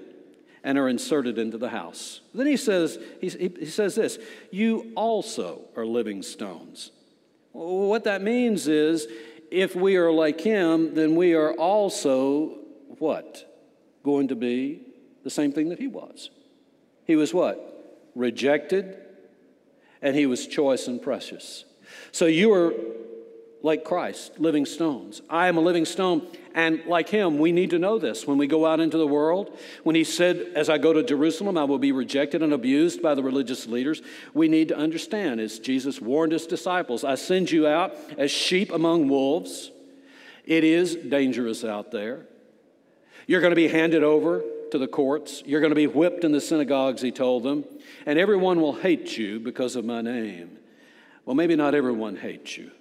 and 0.63 0.77
are 0.77 0.87
inserted 0.87 1.37
into 1.37 1.57
the 1.57 1.69
house. 1.69 2.21
Then 2.33 2.47
he 2.47 2.57
says, 2.57 2.99
he, 3.19 3.29
he 3.29 3.65
says 3.65 3.95
this 3.95 4.19
You 4.51 4.91
also 4.95 5.61
are 5.75 5.85
living 5.85 6.21
stones. 6.21 6.91
What 7.53 8.05
that 8.05 8.21
means 8.21 8.67
is, 8.67 9.07
if 9.49 9.75
we 9.75 9.97
are 9.97 10.11
like 10.11 10.39
him, 10.39 10.95
then 10.95 11.15
we 11.15 11.33
are 11.33 11.53
also 11.53 12.59
what? 12.99 13.47
Going 14.03 14.29
to 14.29 14.35
be 14.35 14.81
the 15.23 15.29
same 15.29 15.51
thing 15.51 15.69
that 15.69 15.79
he 15.79 15.87
was. 15.87 16.29
He 17.05 17.15
was 17.15 17.33
what? 17.33 17.70
Rejected, 18.15 18.97
and 20.01 20.15
he 20.15 20.25
was 20.25 20.47
choice 20.47 20.87
and 20.87 21.01
precious. 21.01 21.65
So 22.11 22.25
you 22.25 22.53
are 22.53 22.73
like 23.63 23.83
Christ, 23.83 24.39
living 24.39 24.65
stones. 24.65 25.21
I 25.29 25.47
am 25.47 25.57
a 25.57 25.61
living 25.61 25.85
stone. 25.85 26.27
And 26.53 26.83
like 26.85 27.07
him, 27.07 27.37
we 27.37 27.51
need 27.51 27.69
to 27.69 27.79
know 27.79 27.99
this 27.99 28.25
when 28.25 28.37
we 28.37 28.47
go 28.47 28.65
out 28.65 28.79
into 28.79 28.97
the 28.97 29.07
world. 29.07 29.57
When 29.83 29.95
he 29.95 30.03
said, 30.03 30.51
As 30.55 30.69
I 30.69 30.77
go 30.77 30.93
to 30.93 31.03
Jerusalem, 31.03 31.57
I 31.57 31.63
will 31.63 31.79
be 31.79 31.91
rejected 31.91 32.41
and 32.41 32.53
abused 32.53 33.01
by 33.01 33.15
the 33.15 33.23
religious 33.23 33.67
leaders, 33.67 34.01
we 34.33 34.47
need 34.47 34.69
to 34.69 34.77
understand, 34.77 35.39
as 35.39 35.59
Jesus 35.59 36.01
warned 36.01 36.31
his 36.31 36.47
disciples, 36.47 37.03
I 37.03 37.15
send 37.15 37.51
you 37.51 37.67
out 37.67 37.95
as 38.17 38.31
sheep 38.31 38.71
among 38.71 39.07
wolves. 39.07 39.71
It 40.45 40.63
is 40.63 40.95
dangerous 40.95 41.63
out 41.63 41.91
there. 41.91 42.25
You're 43.27 43.41
going 43.41 43.51
to 43.51 43.55
be 43.55 43.67
handed 43.67 44.03
over 44.03 44.43
to 44.71 44.77
the 44.77 44.87
courts. 44.87 45.43
You're 45.45 45.61
going 45.61 45.71
to 45.71 45.75
be 45.75 45.87
whipped 45.87 46.23
in 46.23 46.31
the 46.31 46.41
synagogues, 46.41 47.01
he 47.01 47.11
told 47.11 47.43
them. 47.43 47.65
And 48.05 48.17
everyone 48.17 48.61
will 48.61 48.73
hate 48.73 49.17
you 49.17 49.39
because 49.39 49.75
of 49.75 49.85
my 49.85 50.01
name. 50.01 50.57
Well, 51.25 51.35
maybe 51.35 51.55
not 51.55 51.75
everyone 51.75 52.15
hates 52.15 52.57
you. 52.57 52.71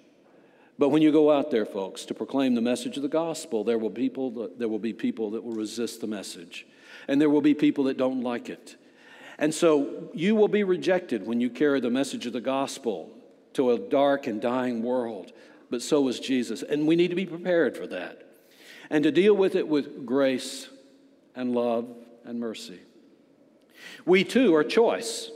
But 0.79 0.89
when 0.89 1.03
you 1.03 1.13
go 1.13 1.31
out 1.31 1.51
there, 1.51 1.67
folks, 1.67 2.07
to 2.07 2.15
proclaim 2.15 2.55
the 2.55 2.63
message 2.63 2.97
of 2.97 3.03
the 3.03 3.09
gospel, 3.09 3.65
there 3.65 3.77
will, 3.77 3.91
people 3.91 4.31
that, 4.31 4.59
there 4.59 4.69
will 4.69 4.79
be 4.79 4.95
people 4.95 5.33
that 5.33 5.45
will 5.45 5.53
resist 5.53 6.01
the 6.01 6.07
message, 6.07 6.67
and 7.07 7.21
there 7.21 7.29
will 7.29 7.43
be 7.43 7.53
people 7.53 7.85
that 7.85 7.99
don't 7.99 8.23
like 8.23 8.49
it. 8.49 8.77
And 9.39 9.53
so 9.53 10.11
you 10.15 10.35
will 10.35 10.49
be 10.49 10.65
rejected 10.65 11.27
when 11.27 11.39
you 11.39 11.51
carry 11.51 11.81
the 11.81 11.91
message 11.91 12.25
of 12.25 12.33
the 12.33 12.41
gospel 12.41 13.11
to 13.53 13.73
a 13.73 13.79
dark 13.79 14.27
and 14.27 14.41
dying 14.41 14.83
world, 14.83 15.33
but 15.69 15.83
so 15.83 16.01
was 16.01 16.19
Jesus. 16.19 16.63
And 16.63 16.87
we 16.87 16.97
need 16.97 17.09
to 17.09 17.17
be 17.17 17.27
prepared 17.27 17.77
for 17.77 17.87
that 17.89 18.23
and 18.89 19.05
to 19.05 19.13
deal 19.13 19.35
with 19.35 19.55
it 19.55 19.69
with 19.69 20.05
grace 20.05 20.69
and 21.41 21.55
love 21.55 21.89
and 22.25 22.39
mercy. 22.39 22.79
We 24.05 24.25
too 24.25 24.55
are 24.55 24.63
choice, 24.63 25.31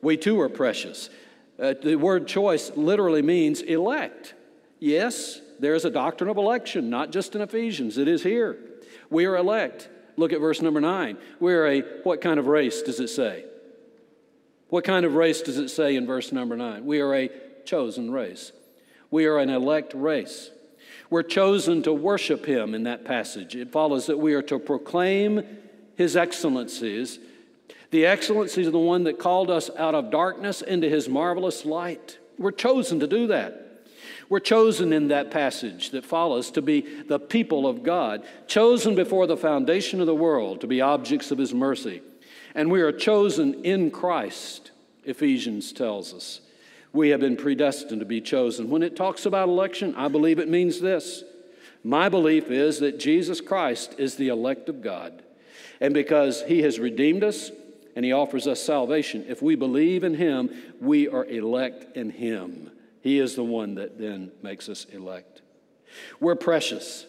we 0.00 0.16
too 0.16 0.40
are 0.40 0.48
precious. 0.48 1.10
Uh, 1.58 1.74
the 1.82 1.96
word 1.96 2.26
choice 2.26 2.70
literally 2.74 3.20
means 3.20 3.60
elect. 3.60 4.34
Yes, 4.78 5.40
there's 5.58 5.84
a 5.84 5.90
doctrine 5.90 6.30
of 6.30 6.38
election, 6.38 6.88
not 6.88 7.10
just 7.10 7.34
in 7.34 7.42
Ephesians, 7.42 7.98
it 7.98 8.08
is 8.08 8.22
here. 8.22 8.56
We 9.10 9.26
are 9.26 9.36
elect. 9.36 9.88
Look 10.16 10.32
at 10.32 10.40
verse 10.40 10.62
number 10.62 10.80
nine. 10.80 11.18
We're 11.40 11.66
a, 11.66 11.80
what 12.04 12.20
kind 12.20 12.38
of 12.38 12.46
race 12.46 12.80
does 12.82 13.00
it 13.00 13.08
say? 13.08 13.44
What 14.68 14.84
kind 14.84 15.04
of 15.04 15.16
race 15.16 15.42
does 15.42 15.58
it 15.58 15.68
say 15.68 15.96
in 15.96 16.06
verse 16.06 16.30
number 16.32 16.56
nine? 16.56 16.86
We 16.86 17.00
are 17.00 17.12
a 17.14 17.30
chosen 17.64 18.10
race. 18.10 18.52
We 19.10 19.26
are 19.26 19.38
an 19.38 19.50
elect 19.50 19.92
race. 19.94 20.50
We're 21.10 21.24
chosen 21.24 21.82
to 21.82 21.92
worship 21.92 22.46
Him 22.46 22.74
in 22.74 22.84
that 22.84 23.04
passage. 23.04 23.56
It 23.56 23.72
follows 23.72 24.06
that 24.06 24.18
we 24.18 24.34
are 24.34 24.42
to 24.42 24.60
proclaim 24.60 25.44
His 25.96 26.16
excellencies. 26.16 27.18
The 27.90 28.06
excellencies 28.06 28.68
of 28.68 28.72
the 28.72 28.78
one 28.78 29.04
that 29.04 29.18
called 29.18 29.50
us 29.50 29.68
out 29.76 29.96
of 29.96 30.12
darkness 30.12 30.62
into 30.62 30.88
His 30.88 31.08
marvelous 31.08 31.64
light. 31.64 32.18
We're 32.38 32.52
chosen 32.52 33.00
to 33.00 33.08
do 33.08 33.26
that. 33.26 33.66
We're 34.28 34.38
chosen 34.38 34.92
in 34.92 35.08
that 35.08 35.32
passage 35.32 35.90
that 35.90 36.04
follows 36.04 36.52
to 36.52 36.62
be 36.62 36.82
the 37.02 37.18
people 37.18 37.66
of 37.66 37.82
God, 37.82 38.24
chosen 38.46 38.94
before 38.94 39.26
the 39.26 39.36
foundation 39.36 40.00
of 40.00 40.06
the 40.06 40.14
world 40.14 40.60
to 40.60 40.68
be 40.68 40.80
objects 40.80 41.32
of 41.32 41.38
His 41.38 41.52
mercy. 41.52 42.02
And 42.54 42.70
we 42.70 42.80
are 42.80 42.92
chosen 42.92 43.64
in 43.64 43.90
Christ, 43.90 44.70
Ephesians 45.04 45.72
tells 45.72 46.14
us. 46.14 46.40
We 46.92 47.10
have 47.10 47.20
been 47.20 47.36
predestined 47.36 48.00
to 48.00 48.06
be 48.06 48.20
chosen. 48.20 48.68
When 48.68 48.82
it 48.82 48.96
talks 48.96 49.26
about 49.26 49.48
election, 49.48 49.94
I 49.96 50.08
believe 50.08 50.38
it 50.38 50.48
means 50.48 50.80
this. 50.80 51.22
My 51.84 52.08
belief 52.08 52.50
is 52.50 52.80
that 52.80 52.98
Jesus 52.98 53.40
Christ 53.40 53.94
is 53.98 54.16
the 54.16 54.28
elect 54.28 54.68
of 54.68 54.82
God. 54.82 55.22
And 55.80 55.94
because 55.94 56.42
He 56.42 56.62
has 56.62 56.78
redeemed 56.78 57.24
us 57.24 57.50
and 57.96 58.04
He 58.04 58.12
offers 58.12 58.46
us 58.46 58.62
salvation, 58.62 59.24
if 59.28 59.40
we 59.40 59.54
believe 59.54 60.04
in 60.04 60.14
Him, 60.14 60.50
we 60.80 61.08
are 61.08 61.24
elect 61.24 61.96
in 61.96 62.10
Him. 62.10 62.70
He 63.02 63.18
is 63.18 63.34
the 63.34 63.44
one 63.44 63.76
that 63.76 63.98
then 63.98 64.30
makes 64.42 64.68
us 64.68 64.84
elect. 64.86 65.42
We're 66.18 66.34
precious, 66.34 67.06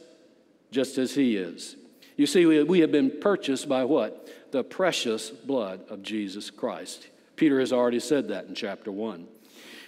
just 0.71 0.97
as 0.97 1.13
He 1.15 1.35
is. 1.35 1.75
You 2.15 2.27
see, 2.27 2.45
we 2.45 2.79
have 2.79 2.91
been 2.91 3.11
purchased 3.19 3.67
by 3.67 3.83
what? 3.83 4.29
The 4.51 4.63
precious 4.63 5.31
blood 5.31 5.81
of 5.89 6.03
Jesus 6.03 6.49
Christ. 6.49 7.07
Peter 7.35 7.59
has 7.59 7.73
already 7.73 7.99
said 7.99 8.27
that 8.29 8.45
in 8.45 8.55
chapter 8.55 8.91
1. 8.91 9.27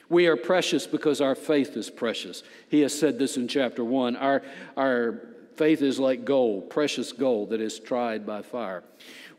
We 0.09 0.27
are 0.27 0.35
precious 0.35 0.85
because 0.85 1.21
our 1.21 1.35
faith 1.35 1.75
is 1.77 1.89
precious. 1.89 2.43
He 2.69 2.81
has 2.81 2.97
said 2.97 3.19
this 3.19 3.37
in 3.37 3.47
chapter 3.47 3.83
1. 3.83 4.15
Our, 4.15 4.43
our 4.77 5.21
faith 5.55 5.81
is 5.81 5.99
like 5.99 6.25
gold, 6.25 6.69
precious 6.69 7.11
gold 7.11 7.49
that 7.51 7.61
is 7.61 7.79
tried 7.79 8.25
by 8.25 8.41
fire. 8.41 8.83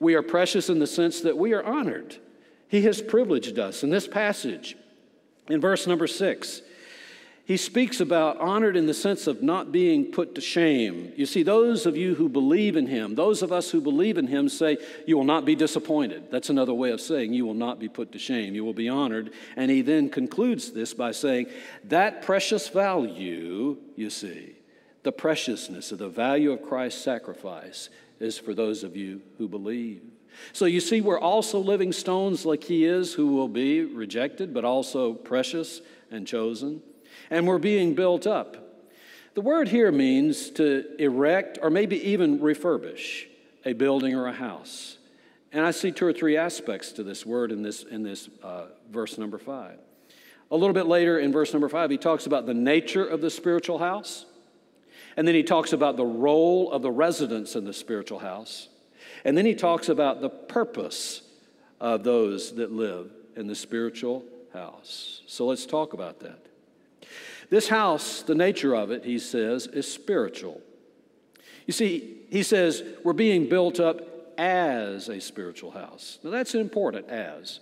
We 0.01 0.15
are 0.15 0.23
precious 0.23 0.69
in 0.69 0.79
the 0.79 0.87
sense 0.87 1.21
that 1.21 1.37
we 1.37 1.53
are 1.53 1.63
honored. 1.63 2.17
He 2.69 2.83
has 2.83 3.01
privileged 3.01 3.59
us. 3.59 3.83
In 3.83 3.91
this 3.91 4.09
passage, 4.09 4.77
in 5.49 5.61
verse 5.61 5.87
number 5.87 6.07
six, 6.07 6.63
he 7.47 7.59
speaks 7.59 8.01
about 8.01 8.41
honored 8.41 8.75
in 8.75 8.87
the 8.87 8.95
sense 8.95 9.27
of 9.27 9.43
not 9.43 9.71
being 9.71 10.07
put 10.07 10.35
to 10.35 10.41
shame. 10.41 11.13
You 11.15 11.27
see, 11.27 11.43
those 11.43 11.85
of 11.85 11.95
you 11.95 12.15
who 12.15 12.31
believe 12.31 12.75
in 12.75 12.87
him, 12.87 13.17
those 13.17 13.43
of 13.43 13.53
us 13.53 13.71
who 13.71 13.83
believe 13.83 14.17
in 14.17 14.29
him 14.29 14.49
say, 14.49 14.79
You 15.07 15.19
will 15.19 15.25
not 15.25 15.45
be 15.45 15.55
disappointed. 15.55 16.31
That's 16.31 16.49
another 16.49 16.73
way 16.73 16.91
of 16.91 17.03
saying 17.03 17.35
you 17.35 17.45
will 17.45 17.53
not 17.53 17.79
be 17.79 17.89
put 17.89 18.13
to 18.13 18.19
shame. 18.19 18.55
You 18.55 18.65
will 18.65 18.73
be 18.73 18.89
honored. 18.89 19.31
And 19.57 19.71
he 19.71 19.83
then 19.83 20.09
concludes 20.09 20.73
this 20.73 20.95
by 20.95 21.11
saying, 21.11 21.49
That 21.85 22.23
precious 22.23 22.69
value, 22.69 23.77
you 23.95 24.09
see, 24.09 24.57
the 25.03 25.13
preciousness 25.13 25.93
of 25.93 25.99
the 25.99 26.09
value 26.09 26.51
of 26.51 26.63
Christ's 26.63 27.03
sacrifice 27.03 27.91
is 28.21 28.39
for 28.39 28.55
those 28.55 28.85
of 28.85 28.97
you 28.97 29.21
who 29.37 29.49
believe. 29.49 30.01
So 30.55 30.65
you 30.65 30.81
see, 30.81 31.03
we're 31.03 31.21
also 31.21 31.59
living 31.59 31.93
stones 31.93 32.47
like 32.47 32.65
he 32.65 32.87
is, 32.87 33.13
who 33.13 33.35
will 33.35 33.49
be 33.49 33.85
rejected, 33.85 34.55
but 34.55 34.65
also 34.65 35.13
precious 35.13 35.83
and 36.11 36.27
chosen 36.27 36.81
and 37.31 37.47
we're 37.47 37.59
being 37.59 37.95
built 37.95 38.27
up. 38.27 38.57
The 39.35 39.41
word 39.41 39.69
here 39.69 39.91
means 39.91 40.51
to 40.51 40.85
erect 40.99 41.59
or 41.61 41.71
maybe 41.71 41.97
even 42.11 42.39
refurbish 42.39 43.27
a 43.65 43.73
building 43.73 44.15
or 44.15 44.27
a 44.27 44.33
house. 44.33 44.99
And 45.53 45.65
I 45.65 45.71
see 45.71 45.93
two 45.93 46.07
or 46.07 46.13
three 46.13 46.37
aspects 46.37 46.93
to 46.93 47.03
this 47.03 47.25
word 47.25 47.53
in 47.53 47.63
this, 47.63 47.83
in 47.85 48.03
this 48.03 48.29
uh, 48.43 48.67
verse 48.91 49.19
number 49.19 49.39
five. 49.39 49.79
A 50.51 50.57
little 50.57 50.75
bit 50.75 50.87
later 50.87 51.19
in 51.19 51.33
verse 51.33 51.53
number 51.53 51.69
five, 51.69 51.91
he 51.91 51.97
talks 51.97 52.27
about 52.27 52.47
the 52.47 52.55
nature 52.55 53.05
of 53.05 53.21
the 53.21 53.31
spiritual 53.31 53.79
house. 53.79 54.27
And 55.17 55.27
then 55.27 55.35
he 55.35 55.43
talks 55.43 55.73
about 55.73 55.97
the 55.97 56.05
role 56.05 56.71
of 56.71 56.83
the 56.83 56.91
residents 56.91 57.57
in 57.57 57.65
the 57.65 57.73
spiritual 57.73 58.19
house. 58.19 58.69
And 59.25 59.39
then 59.39 59.47
he 59.47 59.55
talks 59.55 59.89
about 59.89 60.21
the 60.21 60.29
purpose 60.29 61.23
of 61.81 62.05
those 62.05 62.55
that 62.55 62.73
live 62.73 63.11
in 63.37 63.47
the 63.47 63.55
spiritual 63.55 64.25
house. 64.53 65.23
So 65.27 65.47
let's 65.47 65.67
talk 65.67 65.93
about 65.93 66.21
that. 66.21 66.44
This 67.51 67.69
house, 67.69 68.23
the 68.23 68.35
nature 68.35 68.75
of 68.75 68.91
it, 68.91 69.05
he 69.05 69.19
says, 69.19 69.67
is 69.67 69.91
spiritual. 69.91 70.61
You 71.67 71.73
see, 71.73 72.19
he 72.31 72.43
says 72.43 72.83
we're 73.03 73.13
being 73.13 73.49
built 73.49 73.81
up 73.81 74.01
as 74.39 75.09
a 75.09 75.21
spiritual 75.21 75.71
house. 75.71 76.19
Now 76.23 76.31
that's 76.31 76.55
important, 76.55 77.09
as. 77.09 77.61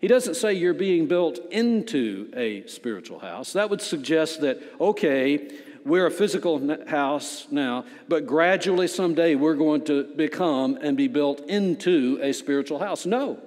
He 0.00 0.08
doesn't 0.08 0.34
say 0.34 0.54
you're 0.54 0.72
being 0.72 1.06
built 1.06 1.38
into 1.50 2.30
a 2.34 2.66
spiritual 2.66 3.18
house. 3.18 3.52
That 3.52 3.68
would 3.68 3.82
suggest 3.82 4.40
that, 4.40 4.58
okay, 4.80 5.50
we're 5.84 6.06
a 6.06 6.10
physical 6.10 6.76
house 6.86 7.46
now, 7.50 7.84
but 8.08 8.26
gradually 8.26 8.86
someday 8.86 9.34
we're 9.34 9.54
going 9.54 9.84
to 9.86 10.04
become 10.04 10.78
and 10.80 10.96
be 10.96 11.08
built 11.08 11.40
into 11.48 12.18
a 12.22 12.32
spiritual 12.32 12.78
house. 12.78 13.04
No. 13.06 13.38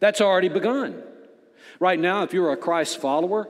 That's 0.00 0.20
already 0.20 0.48
begun. 0.48 1.02
Right 1.80 1.98
now, 1.98 2.22
if 2.22 2.32
you're 2.32 2.52
a 2.52 2.56
Christ 2.56 3.00
follower, 3.00 3.48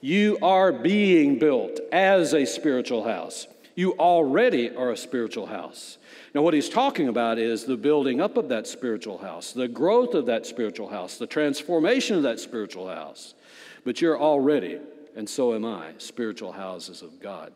you 0.00 0.38
are 0.42 0.72
being 0.72 1.38
built 1.38 1.80
as 1.92 2.32
a 2.32 2.44
spiritual 2.44 3.04
house. 3.04 3.46
You 3.74 3.92
already 3.98 4.74
are 4.74 4.90
a 4.90 4.96
spiritual 4.96 5.46
house. 5.46 5.98
Now, 6.34 6.42
what 6.42 6.54
he's 6.54 6.70
talking 6.70 7.08
about 7.08 7.38
is 7.38 7.64
the 7.64 7.76
building 7.76 8.20
up 8.20 8.36
of 8.36 8.48
that 8.48 8.66
spiritual 8.66 9.18
house, 9.18 9.52
the 9.52 9.68
growth 9.68 10.14
of 10.14 10.26
that 10.26 10.46
spiritual 10.46 10.88
house, 10.88 11.18
the 11.18 11.26
transformation 11.26 12.16
of 12.16 12.22
that 12.22 12.40
spiritual 12.40 12.88
house. 12.88 13.34
But 13.84 14.00
you're 14.00 14.18
already, 14.18 14.78
and 15.14 15.28
so 15.28 15.54
am 15.54 15.64
I, 15.64 15.92
spiritual 15.98 16.52
houses 16.52 17.02
of 17.02 17.20
God. 17.20 17.52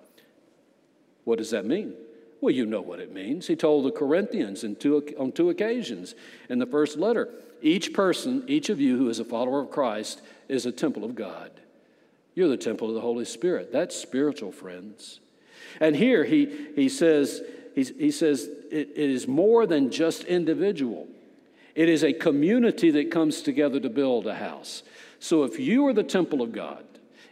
What 1.25 1.39
does 1.39 1.51
that 1.51 1.65
mean? 1.65 1.95
Well, 2.41 2.55
you 2.55 2.67
know 2.67 2.81
what 2.81 3.01
it 3.01 3.13
means. 3.13 3.47
He 3.47 3.57
told 3.57 3.85
the 3.85 3.91
Corinthians 3.91 4.65
two, 4.79 5.03
on 5.19 5.33
two 5.33 5.51
occasions 5.51 6.15
in 6.49 6.59
the 6.59 6.67
first 6.67 6.99
letter 6.99 7.29
each 7.63 7.93
person, 7.93 8.43
each 8.47 8.71
of 8.71 8.81
you 8.81 8.97
who 8.97 9.11
is 9.11 9.21
a 9.21 9.25
follower 9.25 9.61
of 9.61 9.71
Christ, 9.71 10.23
is 10.49 10.65
a 10.65 10.73
temple 10.73 11.05
of 11.05 11.15
God. 11.15 11.51
You're 12.35 12.49
the 12.49 12.57
temple 12.57 12.89
of 12.89 12.95
the 12.95 13.01
Holy 13.01 13.25
Spirit. 13.25 13.73
That's 13.73 13.97
spiritual, 13.97 14.53
friends. 14.53 15.21
And 15.81 15.97
here 15.97 16.25
he, 16.25 16.69
he 16.75 16.89
says, 16.89 17.43
he, 17.75 17.85
he 17.85 18.11
says 18.11 18.49
it, 18.71 18.91
it 18.95 19.11
is 19.11 19.29
more 19.29 19.67
than 19.67 19.91
just 19.91 20.25
individual. 20.25 21.09
It 21.75 21.89
is 21.89 22.03
a 22.03 22.13
community 22.13 22.91
that 22.91 23.11
comes 23.11 23.43
together 23.43 23.81
to 23.81 23.89
build 23.89 24.27
a 24.27 24.35
house. 24.35 24.83
So 25.19 25.45
if 25.45 25.59
you 25.59 25.87
are 25.87 25.93
the 25.93 26.03
temple 26.03 26.43
of 26.43 26.53
God, 26.53 26.85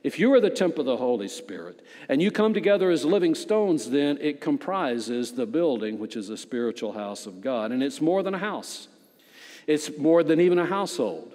if 0.05 0.19
you 0.19 0.33
are 0.33 0.41
the 0.41 0.51
temple 0.51 0.81
of 0.81 0.87
the 0.87 0.97
Holy 0.97 1.29
Spirit, 1.29 1.85
and 2.09 2.23
you 2.23 2.31
come 2.31 2.55
together 2.55 2.91
as 2.91 3.05
living 3.05 3.35
stones, 3.35 3.91
then 3.91 4.17
it 4.21 4.41
comprises 4.41 5.33
the 5.33 5.47
building, 5.47 5.99
which 5.99 6.17
is 6.17 6.31
a 6.31 6.37
spiritual 6.37 6.93
house 6.93 7.27
of 7.27 7.41
God. 7.41 7.73
And 7.73 7.83
it's 7.83 8.01
more 8.01 8.23
than 8.23 8.35
a 8.35 8.39
house, 8.39 8.89
it's 9.67 9.97
more 9.99 10.23
than 10.23 10.41
even 10.41 10.59
a 10.59 10.67
household. 10.67 11.35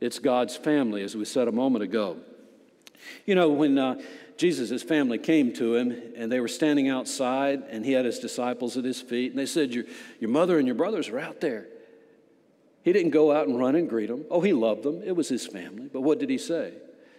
It's 0.00 0.20
God's 0.20 0.56
family, 0.56 1.02
as 1.02 1.16
we 1.16 1.24
said 1.24 1.48
a 1.48 1.52
moment 1.52 1.82
ago. 1.82 2.16
You 3.26 3.34
know, 3.34 3.48
when 3.48 3.78
uh, 3.78 4.00
Jesus' 4.36 4.82
family 4.82 5.18
came 5.18 5.52
to 5.54 5.74
him 5.74 6.12
and 6.16 6.30
they 6.30 6.40
were 6.40 6.48
standing 6.48 6.88
outside 6.88 7.64
and 7.68 7.84
he 7.84 7.92
had 7.92 8.04
his 8.04 8.18
disciples 8.18 8.76
at 8.76 8.84
his 8.84 9.00
feet 9.00 9.32
and 9.32 9.38
they 9.38 9.46
said, 9.46 9.74
Your, 9.74 9.84
your 10.20 10.30
mother 10.30 10.58
and 10.58 10.66
your 10.66 10.76
brothers 10.76 11.08
are 11.08 11.18
out 11.18 11.40
there. 11.40 11.66
He 12.82 12.92
didn't 12.92 13.10
go 13.10 13.32
out 13.32 13.48
and 13.48 13.58
run 13.58 13.74
and 13.74 13.88
greet 13.88 14.06
them. 14.06 14.24
Oh, 14.30 14.40
he 14.40 14.52
loved 14.52 14.84
them. 14.84 15.02
It 15.04 15.16
was 15.16 15.28
his 15.28 15.46
family. 15.46 15.90
But 15.92 16.02
what 16.02 16.18
did 16.18 16.30
he 16.30 16.38
say? 16.38 16.72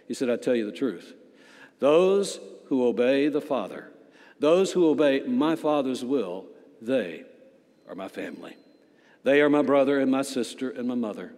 He 0.08 0.14
said, 0.14 0.30
I 0.30 0.36
tell 0.36 0.56
you 0.56 0.66
the 0.66 0.76
truth. 0.76 1.14
Those 1.78 2.40
who 2.66 2.86
obey 2.86 3.28
the 3.28 3.40
Father, 3.40 3.90
those 4.40 4.72
who 4.72 4.88
obey 4.88 5.20
my 5.20 5.54
Father's 5.56 6.04
will, 6.04 6.46
they 6.80 7.24
are 7.88 7.94
my 7.94 8.08
family. 8.08 8.56
They 9.22 9.42
are 9.42 9.50
my 9.50 9.62
brother 9.62 10.00
and 10.00 10.10
my 10.10 10.22
sister 10.22 10.70
and 10.70 10.88
my 10.88 10.94
mother. 10.94 11.34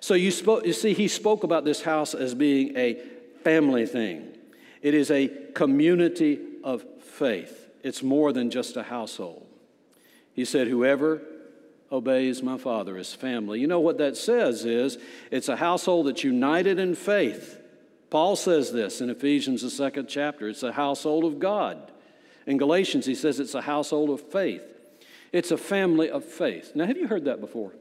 So 0.00 0.14
you, 0.14 0.30
spoke, 0.30 0.66
you 0.66 0.72
see, 0.72 0.92
he 0.92 1.08
spoke 1.08 1.44
about 1.44 1.64
this 1.64 1.82
house 1.82 2.14
as 2.14 2.34
being 2.34 2.76
a 2.76 3.00
family 3.42 3.86
thing. 3.86 4.36
It 4.82 4.94
is 4.94 5.10
a 5.10 5.28
community 5.54 6.38
of 6.64 6.84
faith. 7.02 7.68
It's 7.82 8.02
more 8.02 8.32
than 8.32 8.50
just 8.50 8.76
a 8.76 8.82
household. 8.82 9.46
He 10.32 10.44
said, 10.44 10.68
Whoever 10.68 11.22
obeys 11.92 12.42
my 12.42 12.56
Father 12.56 12.96
is 12.96 13.12
family. 13.12 13.60
You 13.60 13.66
know 13.66 13.80
what 13.80 13.98
that 13.98 14.16
says 14.16 14.64
is 14.64 14.98
it's 15.30 15.48
a 15.48 15.56
household 15.56 16.06
that's 16.06 16.24
united 16.24 16.78
in 16.78 16.94
faith. 16.94 17.58
Paul 18.10 18.36
says 18.36 18.72
this 18.72 19.00
in 19.00 19.10
Ephesians, 19.10 19.62
the 19.62 19.70
second 19.70 20.08
chapter. 20.08 20.48
It's 20.48 20.62
a 20.62 20.72
household 20.72 21.24
of 21.24 21.38
God. 21.38 21.92
In 22.46 22.58
Galatians, 22.58 23.06
he 23.06 23.14
says 23.14 23.38
it's 23.38 23.54
a 23.54 23.62
household 23.62 24.10
of 24.10 24.20
faith. 24.20 24.62
It's 25.32 25.50
a 25.52 25.56
family 25.56 26.10
of 26.10 26.24
faith. 26.24 26.72
Now, 26.74 26.86
have 26.86 26.96
you 26.96 27.06
heard 27.06 27.26
that 27.26 27.40
before? 27.40 27.72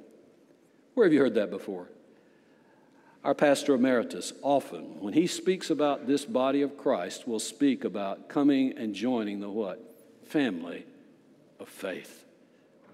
Where 0.93 1.05
have 1.05 1.13
you 1.13 1.19
heard 1.19 1.35
that 1.35 1.49
before? 1.49 1.87
Our 3.23 3.35
pastor 3.35 3.75
emeritus 3.75 4.31
often, 4.41 5.01
when 5.01 5.13
he 5.13 5.27
speaks 5.27 5.69
about 5.69 6.07
this 6.07 6.23
body 6.23 6.61
of 6.61 6.77
Christ, 6.77 7.27
will 7.27 7.39
speak 7.39 7.83
about 7.83 8.29
coming 8.29 8.77
and 8.77 8.95
joining 8.95 9.41
the 9.41 9.49
what? 9.49 9.83
Family 10.25 10.85
of 11.59 11.67
faith. 11.67 12.23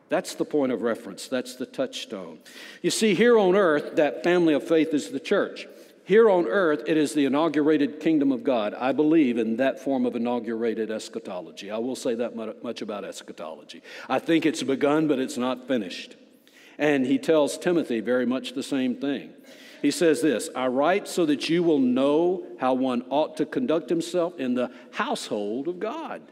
That's 0.09 0.35
the 0.35 0.45
point 0.45 0.71
of 0.71 0.81
reference. 0.81 1.27
That's 1.27 1.55
the 1.55 1.65
touchstone. 1.65 2.39
You 2.81 2.91
see, 2.91 3.13
here 3.13 3.37
on 3.37 3.55
earth, 3.55 3.95
that 3.97 4.23
family 4.23 4.53
of 4.53 4.67
faith 4.67 4.93
is 4.93 5.11
the 5.11 5.19
church. 5.19 5.67
Here 6.05 6.29
on 6.29 6.45
earth, 6.47 6.83
it 6.87 6.97
is 6.97 7.13
the 7.13 7.25
inaugurated 7.25 7.99
kingdom 7.99 8.31
of 8.31 8.43
God. 8.43 8.75
I 8.75 8.91
believe 8.91 9.39
in 9.39 9.57
that 9.57 9.79
form 9.79 10.05
of 10.05 10.15
inaugurated 10.15 10.91
eschatology. 10.91 11.71
I 11.71 11.79
will 11.79 11.95
say 11.95 12.13
that 12.15 12.35
much 12.35 12.81
about 12.81 13.03
eschatology. 13.03 13.81
I 14.07 14.19
think 14.19 14.45
it's 14.45 14.61
begun, 14.61 15.07
but 15.07 15.17
it's 15.17 15.37
not 15.37 15.67
finished. 15.67 16.15
And 16.77 17.07
he 17.07 17.17
tells 17.17 17.57
Timothy 17.57 18.01
very 18.01 18.25
much 18.25 18.53
the 18.53 18.63
same 18.63 18.95
thing. 18.95 19.33
He 19.85 19.91
says 19.91 20.19
this 20.19 20.49
I 20.55 20.65
write 20.65 21.07
so 21.07 21.27
that 21.27 21.47
you 21.47 21.61
will 21.61 21.77
know 21.77 22.43
how 22.59 22.73
one 22.73 23.05
ought 23.11 23.37
to 23.37 23.45
conduct 23.45 23.87
himself 23.87 24.39
in 24.39 24.55
the 24.55 24.71
household 24.93 25.67
of 25.67 25.79
God, 25.79 26.23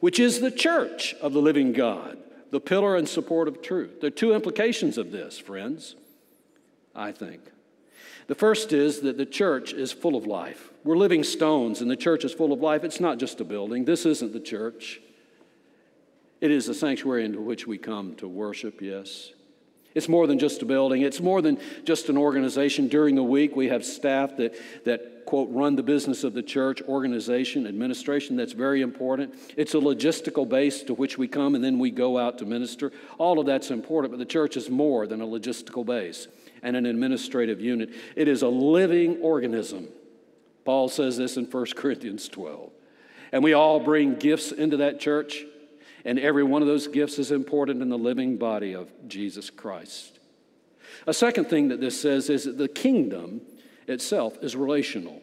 which 0.00 0.18
is 0.18 0.40
the 0.40 0.50
church 0.50 1.14
of 1.22 1.32
the 1.32 1.40
living 1.40 1.72
God, 1.72 2.18
the 2.50 2.58
pillar 2.58 2.96
and 2.96 3.08
support 3.08 3.46
of 3.46 3.62
truth. 3.62 4.00
There 4.00 4.08
are 4.08 4.10
two 4.10 4.34
implications 4.34 4.98
of 4.98 5.12
this, 5.12 5.38
friends, 5.38 5.94
I 6.92 7.12
think. 7.12 7.42
The 8.26 8.34
first 8.34 8.72
is 8.72 9.02
that 9.02 9.16
the 9.16 9.26
church 9.26 9.72
is 9.72 9.92
full 9.92 10.16
of 10.16 10.26
life. 10.26 10.72
We're 10.82 10.96
living 10.96 11.22
stones, 11.22 11.82
and 11.82 11.88
the 11.88 11.96
church 11.96 12.24
is 12.24 12.32
full 12.32 12.52
of 12.52 12.58
life. 12.58 12.82
It's 12.82 12.98
not 12.98 13.18
just 13.18 13.40
a 13.40 13.44
building, 13.44 13.84
this 13.84 14.04
isn't 14.04 14.32
the 14.32 14.40
church. 14.40 15.00
It 16.40 16.50
is 16.50 16.66
the 16.66 16.74
sanctuary 16.74 17.24
into 17.24 17.40
which 17.40 17.64
we 17.64 17.78
come 17.78 18.16
to 18.16 18.26
worship, 18.26 18.82
yes. 18.82 19.30
It's 19.94 20.08
more 20.08 20.26
than 20.26 20.38
just 20.38 20.62
a 20.62 20.64
building. 20.64 21.02
It's 21.02 21.20
more 21.20 21.42
than 21.42 21.58
just 21.84 22.08
an 22.08 22.16
organization. 22.16 22.88
During 22.88 23.14
the 23.14 23.22
week, 23.22 23.54
we 23.54 23.68
have 23.68 23.84
staff 23.84 24.36
that, 24.36 24.54
that, 24.84 25.26
quote, 25.26 25.50
run 25.50 25.76
the 25.76 25.82
business 25.82 26.24
of 26.24 26.32
the 26.32 26.42
church, 26.42 26.80
organization, 26.82 27.66
administration. 27.66 28.36
That's 28.36 28.52
very 28.52 28.80
important. 28.80 29.34
It's 29.56 29.74
a 29.74 29.78
logistical 29.78 30.48
base 30.48 30.82
to 30.84 30.94
which 30.94 31.18
we 31.18 31.28
come 31.28 31.54
and 31.54 31.62
then 31.62 31.78
we 31.78 31.90
go 31.90 32.18
out 32.18 32.38
to 32.38 32.46
minister. 32.46 32.92
All 33.18 33.38
of 33.38 33.46
that's 33.46 33.70
important, 33.70 34.12
but 34.12 34.18
the 34.18 34.24
church 34.24 34.56
is 34.56 34.70
more 34.70 35.06
than 35.06 35.20
a 35.20 35.26
logistical 35.26 35.84
base 35.84 36.28
and 36.62 36.76
an 36.76 36.86
administrative 36.86 37.60
unit. 37.60 37.90
It 38.16 38.28
is 38.28 38.42
a 38.42 38.48
living 38.48 39.18
organism. 39.20 39.88
Paul 40.64 40.88
says 40.88 41.16
this 41.16 41.36
in 41.36 41.44
1 41.44 41.66
Corinthians 41.76 42.28
12. 42.28 42.70
And 43.32 43.42
we 43.42 43.52
all 43.54 43.80
bring 43.80 44.14
gifts 44.14 44.52
into 44.52 44.78
that 44.78 45.00
church 45.00 45.44
and 46.04 46.18
every 46.18 46.42
one 46.42 46.62
of 46.62 46.68
those 46.68 46.88
gifts 46.88 47.18
is 47.18 47.30
important 47.30 47.82
in 47.82 47.88
the 47.88 47.98
living 47.98 48.36
body 48.36 48.74
of 48.74 48.90
Jesus 49.08 49.50
Christ. 49.50 50.18
A 51.06 51.14
second 51.14 51.46
thing 51.46 51.68
that 51.68 51.80
this 51.80 52.00
says 52.00 52.30
is 52.30 52.44
that 52.44 52.58
the 52.58 52.68
kingdom 52.68 53.40
itself 53.86 54.38
is 54.42 54.56
relational. 54.56 55.20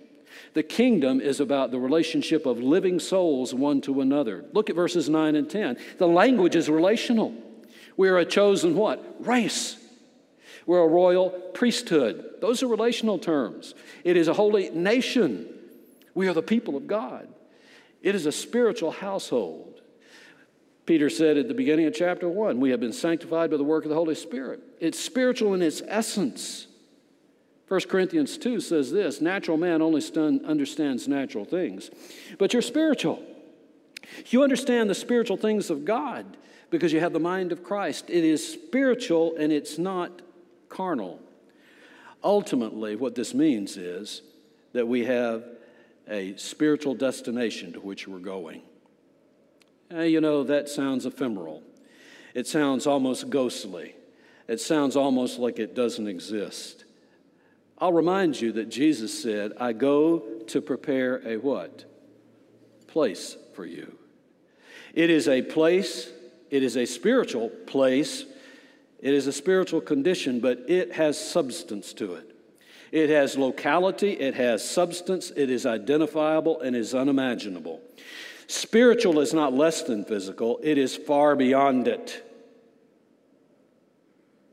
The 0.53 0.63
kingdom 0.63 1.21
is 1.21 1.39
about 1.39 1.71
the 1.71 1.79
relationship 1.79 2.45
of 2.45 2.59
living 2.59 2.99
souls 2.99 3.53
one 3.53 3.81
to 3.81 4.01
another. 4.01 4.45
Look 4.53 4.69
at 4.69 4.75
verses 4.75 5.09
9 5.09 5.35
and 5.35 5.49
10. 5.49 5.77
The 5.97 6.07
language 6.07 6.55
is 6.55 6.69
relational. 6.69 7.33
We 7.97 8.09
are 8.09 8.17
a 8.17 8.25
chosen 8.25 8.75
what? 8.75 9.25
Race. 9.25 9.77
We're 10.65 10.83
a 10.83 10.87
royal 10.87 11.29
priesthood. 11.29 12.35
Those 12.41 12.63
are 12.63 12.67
relational 12.67 13.19
terms. 13.19 13.73
It 14.03 14.17
is 14.17 14.27
a 14.27 14.33
holy 14.33 14.69
nation. 14.69 15.47
We 16.13 16.27
are 16.27 16.33
the 16.33 16.41
people 16.41 16.75
of 16.75 16.87
God. 16.87 17.27
It 18.01 18.15
is 18.15 18.25
a 18.25 18.31
spiritual 18.31 18.91
household. 18.91 19.68
Peter 20.89 21.07
said 21.07 21.37
at 21.37 21.47
the 21.47 21.53
beginning 21.53 21.85
of 21.85 21.93
chapter 21.93 22.27
1, 22.27 22.59
we 22.59 22.71
have 22.71 22.79
been 22.79 22.91
sanctified 22.91 23.51
by 23.51 23.57
the 23.57 23.63
work 23.63 23.85
of 23.85 23.89
the 23.89 23.95
Holy 23.95 24.15
Spirit. 24.15 24.59
It's 24.79 24.99
spiritual 24.99 25.53
in 25.53 25.61
its 25.61 25.83
essence. 25.87 26.65
1 27.67 27.81
Corinthians 27.81 28.39
2 28.39 28.59
says 28.59 28.91
this 28.91 29.21
natural 29.21 29.55
man 29.55 29.83
only 29.83 30.01
stun, 30.01 30.43
understands 30.45 31.07
natural 31.07 31.45
things, 31.45 31.91
but 32.39 32.53
you're 32.53 32.63
spiritual. 32.63 33.23
You 34.31 34.41
understand 34.41 34.89
the 34.89 34.95
spiritual 34.95 35.37
things 35.37 35.69
of 35.69 35.85
God 35.85 36.25
because 36.71 36.91
you 36.91 37.01
have 37.01 37.13
the 37.13 37.19
mind 37.19 37.51
of 37.51 37.63
Christ. 37.63 38.05
It 38.09 38.23
is 38.23 38.51
spiritual 38.51 39.35
and 39.37 39.53
it's 39.53 39.77
not 39.77 40.23
carnal. 40.69 41.19
Ultimately, 42.23 42.95
what 42.95 43.13
this 43.13 43.35
means 43.35 43.77
is 43.77 44.23
that 44.73 44.87
we 44.87 45.05
have 45.05 45.43
a 46.07 46.35
spiritual 46.37 46.95
destination 46.95 47.73
to 47.73 47.79
which 47.79 48.07
we're 48.07 48.17
going. 48.17 48.63
Uh, 49.93 50.01
you 50.01 50.21
know, 50.21 50.43
that 50.43 50.69
sounds 50.69 51.05
ephemeral. 51.05 51.63
It 52.33 52.47
sounds 52.47 52.85
almost 52.85 53.29
ghostly. 53.29 53.95
It 54.47 54.59
sounds 54.59 54.95
almost 54.95 55.39
like 55.39 55.59
it 55.59 55.75
doesn't 55.75 56.07
exist. 56.07 56.85
I'll 57.77 57.93
remind 57.93 58.39
you 58.39 58.51
that 58.53 58.69
Jesus 58.69 59.21
said, 59.21 59.53
I 59.59 59.73
go 59.73 60.19
to 60.47 60.61
prepare 60.61 61.21
a 61.27 61.37
what? 61.37 61.85
Place 62.87 63.37
for 63.53 63.65
you. 63.65 63.97
It 64.93 65.09
is 65.09 65.27
a 65.27 65.41
place, 65.41 66.09
it 66.49 66.63
is 66.63 66.75
a 66.75 66.85
spiritual 66.85 67.49
place, 67.49 68.25
it 68.99 69.13
is 69.13 69.27
a 69.27 69.31
spiritual 69.31 69.81
condition, 69.81 70.39
but 70.39 70.65
it 70.67 70.93
has 70.93 71.17
substance 71.17 71.93
to 71.93 72.15
it. 72.15 72.35
It 72.91 73.09
has 73.09 73.37
locality, 73.37 74.13
it 74.13 74.33
has 74.33 74.67
substance, 74.67 75.31
it 75.35 75.49
is 75.49 75.65
identifiable, 75.65 76.59
and 76.61 76.75
is 76.75 76.93
unimaginable. 76.93 77.81
Spiritual 78.49 79.19
is 79.19 79.31
not 79.31 79.53
less 79.53 79.83
than 79.83 80.03
physical, 80.03 80.59
it 80.63 80.79
is 80.79 80.95
far 80.95 81.35
beyond 81.35 81.87
it. 81.87 82.25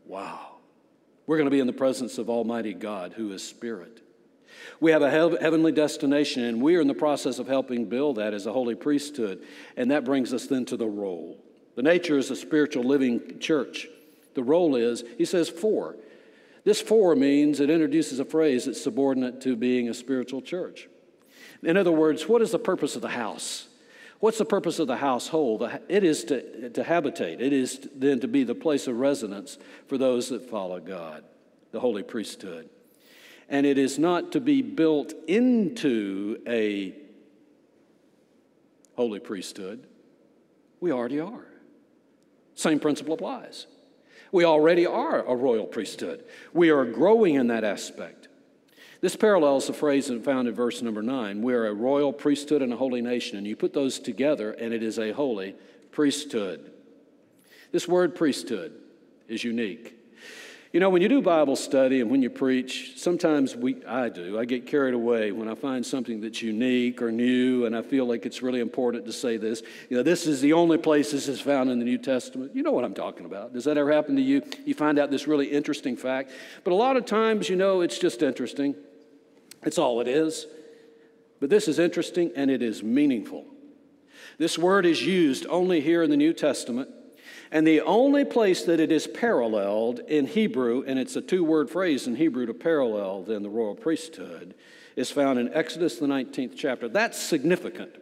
Wow. 0.04 0.56
We're 1.26 1.38
going 1.38 1.46
to 1.46 1.50
be 1.50 1.60
in 1.60 1.66
the 1.66 1.72
presence 1.72 2.18
of 2.18 2.28
Almighty 2.28 2.74
God, 2.74 3.14
who 3.14 3.32
is 3.32 3.42
Spirit. 3.42 4.02
We 4.80 4.90
have 4.90 5.00
a 5.00 5.10
heavenly 5.10 5.72
destination, 5.72 6.44
and 6.44 6.60
we 6.60 6.76
are 6.76 6.82
in 6.82 6.88
the 6.88 6.94
process 6.94 7.38
of 7.38 7.48
helping 7.48 7.86
build 7.86 8.16
that 8.16 8.34
as 8.34 8.44
a 8.44 8.52
holy 8.52 8.74
priesthood. 8.74 9.42
And 9.78 9.90
that 9.90 10.04
brings 10.04 10.34
us 10.34 10.46
then 10.46 10.66
to 10.66 10.76
the 10.76 10.86
role. 10.86 11.42
The 11.74 11.82
nature 11.82 12.18
is 12.18 12.30
a 12.30 12.36
spiritual 12.36 12.84
living 12.84 13.38
church. 13.38 13.88
The 14.34 14.42
role 14.42 14.76
is, 14.76 15.04
he 15.16 15.24
says, 15.24 15.48
four. 15.48 15.96
This 16.64 16.82
four 16.82 17.16
means 17.16 17.60
it 17.60 17.70
introduces 17.70 18.20
a 18.20 18.26
phrase 18.26 18.66
that's 18.66 18.82
subordinate 18.82 19.40
to 19.40 19.56
being 19.56 19.88
a 19.88 19.94
spiritual 19.94 20.42
church. 20.42 20.86
In 21.62 21.78
other 21.78 21.92
words, 21.92 22.28
what 22.28 22.42
is 22.42 22.50
the 22.50 22.58
purpose 22.58 22.94
of 22.94 23.00
the 23.00 23.08
house? 23.08 23.68
What's 24.20 24.38
the 24.38 24.44
purpose 24.44 24.78
of 24.78 24.86
the 24.86 24.96
household? 24.96 25.68
It 25.88 26.02
is 26.02 26.24
to, 26.24 26.70
to 26.70 26.82
habitate, 26.82 27.40
it 27.40 27.52
is 27.52 27.88
then 27.94 28.20
to 28.20 28.28
be 28.28 28.44
the 28.44 28.54
place 28.54 28.86
of 28.86 28.98
residence 28.98 29.58
for 29.86 29.98
those 29.98 30.30
that 30.30 30.48
follow 30.48 30.80
God, 30.80 31.24
the 31.72 31.80
holy 31.80 32.02
priesthood. 32.02 32.68
And 33.48 33.64
it 33.64 33.78
is 33.78 33.98
not 33.98 34.32
to 34.32 34.40
be 34.40 34.62
built 34.62 35.12
into 35.28 36.42
a 36.48 36.94
holy 38.96 39.20
priesthood. 39.20 39.86
We 40.80 40.92
already 40.92 41.20
are. 41.20 41.46
Same 42.54 42.80
principle 42.80 43.14
applies. 43.14 43.66
We 44.32 44.44
already 44.44 44.86
are 44.86 45.22
a 45.24 45.36
royal 45.36 45.66
priesthood. 45.66 46.24
We 46.52 46.70
are 46.70 46.84
growing 46.84 47.34
in 47.34 47.48
that 47.48 47.64
aspect. 47.64 48.25
This 49.06 49.14
parallels 49.14 49.68
the 49.68 49.72
phrase 49.72 50.10
found 50.24 50.48
in 50.48 50.54
verse 50.56 50.82
number 50.82 51.00
nine. 51.00 51.40
We 51.40 51.54
are 51.54 51.68
a 51.68 51.72
royal 51.72 52.12
priesthood 52.12 52.60
and 52.60 52.72
a 52.72 52.76
holy 52.76 53.00
nation. 53.00 53.38
And 53.38 53.46
you 53.46 53.54
put 53.54 53.72
those 53.72 54.00
together, 54.00 54.50
and 54.50 54.74
it 54.74 54.82
is 54.82 54.98
a 54.98 55.12
holy 55.12 55.54
priesthood. 55.92 56.72
This 57.70 57.86
word 57.86 58.16
priesthood 58.16 58.72
is 59.28 59.44
unique. 59.44 59.94
You 60.72 60.80
know, 60.80 60.90
when 60.90 61.02
you 61.02 61.08
do 61.08 61.22
Bible 61.22 61.54
study 61.54 62.00
and 62.00 62.10
when 62.10 62.20
you 62.20 62.30
preach, 62.30 62.94
sometimes 62.96 63.54
we, 63.54 63.84
I 63.84 64.08
do, 64.08 64.40
I 64.40 64.44
get 64.44 64.66
carried 64.66 64.92
away 64.92 65.30
when 65.30 65.48
I 65.48 65.54
find 65.54 65.86
something 65.86 66.20
that's 66.20 66.42
unique 66.42 67.00
or 67.00 67.12
new 67.12 67.64
and 67.64 67.76
I 67.76 67.82
feel 67.82 68.06
like 68.06 68.26
it's 68.26 68.42
really 68.42 68.58
important 68.58 69.06
to 69.06 69.12
say 69.12 69.36
this. 69.36 69.62
You 69.88 69.98
know, 69.98 70.02
this 70.02 70.26
is 70.26 70.40
the 70.40 70.52
only 70.52 70.78
place 70.78 71.12
this 71.12 71.28
is 71.28 71.40
found 71.40 71.70
in 71.70 71.78
the 71.78 71.84
New 71.84 71.98
Testament. 71.98 72.56
You 72.56 72.64
know 72.64 72.72
what 72.72 72.84
I'm 72.84 72.92
talking 72.92 73.24
about. 73.24 73.52
Does 73.52 73.64
that 73.66 73.78
ever 73.78 73.92
happen 73.92 74.16
to 74.16 74.22
you? 74.22 74.42
You 74.64 74.74
find 74.74 74.98
out 74.98 75.12
this 75.12 75.28
really 75.28 75.46
interesting 75.46 75.96
fact. 75.96 76.32
But 76.64 76.72
a 76.72 76.74
lot 76.74 76.96
of 76.96 77.06
times, 77.06 77.48
you 77.48 77.54
know, 77.54 77.82
it's 77.82 77.98
just 78.00 78.20
interesting. 78.20 78.74
It's 79.62 79.78
all 79.78 80.00
it 80.00 80.08
is. 80.08 80.46
But 81.40 81.50
this 81.50 81.68
is 81.68 81.78
interesting 81.78 82.32
and 82.34 82.50
it 82.50 82.62
is 82.62 82.82
meaningful. 82.82 83.44
This 84.38 84.58
word 84.58 84.86
is 84.86 85.04
used 85.04 85.46
only 85.48 85.80
here 85.80 86.02
in 86.02 86.10
the 86.10 86.16
New 86.16 86.32
Testament. 86.32 86.90
And 87.50 87.66
the 87.66 87.80
only 87.82 88.24
place 88.24 88.64
that 88.64 88.80
it 88.80 88.90
is 88.90 89.06
paralleled 89.06 90.00
in 90.00 90.26
Hebrew, 90.26 90.82
and 90.86 90.98
it's 90.98 91.14
a 91.16 91.20
two 91.20 91.44
word 91.44 91.70
phrase 91.70 92.06
in 92.06 92.16
Hebrew 92.16 92.46
to 92.46 92.54
parallel 92.54 93.22
then 93.22 93.42
the 93.42 93.48
royal 93.48 93.76
priesthood, 93.76 94.54
is 94.96 95.10
found 95.10 95.38
in 95.38 95.52
Exodus, 95.52 95.96
the 95.96 96.06
19th 96.06 96.54
chapter. 96.56 96.88
That's 96.88 97.18
significant. 97.18 97.94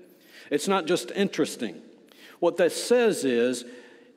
It's 0.51 0.69
not 0.69 0.87
just 0.87 1.11
interesting. 1.11 1.83
What 2.39 2.57
that 2.57 2.73
says 2.73 3.25
is, 3.25 3.65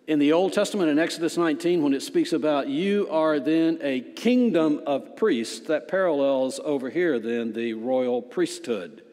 in 0.08 0.20
the 0.20 0.32
Old 0.32 0.54
Testament 0.54 0.90
in 0.90 0.98
Exodus 0.98 1.36
19, 1.36 1.84
when 1.84 1.94
it 1.94 2.02
speaks 2.02 2.32
about 2.32 2.70
you 2.70 3.10
are 3.12 3.42
then 3.42 3.78
a 3.82 4.00
kingdom 4.00 4.82
of 4.88 5.18
priests, 5.18 5.68
that 5.68 5.90
parallels 5.90 6.62
over 6.64 6.90
here 6.90 7.20
then 7.20 7.52
the 7.52 7.74
royal 7.74 8.22
priesthood. 8.22 9.04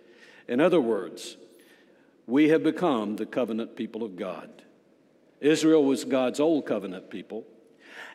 In 0.46 0.60
other 0.60 0.80
words, 0.80 1.36
we 2.28 2.50
have 2.50 2.62
become 2.62 3.16
the 3.16 3.26
covenant 3.26 3.74
people 3.74 4.04
of 4.04 4.14
God. 4.14 4.62
Israel 5.40 5.84
was 5.84 6.04
God's 6.04 6.38
old 6.38 6.64
covenant 6.64 7.10
people. 7.10 7.44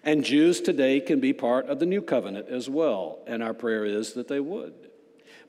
And 0.01 0.23
Jews 0.23 0.61
today 0.61 1.01
can 1.01 1.19
be 1.19 1.33
part 1.33 1.67
of 1.67 1.79
the 1.79 1.85
new 1.85 2.01
covenant 2.01 2.47
as 2.47 2.69
well. 2.69 3.19
And 3.27 3.43
our 3.43 3.53
prayer 3.53 3.83
is 3.83 4.13
that 4.13 4.29
they 4.29 4.39
would. 4.39 4.73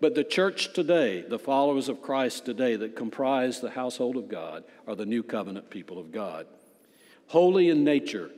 But 0.01 0.17
the 0.17 0.25
church 0.25 0.73
today, 0.73 1.21
the 1.21 1.39
followers 1.39 1.89
of 1.89 2.03
Christ 2.03 2.45
today 2.45 2.75
that 2.75 2.97
comprise 2.97 3.61
the 3.61 3.71
household 3.71 4.17
of 4.17 4.29
God, 4.29 4.65
are 4.89 4.97
the 4.97 5.07
new 5.07 5.23
covenant 5.23 5.71
people 5.71 5.99
of 5.99 6.11
God. 6.11 6.47
Holy 7.31 7.69
in 7.69 7.83
nature, 7.83 8.31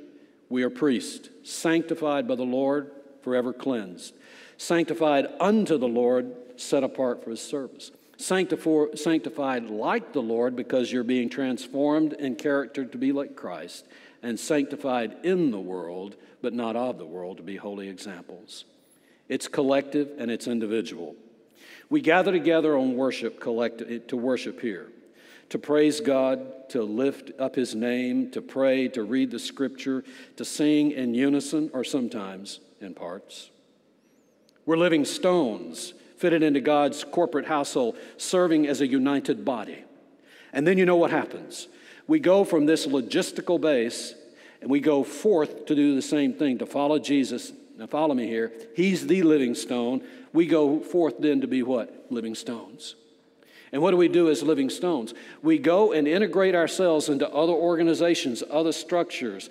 we 0.49 0.63
are 0.63 0.71
priests, 0.71 1.29
sanctified 1.43 2.27
by 2.27 2.37
the 2.37 2.43
Lord, 2.43 2.91
forever 3.23 3.53
cleansed, 3.53 4.15
sanctified 4.57 5.27
unto 5.41 5.77
the 5.77 5.89
Lord, 5.89 6.33
set 6.57 6.85
apart 6.85 7.25
for 7.25 7.31
his 7.31 7.41
service 7.41 7.91
sanctified 8.23 9.71
like 9.71 10.13
the 10.13 10.23
Lord 10.23 10.55
because 10.55 10.93
you're 10.93 11.05
being 11.05 11.29
transformed 11.29 12.13
in 12.13 12.37
character 12.37 12.85
to 12.85 12.99
be 12.99 13.13
like 13.13 13.37
Christ, 13.37 13.87
and 14.23 14.39
sanctified 14.39 15.17
in 15.25 15.51
the 15.51 15.61
world, 15.61 16.15
but 16.41 16.53
not 16.53 16.77
of 16.77 16.99
the 16.99 17.07
world, 17.07 17.39
to 17.39 17.43
be 17.43 17.57
holy 17.57 17.89
examples. 17.89 18.65
It's 19.29 19.49
collective 19.49 20.11
and 20.19 20.31
it's 20.31 20.47
individual. 20.47 21.17
We 21.91 22.01
gather 22.01 22.31
together 22.31 22.77
on 22.77 22.97
worship 22.97 23.41
collect- 23.41 24.09
to 24.09 24.17
worship 24.17 24.61
here, 24.61 24.89
to 25.51 25.59
praise 25.59 26.01
God, 26.01 26.69
to 26.71 26.83
lift 26.83 27.31
up 27.39 27.55
His 27.55 27.75
name, 27.75 28.31
to 28.31 28.41
pray, 28.41 28.89
to 28.89 29.03
read 29.03 29.31
the 29.31 29.39
scripture, 29.39 30.05
to 30.37 30.45
sing 30.45 30.93
in 30.93 31.15
unison 31.15 31.71
or 31.73 31.85
sometimes 31.85 32.61
in 32.81 32.95
parts. 32.95 33.51
We're 34.65 34.77
living 34.77 35.05
stones 35.05 35.95
fitted 36.17 36.43
into 36.43 36.61
God's 36.61 37.03
corporate 37.03 37.47
household, 37.47 37.97
serving 38.17 38.69
as 38.69 38.81
a 38.81 38.87
united 38.87 39.45
body. 39.45 39.85
And 40.53 40.67
then 40.67 40.79
you 40.79 40.87
know 40.87 40.97
what 40.97 41.11
happens. 41.11 41.67
We 42.07 42.21
go 42.21 42.45
from 42.45 42.67
this 42.67 42.87
logistical 42.87 43.61
base 43.61 44.15
and 44.61 44.71
we 44.71 44.79
go 44.79 45.03
forth 45.03 45.67
to 45.67 45.75
do 45.75 45.97
the 45.97 46.03
same 46.03 46.33
thing, 46.33 46.59
to 46.59 46.67
follow 46.67 46.99
Jesus. 47.01 47.53
Now, 47.77 47.89
follow 47.89 48.15
me 48.15 48.29
here. 48.29 48.53
He's 48.77 49.07
the 49.07 49.23
living 49.23 49.57
stone. 49.57 50.03
We 50.33 50.47
go 50.47 50.79
forth 50.81 51.15
then 51.19 51.41
to 51.41 51.49
be 51.49 51.65
what? 51.65 52.07
Living 52.11 52.37
stones. 52.37 52.95
And 53.73 53.81
what 53.81 53.91
do 53.91 53.97
we 53.97 54.09
do 54.09 54.29
as 54.29 54.43
living 54.43 54.69
stones? 54.69 55.15
We 55.43 55.59
go 55.59 55.93
and 55.93 56.07
integrate 56.07 56.55
ourselves 56.55 57.09
into 57.09 57.29
other 57.31 57.55
organizations, 57.55 58.43
other 58.51 58.73
structures, 58.73 59.49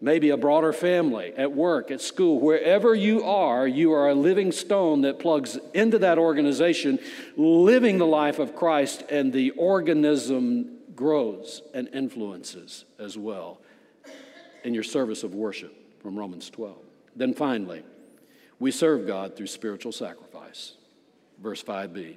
maybe 0.00 0.30
a 0.30 0.36
broader 0.36 0.72
family, 0.72 1.34
at 1.36 1.52
work, 1.52 1.90
at 1.90 2.00
school, 2.00 2.40
wherever 2.40 2.94
you 2.94 3.24
are, 3.24 3.66
you 3.66 3.92
are 3.92 4.08
a 4.08 4.14
living 4.14 4.52
stone 4.52 5.02
that 5.02 5.18
plugs 5.18 5.58
into 5.74 5.98
that 5.98 6.16
organization, 6.16 6.98
living 7.36 7.98
the 7.98 8.06
life 8.06 8.38
of 8.38 8.54
Christ, 8.54 9.02
and 9.10 9.32
the 9.32 9.50
organism 9.50 10.78
grows 10.94 11.62
and 11.74 11.88
influences 11.88 12.84
as 12.98 13.18
well 13.18 13.60
in 14.64 14.74
your 14.74 14.82
service 14.82 15.24
of 15.24 15.34
worship 15.34 15.74
from 16.00 16.18
Romans 16.18 16.48
12. 16.50 16.76
Then 17.16 17.34
finally, 17.34 17.82
we 18.58 18.70
serve 18.70 19.06
God 19.06 19.36
through 19.36 19.48
spiritual 19.48 19.92
sacrifice. 19.92 20.74
Verse 21.42 21.62
5b. 21.62 22.16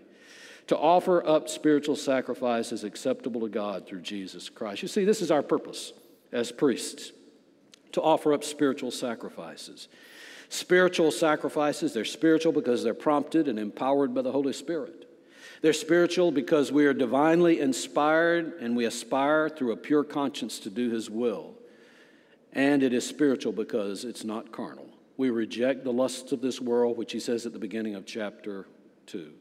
To 0.68 0.78
offer 0.78 1.26
up 1.28 1.50
spiritual 1.50 1.96
sacrifices 1.96 2.84
acceptable 2.84 3.42
to 3.42 3.50
God 3.50 3.86
through 3.86 4.02
Jesus 4.02 4.50
Christ. 4.50 4.82
You 4.82 4.88
see, 4.88 5.04
this 5.04 5.22
is 5.22 5.30
our 5.30 5.44
purpose 5.44 5.94
as 6.32 6.52
priests 6.52 7.12
to 7.94 8.02
offer 8.02 8.34
up 8.34 8.44
spiritual 8.44 8.92
sacrifices. 8.92 9.88
Spiritual 10.50 11.12
sacrifices, 11.12 11.94
they're 11.94 12.06
spiritual 12.06 12.52
because 12.52 12.84
they're 12.84 12.94
prompted 12.94 13.48
and 13.48 13.58
empowered 13.58 14.14
by 14.14 14.22
the 14.22 14.32
Holy 14.32 14.54
Spirit. 14.54 15.10
They're 15.62 15.74
spiritual 15.74 16.32
because 16.32 16.72
we 16.72 16.86
are 16.86 16.94
divinely 16.94 17.60
inspired 17.60 18.54
and 18.60 18.76
we 18.76 18.86
aspire 18.86 19.50
through 19.50 19.72
a 19.72 19.78
pure 19.78 20.04
conscience 20.04 20.60
to 20.60 20.70
do 20.70 20.90
His 20.90 21.10
will. 21.10 21.56
And 22.52 22.84
it 22.84 22.94
is 22.94 23.08
spiritual 23.08 23.54
because 23.54 24.04
it's 24.06 24.24
not 24.24 24.52
carnal. 24.52 24.90
We 25.18 25.30
reject 25.30 25.84
the 25.84 25.94
lusts 25.94 26.32
of 26.32 26.42
this 26.42 26.60
world, 26.60 26.98
which 26.98 27.14
He 27.14 27.20
says 27.20 27.46
at 27.46 27.54
the 27.54 27.60
beginning 27.60 27.96
of 27.96 28.06
chapter 28.06 28.68
2. 29.08 29.32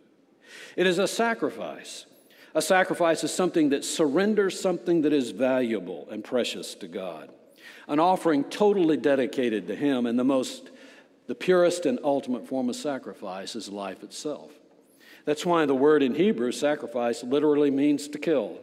It 0.76 0.86
is 0.86 0.98
a 0.98 1.08
sacrifice. 1.08 2.06
A 2.54 2.62
sacrifice 2.62 3.24
is 3.24 3.32
something 3.32 3.70
that 3.70 3.84
surrenders 3.84 4.60
something 4.60 5.02
that 5.02 5.12
is 5.12 5.30
valuable 5.30 6.06
and 6.10 6.22
precious 6.22 6.74
to 6.76 6.88
God. 6.88 7.30
An 7.88 7.98
offering 7.98 8.44
totally 8.44 8.96
dedicated 8.96 9.66
to 9.68 9.76
Him, 9.76 10.06
and 10.06 10.18
the 10.18 10.24
most, 10.24 10.70
the 11.26 11.34
purest 11.34 11.86
and 11.86 11.98
ultimate 12.04 12.46
form 12.46 12.68
of 12.68 12.76
sacrifice 12.76 13.56
is 13.56 13.68
life 13.68 14.02
itself. 14.02 14.52
That's 15.24 15.46
why 15.46 15.66
the 15.66 15.74
word 15.74 16.02
in 16.02 16.14
Hebrew, 16.14 16.52
sacrifice, 16.52 17.22
literally 17.22 17.70
means 17.70 18.08
to 18.08 18.18
kill. 18.18 18.58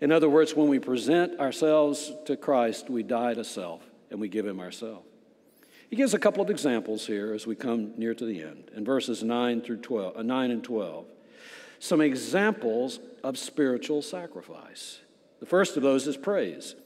In 0.00 0.10
other 0.10 0.28
words, 0.28 0.54
when 0.54 0.68
we 0.68 0.78
present 0.78 1.38
ourselves 1.38 2.12
to 2.26 2.36
Christ, 2.36 2.90
we 2.90 3.02
die 3.02 3.34
to 3.34 3.44
self 3.44 3.82
and 4.10 4.20
we 4.20 4.28
give 4.28 4.46
Him 4.46 4.60
ourselves. 4.60 5.06
He 5.88 5.96
gives 5.96 6.14
a 6.14 6.18
couple 6.18 6.42
of 6.42 6.48
examples 6.48 7.06
here 7.06 7.34
as 7.34 7.46
we 7.46 7.54
come 7.54 7.92
near 7.98 8.14
to 8.14 8.24
the 8.24 8.42
end 8.42 8.70
in 8.74 8.84
verses 8.84 9.22
9 9.22 9.60
through 9.60 9.76
12, 9.76 10.16
uh, 10.16 10.22
9 10.22 10.50
and 10.50 10.64
12. 10.64 11.04
Some 11.82 12.00
examples 12.00 13.00
of 13.24 13.36
spiritual 13.36 14.02
sacrifice. 14.02 15.00
The 15.40 15.46
first 15.46 15.76
of 15.76 15.82
those 15.82 16.06
is 16.06 16.16
praise, 16.16 16.76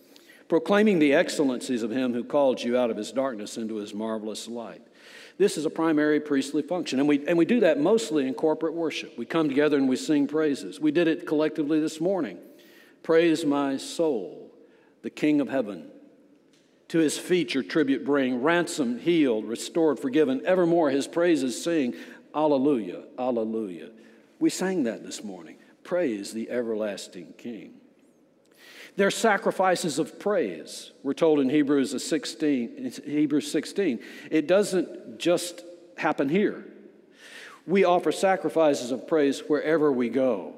proclaiming 0.49 1.01
the 1.01 1.13
excellencies 1.13 1.83
of 1.83 1.91
Him 1.91 2.15
who 2.15 2.25
called 2.25 2.63
you 2.63 2.79
out 2.79 2.91
of 2.91 2.97
His 2.97 3.13
darkness 3.13 3.59
into 3.59 3.75
His 3.75 3.93
marvelous 3.93 4.49
light. 4.49 4.81
This 5.37 5.59
is 5.59 5.67
a 5.67 5.71
primary 5.71 6.19
priestly 6.19 6.63
function. 6.63 6.99
And 6.99 7.07
we, 7.07 7.23
and 7.29 7.37
we 7.37 7.45
do 7.45 7.61
that 7.61 7.79
mostly 7.79 8.27
in 8.27 8.33
corporate 8.33 8.73
worship. 8.73 9.19
We 9.19 9.27
come 9.27 9.51
together 9.51 9.77
and 9.77 9.87
we 9.87 9.97
sing 9.97 10.27
praises. 10.27 10.81
We 10.81 10.93
did 10.93 11.09
it 11.09 11.27
collectively 11.27 11.79
this 11.79 12.01
morning. 12.01 12.39
Praise 13.03 13.45
my 13.45 13.77
soul, 13.77 14.51
the 15.03 15.11
King 15.11 15.43
of 15.43 15.51
heaven. 15.51 15.91
To 16.89 17.01
his 17.01 17.19
feet 17.19 17.53
your 17.53 17.65
tribute 17.65 18.07
bring, 18.07 18.43
ransomed, 18.43 19.03
healed, 19.03 19.45
restored, 19.45 20.01
forgiven. 20.01 20.41
Evermore 20.47 20.89
his 20.89 21.07
praises 21.07 21.63
sing, 21.63 21.95
Alleluia, 22.35 23.03
Alleluia. 23.19 23.91
We 24.39 24.51
sang 24.51 24.85
that 24.85 25.05
this 25.05 25.25
morning. 25.25 25.57
Praise 25.83 26.33
the 26.33 26.51
everlasting 26.51 27.35
King. 27.39 27.75
They're 28.97 29.11
sacrifices 29.11 29.99
of 29.99 30.19
praise. 30.19 30.91
We're 31.03 31.13
told 31.15 31.41
in 31.41 31.51
Hebrews 31.51 32.03
16, 32.03 32.93
Hebrews 33.05 33.51
16. 33.51 34.01
It 34.31 34.47
doesn't 34.47 35.19
just 35.19 35.63
happen 35.99 36.29
here. 36.29 36.65
We 37.67 37.85
offer 37.85 38.11
sacrifices 38.13 38.91
of 38.91 39.07
praise 39.07 39.41
wherever 39.41 39.93
we 39.93 40.09
go. 40.09 40.55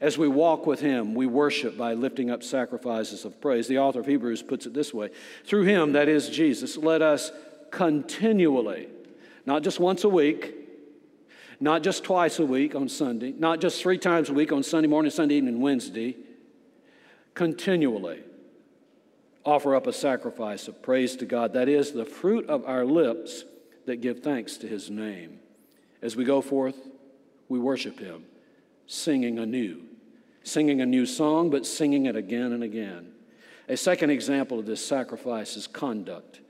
As 0.00 0.18
we 0.18 0.28
walk 0.28 0.66
with 0.66 0.80
Him, 0.80 1.14
we 1.14 1.26
worship 1.26 1.78
by 1.78 1.94
lifting 1.94 2.30
up 2.30 2.42
sacrifices 2.42 3.24
of 3.24 3.40
praise. 3.40 3.68
The 3.68 3.78
author 3.78 4.00
of 4.00 4.06
Hebrews 4.06 4.42
puts 4.42 4.66
it 4.66 4.74
this 4.74 4.92
way 4.92 5.10
Through 5.44 5.64
Him, 5.64 5.92
that 5.92 6.08
is 6.08 6.28
Jesus, 6.28 6.76
let 6.76 7.00
us 7.00 7.30
continually, 7.70 8.88
not 9.46 9.62
just 9.62 9.80
once 9.80 10.04
a 10.04 10.08
week, 10.08 10.63
not 11.60 11.82
just 11.82 12.04
twice 12.04 12.38
a 12.38 12.46
week 12.46 12.74
on 12.74 12.88
Sunday, 12.88 13.32
not 13.36 13.60
just 13.60 13.80
three 13.80 13.98
times 13.98 14.28
a 14.28 14.32
week 14.32 14.52
on 14.52 14.62
Sunday 14.62 14.88
morning, 14.88 15.10
Sunday 15.10 15.36
evening, 15.36 15.54
and 15.54 15.62
Wednesday, 15.62 16.16
continually 17.34 18.22
offer 19.44 19.74
up 19.74 19.86
a 19.86 19.92
sacrifice 19.92 20.68
of 20.68 20.82
praise 20.82 21.16
to 21.16 21.26
God. 21.26 21.52
That 21.52 21.68
is 21.68 21.92
the 21.92 22.04
fruit 22.04 22.48
of 22.48 22.64
our 22.64 22.84
lips 22.84 23.44
that 23.86 24.00
give 24.00 24.20
thanks 24.20 24.56
to 24.58 24.66
his 24.66 24.90
name. 24.90 25.38
As 26.00 26.16
we 26.16 26.24
go 26.24 26.40
forth, 26.40 26.76
we 27.48 27.58
worship 27.58 27.98
him, 27.98 28.24
singing 28.86 29.38
anew, 29.38 29.82
singing 30.42 30.80
a 30.80 30.86
new 30.86 31.06
song, 31.06 31.50
but 31.50 31.66
singing 31.66 32.06
it 32.06 32.16
again 32.16 32.52
and 32.52 32.62
again. 32.62 33.12
A 33.68 33.76
second 33.76 34.10
example 34.10 34.58
of 34.58 34.66
this 34.66 34.84
sacrifice 34.84 35.56
is 35.56 35.66
conduct. 35.66 36.40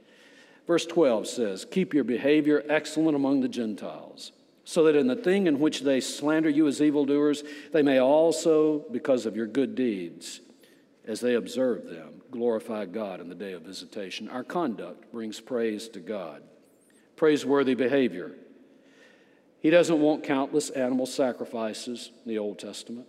Verse 0.67 0.87
12 0.87 1.27
says, 1.27 1.67
Keep 1.71 1.95
your 1.95 2.05
behavior 2.05 2.65
excellent 2.69 3.17
among 3.17 3.41
the 3.41 3.49
Gentiles, 3.49 4.33
so 4.65 4.85
that 4.85 4.97
in 4.97 5.07
the 5.07 5.17
thing 5.17 5.47
in 5.47 5.61
which 5.61 5.81
they 5.81 6.01
slander 6.01 6.49
you 6.49 6.67
as 6.67 6.81
evildoers, 6.81 7.45
they 7.73 7.83
may 7.83 7.99
also, 7.99 8.85
because 8.91 9.27
of 9.27 9.37
your 9.37 9.47
good 9.47 9.75
deeds, 9.75 10.41
as 11.07 11.21
they 11.21 11.35
observe 11.35 11.85
them, 11.85 12.23
glorify 12.31 12.87
God 12.87 13.21
in 13.21 13.29
the 13.29 13.35
day 13.35 13.53
of 13.53 13.63
visitation. 13.63 14.29
Our 14.29 14.43
conduct 14.43 15.13
brings 15.13 15.41
praise 15.41 15.89
to 15.91 16.01
God, 16.01 16.43
praiseworthy 17.17 17.75
behavior. 17.75 18.33
He 19.61 19.71
doesn't 19.71 20.01
want 20.01 20.25
countless 20.25 20.71
animal 20.71 21.07
sacrifices 21.07 22.11
in 22.25 22.31
the 22.31 22.39
Old 22.39 22.59
Testament. 22.59 23.07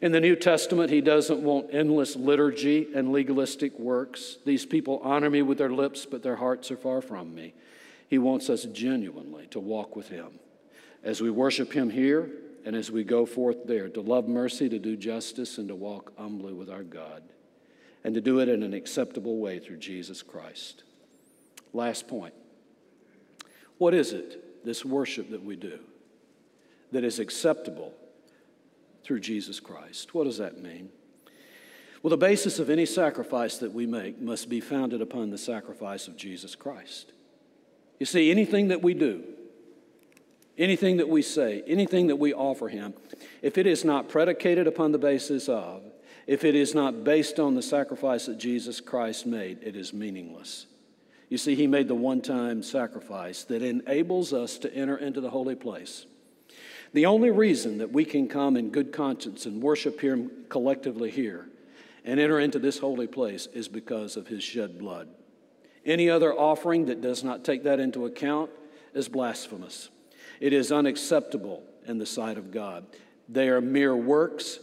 In 0.00 0.12
the 0.12 0.20
New 0.20 0.36
Testament, 0.36 0.90
he 0.90 1.00
doesn't 1.00 1.42
want 1.42 1.72
endless 1.72 2.16
liturgy 2.16 2.88
and 2.94 3.12
legalistic 3.12 3.78
works. 3.78 4.38
These 4.44 4.64
people 4.64 5.00
honor 5.02 5.28
me 5.28 5.42
with 5.42 5.58
their 5.58 5.70
lips, 5.70 6.06
but 6.06 6.22
their 6.22 6.36
hearts 6.36 6.70
are 6.70 6.76
far 6.76 7.02
from 7.02 7.34
me. 7.34 7.54
He 8.08 8.18
wants 8.18 8.48
us 8.50 8.64
genuinely 8.64 9.46
to 9.48 9.60
walk 9.60 9.94
with 9.94 10.08
him. 10.08 10.40
As 11.02 11.20
we 11.20 11.30
worship 11.30 11.72
him 11.72 11.90
here, 11.90 12.30
and 12.64 12.76
as 12.76 12.90
we 12.90 13.02
go 13.02 13.26
forth 13.26 13.66
there 13.66 13.88
to 13.88 14.00
love 14.00 14.28
mercy, 14.28 14.68
to 14.68 14.78
do 14.78 14.96
justice, 14.96 15.58
and 15.58 15.68
to 15.68 15.74
walk 15.74 16.16
humbly 16.16 16.52
with 16.52 16.70
our 16.70 16.84
God, 16.84 17.22
and 18.04 18.14
to 18.14 18.20
do 18.20 18.38
it 18.40 18.48
in 18.48 18.62
an 18.62 18.74
acceptable 18.74 19.38
way 19.38 19.58
through 19.58 19.78
Jesus 19.78 20.22
Christ. 20.22 20.84
Last 21.72 22.06
point 22.06 22.34
What 23.78 23.94
is 23.94 24.12
it, 24.12 24.64
this 24.64 24.84
worship 24.84 25.30
that 25.30 25.42
we 25.42 25.56
do, 25.56 25.80
that 26.92 27.04
is 27.04 27.18
acceptable 27.18 27.92
through 29.02 29.20
Jesus 29.20 29.58
Christ? 29.58 30.14
What 30.14 30.24
does 30.24 30.38
that 30.38 30.62
mean? 30.62 30.90
Well, 32.02 32.10
the 32.10 32.16
basis 32.16 32.58
of 32.58 32.68
any 32.68 32.86
sacrifice 32.86 33.58
that 33.58 33.72
we 33.72 33.86
make 33.86 34.20
must 34.20 34.48
be 34.48 34.60
founded 34.60 35.00
upon 35.00 35.30
the 35.30 35.38
sacrifice 35.38 36.08
of 36.08 36.16
Jesus 36.16 36.56
Christ. 36.56 37.12
You 38.00 38.06
see, 38.06 38.32
anything 38.32 38.68
that 38.68 38.82
we 38.82 38.94
do, 38.94 39.22
anything 40.58 40.98
that 40.98 41.08
we 41.08 41.22
say, 41.22 41.62
anything 41.66 42.08
that 42.08 42.16
we 42.16 42.34
offer 42.34 42.68
Him, 42.68 42.94
if 43.40 43.58
it 43.58 43.66
is 43.66 43.84
not 43.84 44.08
predicated 44.08 44.66
upon 44.66 44.92
the 44.92 44.98
basis 44.98 45.48
of, 45.48 45.82
if 46.26 46.44
it 46.44 46.54
is 46.54 46.74
not 46.74 47.04
based 47.04 47.40
on 47.40 47.54
the 47.54 47.62
sacrifice 47.62 48.26
that 48.26 48.38
Jesus 48.38 48.80
Christ 48.80 49.26
made, 49.26 49.58
it 49.62 49.76
is 49.76 49.92
meaningless. 49.92 50.66
You 51.28 51.38
see, 51.38 51.54
He 51.54 51.66
made 51.66 51.88
the 51.88 51.94
one 51.94 52.20
time 52.20 52.62
sacrifice 52.62 53.44
that 53.44 53.62
enables 53.62 54.32
us 54.32 54.58
to 54.58 54.74
enter 54.74 54.96
into 54.96 55.20
the 55.20 55.30
holy 55.30 55.54
place. 55.54 56.06
The 56.92 57.06
only 57.06 57.30
reason 57.30 57.78
that 57.78 57.92
we 57.92 58.04
can 58.04 58.28
come 58.28 58.56
in 58.56 58.70
good 58.70 58.92
conscience 58.92 59.46
and 59.46 59.62
worship 59.62 60.00
Him 60.00 60.30
collectively 60.48 61.10
here 61.10 61.48
and 62.04 62.20
enter 62.20 62.38
into 62.38 62.58
this 62.58 62.78
holy 62.78 63.06
place 63.06 63.46
is 63.54 63.68
because 63.68 64.16
of 64.16 64.28
His 64.28 64.42
shed 64.42 64.78
blood. 64.78 65.08
Any 65.84 66.10
other 66.10 66.32
offering 66.32 66.86
that 66.86 67.00
does 67.00 67.24
not 67.24 67.44
take 67.44 67.64
that 67.64 67.80
into 67.80 68.06
account 68.06 68.50
is 68.94 69.08
blasphemous. 69.08 69.88
It 70.42 70.52
is 70.52 70.72
unacceptable 70.72 71.62
in 71.86 71.98
the 71.98 72.04
sight 72.04 72.36
of 72.36 72.50
God. 72.50 72.84
They 73.28 73.48
are 73.48 73.60
mere 73.60 73.94
works 73.94 74.58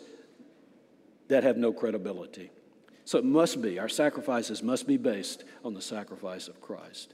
that 1.30 1.44
have 1.44 1.56
no 1.56 1.72
credibility. 1.72 2.52
So 3.06 3.18
it 3.18 3.24
must 3.24 3.62
be, 3.62 3.80
our 3.80 3.88
sacrifices 3.88 4.62
must 4.62 4.88
be 4.88 4.98
based 4.98 5.46
on 5.64 5.74
the 5.74 5.82
sacrifice 5.82 6.50
of 6.50 6.60
Christ. 6.60 7.14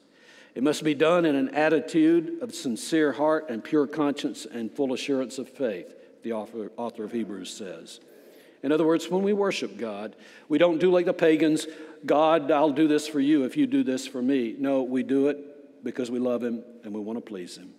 It 0.55 0.63
must 0.63 0.84
be 0.84 0.95
done 0.95 1.26
in 1.26 1.36
an 1.36 1.53
attitude 1.53 2.39
of 2.41 2.55
sincere 2.55 3.11
heart 3.11 3.51
and 3.51 3.63
pure 3.63 3.86
conscience 3.86 4.47
and 4.51 4.72
full 4.72 4.93
assurance 4.93 5.38
of 5.38 5.47
faith, 5.47 5.93
the 6.24 6.34
author, 6.34 6.72
author 6.76 7.03
of 7.03 7.11
Hebrews 7.11 7.53
says. 7.53 7.99
In 8.63 8.72
other 8.72 8.88
words, 8.88 9.11
when 9.11 9.22
we 9.22 9.34
worship 9.34 9.78
God, 9.78 10.16
we 10.49 10.57
don't 10.57 10.80
do 10.80 10.89
like 10.89 11.05
the 11.05 11.13
pagans 11.13 11.68
God, 12.03 12.49
I'll 12.49 12.72
do 12.72 12.88
this 12.88 13.07
for 13.07 13.20
you 13.20 13.43
if 13.43 13.57
you 13.57 13.68
do 13.68 13.84
this 13.84 14.07
for 14.07 14.24
me. 14.24 14.55
No, 14.57 14.82
we 14.82 15.03
do 15.03 15.28
it 15.28 15.84
because 15.84 16.09
we 16.09 16.18
love 16.18 16.43
Him 16.43 16.63
and 16.84 16.95
we 16.95 16.99
want 16.99 17.18
to 17.18 17.22
please 17.22 17.57
Him. 17.57 17.76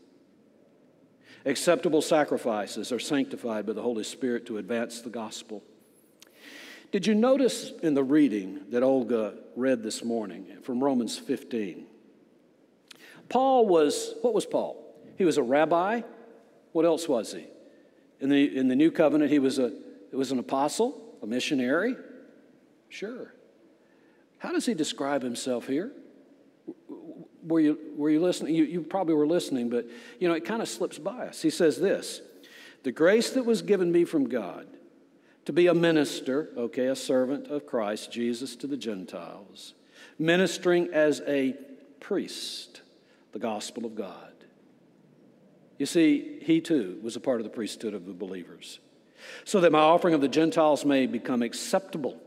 Acceptable 1.47 2.03
sacrifices 2.03 2.91
are 2.91 2.99
sanctified 2.99 3.67
by 3.67 3.73
the 3.73 3.81
Holy 3.81 4.03
Spirit 4.03 4.47
to 4.47 4.59
advance 4.59 5.01
the 5.01 5.11
gospel. 5.11 5.63
Did 6.91 7.07
you 7.07 7.15
notice 7.15 7.71
in 7.85 7.95
the 7.95 8.03
reading 8.03 8.63
that 8.71 8.83
Olga 8.83 9.35
read 9.55 9.83
this 9.85 10.03
morning 10.03 10.49
from 10.63 10.83
Romans 10.83 11.17
15? 11.17 11.87
Paul 13.29 13.69
was, 13.69 14.15
what 14.23 14.35
was 14.35 14.45
Paul? 14.45 14.83
He 15.17 15.25
was 15.25 15.39
a 15.39 15.43
rabbi. 15.43 16.03
What 16.73 16.85
else 16.85 17.09
was 17.09 17.33
he? 17.33 17.47
In 18.21 18.29
the, 18.29 18.57
in 18.57 18.67
the 18.67 18.77
new 18.77 18.91
covenant, 18.91 19.31
he 19.31 19.39
was, 19.39 19.61
a, 19.61 19.73
he 20.11 20.17
was 20.17 20.33
an 20.33 20.41
apostle, 20.41 21.01
a 21.23 21.27
missionary. 21.29 21.95
Sure. 22.89 23.33
How 24.39 24.51
does 24.51 24.67
he 24.67 24.75
describe 24.75 25.23
himself 25.23 25.69
here? 25.69 25.93
Were 27.47 27.61
you, 27.61 27.79
were 27.97 28.11
you 28.11 28.21
listening? 28.21 28.55
You, 28.55 28.65
you 28.65 28.83
probably 28.83 29.15
were 29.15 29.27
listening, 29.27 29.71
but 29.71 29.87
you 30.19 30.29
know, 30.29 30.35
it 30.35 30.45
kind 30.45 30.61
of 30.61 30.69
slips 30.69 30.99
by 30.99 31.29
us. 31.29 31.43
He 31.43 31.51
says 31.51 31.79
this 31.79 32.21
The 32.83 32.93
grace 32.93 33.31
that 33.31 33.45
was 33.45 33.63
given 33.63 33.93
me 33.93 34.05
from 34.05 34.29
God 34.29 34.67
to 35.45 35.53
be 35.53 35.69
a 35.69 35.75
minister, 35.75 36.51
okay, 36.57 36.87
a 36.87 36.97
servant 36.97 37.47
of 37.47 37.67
Christ 37.67 38.11
Jesus 38.11 38.57
to 38.57 38.67
the 38.67 38.77
Gentiles, 38.77 39.75
ministering 40.19 40.89
as 40.93 41.23
a 41.27 41.55
priest, 42.01 42.83
the 43.33 43.39
gospel 43.39 43.87
of 43.87 43.95
God. 43.95 44.33
You 45.79 45.87
see, 45.87 46.41
he 46.43 46.61
too 46.61 46.99
was 47.03 47.17
a 47.17 47.21
part 47.21 47.39
of 47.41 47.45
the 47.45 47.51
priesthood 47.51 47.95
of 47.95 48.07
the 48.07 48.13
believers, 48.13 48.81
so 49.45 49.61
that 49.61 49.73
my 49.73 49.79
offering 49.79 50.15
of 50.15 50.21
the 50.21 50.29
Gentiles 50.29 50.85
may 50.85 51.07
become 51.07 51.43
acceptable 51.43 52.21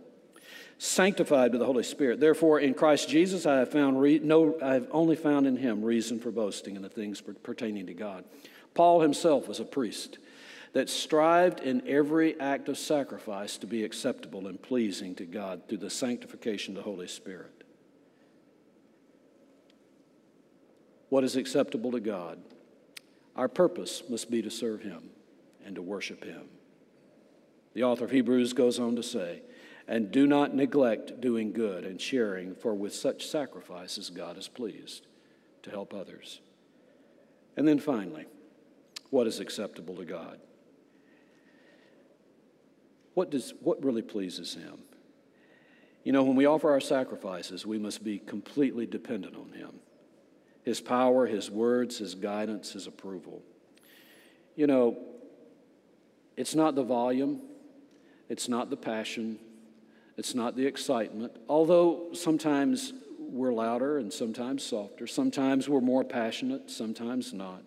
sanctified 0.79 1.51
by 1.51 1.57
the 1.57 1.65
Holy 1.65 1.83
Spirit. 1.83 2.19
Therefore, 2.19 2.59
in 2.59 2.73
Christ 2.73 3.09
Jesus, 3.09 3.45
I 3.45 3.57
have 3.59 3.71
found 3.71 4.01
re- 4.01 4.19
no, 4.19 4.57
I 4.63 4.73
have 4.73 4.87
only 4.91 5.15
found 5.15 5.45
in 5.45 5.57
Him 5.57 5.83
reason 5.83 6.19
for 6.19 6.31
boasting 6.31 6.75
in 6.75 6.81
the 6.81 6.89
things 6.89 7.21
pertaining 7.43 7.85
to 7.87 7.93
God. 7.93 8.23
Paul 8.73 9.01
himself 9.01 9.47
was 9.47 9.59
a 9.59 9.65
priest 9.65 10.17
that 10.71 10.89
strived 10.89 11.59
in 11.59 11.85
every 11.87 12.39
act 12.39 12.69
of 12.69 12.77
sacrifice 12.77 13.57
to 13.57 13.67
be 13.67 13.83
acceptable 13.83 14.47
and 14.47 14.61
pleasing 14.61 15.15
to 15.15 15.25
God 15.25 15.67
through 15.67 15.79
the 15.79 15.89
sanctification 15.89 16.77
of 16.77 16.83
the 16.83 16.89
Holy 16.89 17.07
Spirit. 17.07 17.63
What 21.09 21.23
is 21.23 21.35
acceptable 21.35 21.91
to 21.91 21.99
God? 21.99 22.39
Our 23.35 23.49
purpose 23.49 24.03
must 24.09 24.31
be 24.31 24.41
to 24.43 24.51
serve 24.51 24.81
Him 24.81 25.09
and 25.65 25.75
to 25.75 25.81
worship 25.81 26.23
Him. 26.23 26.43
The 27.73 27.83
author 27.83 28.05
of 28.05 28.11
Hebrews 28.11 28.53
goes 28.53 28.79
on 28.79 28.95
to 28.95 29.03
say, 29.03 29.41
and 29.89 30.11
do 30.11 30.27
not 30.27 30.53
neglect 30.53 31.19
doing 31.19 31.51
good 31.51 31.83
and 31.83 31.99
sharing, 31.99 32.53
for 32.53 32.75
with 32.75 32.93
such 32.93 33.25
sacrifices 33.25 34.11
God 34.11 34.37
is 34.37 34.47
pleased 34.47 35.07
to 35.63 35.71
help 35.71 35.95
others. 35.95 36.41
And 37.57 37.67
then 37.67 37.79
finally, 37.79 38.27
what 39.09 39.25
is 39.25 39.39
acceptable 39.39 39.95
to 39.95 40.05
God? 40.05 40.39
What, 43.15 43.31
does, 43.31 43.55
what 43.61 43.83
really 43.83 44.03
pleases 44.03 44.53
Him? 44.53 44.77
You 46.03 46.11
know, 46.11 46.21
when 46.21 46.35
we 46.35 46.45
offer 46.45 46.69
our 46.69 46.79
sacrifices, 46.79 47.65
we 47.65 47.79
must 47.79 48.03
be 48.03 48.19
completely 48.19 48.85
dependent 48.85 49.35
on 49.35 49.51
Him 49.53 49.71
His 50.63 50.79
power, 50.79 51.25
His 51.25 51.49
words, 51.49 51.97
His 51.97 52.13
guidance, 52.13 52.73
His 52.73 52.85
approval. 52.85 53.41
You 54.55 54.67
know, 54.67 54.99
it's 56.37 56.53
not 56.53 56.75
the 56.75 56.83
volume, 56.83 57.41
it's 58.29 58.47
not 58.47 58.69
the 58.69 58.77
passion, 58.77 59.39
it's 60.19 60.35
not 60.35 60.57
the 60.57 60.65
excitement, 60.65 61.31
although 61.47 62.09
sometimes 62.11 62.91
we're 63.17 63.53
louder 63.53 63.99
and 63.99 64.11
sometimes 64.11 64.63
softer. 64.63 65.07
Sometimes 65.07 65.69
we're 65.69 65.79
more 65.79 66.03
passionate, 66.03 66.69
sometimes 66.69 67.31
not. 67.31 67.63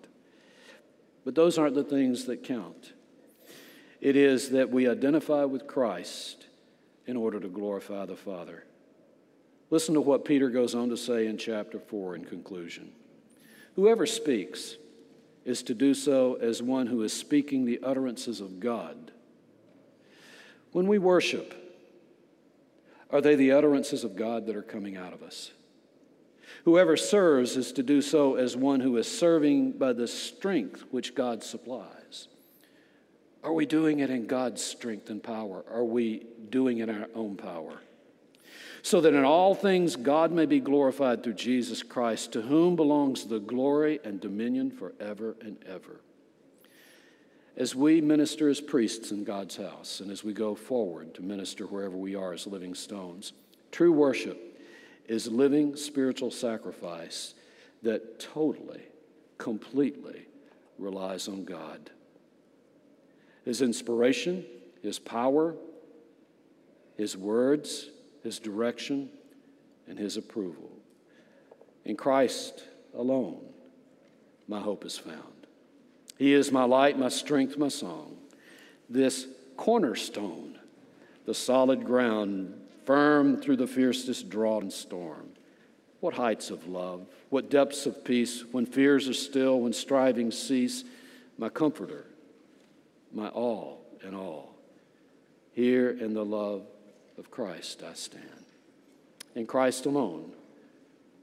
But 1.24 1.34
those 1.34 1.56
aren't 1.56 1.76
the 1.76 1.82
things 1.82 2.26
that 2.26 2.44
count. 2.44 2.92
It 4.02 4.16
is 4.16 4.50
that 4.50 4.68
we 4.68 4.86
identify 4.86 5.44
with 5.44 5.66
Christ 5.66 6.46
in 7.06 7.16
order 7.16 7.40
to 7.40 7.48
glorify 7.48 8.04
the 8.04 8.16
Father. 8.16 8.64
Listen 9.70 9.94
to 9.94 10.02
what 10.02 10.26
Peter 10.26 10.50
goes 10.50 10.74
on 10.74 10.90
to 10.90 10.96
say 10.98 11.28
in 11.28 11.38
chapter 11.38 11.78
4 11.78 12.16
in 12.16 12.24
conclusion. 12.26 12.92
Whoever 13.76 14.04
speaks 14.04 14.76
is 15.46 15.62
to 15.62 15.74
do 15.74 15.94
so 15.94 16.34
as 16.34 16.62
one 16.62 16.86
who 16.86 17.02
is 17.02 17.14
speaking 17.14 17.64
the 17.64 17.80
utterances 17.82 18.42
of 18.42 18.60
God. 18.60 19.10
When 20.72 20.86
we 20.86 20.98
worship, 20.98 21.61
are 23.12 23.20
they 23.20 23.34
the 23.34 23.52
utterances 23.52 24.04
of 24.04 24.16
God 24.16 24.46
that 24.46 24.56
are 24.56 24.62
coming 24.62 24.96
out 24.96 25.12
of 25.12 25.22
us? 25.22 25.52
Whoever 26.64 26.96
serves 26.96 27.56
is 27.56 27.72
to 27.72 27.82
do 27.82 28.00
so 28.00 28.36
as 28.36 28.56
one 28.56 28.80
who 28.80 28.96
is 28.96 29.06
serving 29.06 29.72
by 29.72 29.92
the 29.92 30.08
strength 30.08 30.84
which 30.90 31.14
God 31.14 31.42
supplies. 31.42 32.28
Are 33.42 33.52
we 33.52 33.66
doing 33.66 33.98
it 33.98 34.10
in 34.10 34.26
God's 34.26 34.62
strength 34.62 35.10
and 35.10 35.22
power? 35.22 35.64
Are 35.70 35.84
we 35.84 36.24
doing 36.50 36.78
it 36.78 36.88
in 36.88 37.02
our 37.02 37.08
own 37.14 37.36
power? 37.36 37.80
So 38.82 39.00
that 39.00 39.14
in 39.14 39.24
all 39.24 39.54
things 39.54 39.96
God 39.96 40.32
may 40.32 40.46
be 40.46 40.60
glorified 40.60 41.22
through 41.22 41.34
Jesus 41.34 41.82
Christ, 41.82 42.32
to 42.32 42.42
whom 42.42 42.76
belongs 42.76 43.26
the 43.26 43.40
glory 43.40 44.00
and 44.04 44.20
dominion 44.20 44.70
forever 44.70 45.36
and 45.40 45.56
ever. 45.68 46.00
As 47.56 47.74
we 47.74 48.00
minister 48.00 48.48
as 48.48 48.60
priests 48.60 49.10
in 49.10 49.24
God's 49.24 49.56
house 49.56 50.00
and 50.00 50.10
as 50.10 50.24
we 50.24 50.32
go 50.32 50.54
forward 50.54 51.14
to 51.14 51.22
minister 51.22 51.66
wherever 51.66 51.96
we 51.96 52.14
are 52.14 52.32
as 52.32 52.46
living 52.46 52.74
stones, 52.74 53.34
true 53.70 53.92
worship 53.92 54.38
is 55.06 55.28
living 55.28 55.76
spiritual 55.76 56.30
sacrifice 56.30 57.34
that 57.82 58.18
totally, 58.18 58.82
completely 59.36 60.26
relies 60.78 61.28
on 61.28 61.44
God. 61.44 61.90
His 63.44 63.60
inspiration, 63.60 64.44
His 64.82 64.98
power, 64.98 65.54
His 66.96 67.16
words, 67.16 67.90
His 68.22 68.38
direction, 68.38 69.10
and 69.86 69.98
His 69.98 70.16
approval. 70.16 70.70
In 71.84 71.96
Christ 71.96 72.64
alone, 72.94 73.44
my 74.48 74.60
hope 74.60 74.86
is 74.86 74.96
found. 74.96 75.31
He 76.18 76.32
is 76.32 76.52
my 76.52 76.64
light, 76.64 76.98
my 76.98 77.08
strength, 77.08 77.56
my 77.56 77.68
song. 77.68 78.16
This 78.88 79.26
cornerstone, 79.56 80.58
the 81.26 81.34
solid 81.34 81.84
ground, 81.84 82.54
firm 82.84 83.40
through 83.40 83.56
the 83.56 83.66
fiercest 83.66 84.28
drought 84.28 84.62
and 84.62 84.72
storm. 84.72 85.30
What 86.00 86.14
heights 86.14 86.50
of 86.50 86.66
love, 86.66 87.06
what 87.30 87.50
depths 87.50 87.86
of 87.86 88.04
peace, 88.04 88.44
when 88.50 88.66
fears 88.66 89.08
are 89.08 89.14
still, 89.14 89.60
when 89.60 89.72
strivings 89.72 90.38
cease, 90.38 90.84
my 91.38 91.48
comforter, 91.48 92.06
my 93.12 93.28
all 93.28 93.84
in 94.04 94.14
all. 94.14 94.54
Here 95.52 95.90
in 95.90 96.14
the 96.14 96.24
love 96.24 96.62
of 97.18 97.30
Christ 97.30 97.82
I 97.88 97.94
stand. 97.94 98.24
In 99.34 99.46
Christ 99.46 99.86
alone, 99.86 100.32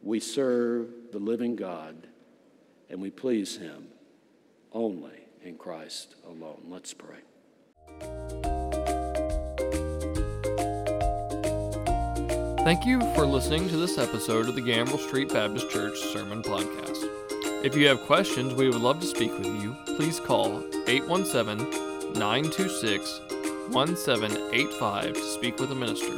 we 0.02 0.20
serve 0.20 0.88
the 1.12 1.20
living 1.20 1.56
God 1.56 1.96
and 2.90 3.02
we 3.02 3.10
please 3.10 3.58
Him 3.58 3.88
only 4.74 5.28
in 5.44 5.58
Christ 5.58 6.16
alone. 6.26 6.62
Let's 6.68 6.94
pray. 6.94 7.18
Thank 12.64 12.86
you 12.86 13.00
for 13.16 13.26
listening 13.26 13.68
to 13.70 13.78
this 13.78 13.98
episode 13.98 14.48
of 14.48 14.56
the 14.56 14.62
Gambrell 14.62 15.00
Street 15.00 15.30
Baptist 15.30 15.72
Church 15.72 15.98
Sermon 16.14 16.44
Podcast. 16.44 17.08
If 17.64 17.76
you 17.76 17.88
have 17.88 18.02
questions, 18.02 18.54
we 18.54 18.68
would 18.68 18.82
love 18.82 19.00
to 19.00 19.08
speak 19.08 19.36
with 19.38 19.48
you. 19.48 19.76
Please 19.96 20.20
call 20.20 20.64
817 20.88 22.14
926 22.14 23.22
1785 23.70 25.14
to 25.14 25.22
speak 25.22 25.60
with 25.60 25.72
a 25.72 25.76
minister. 25.76 26.14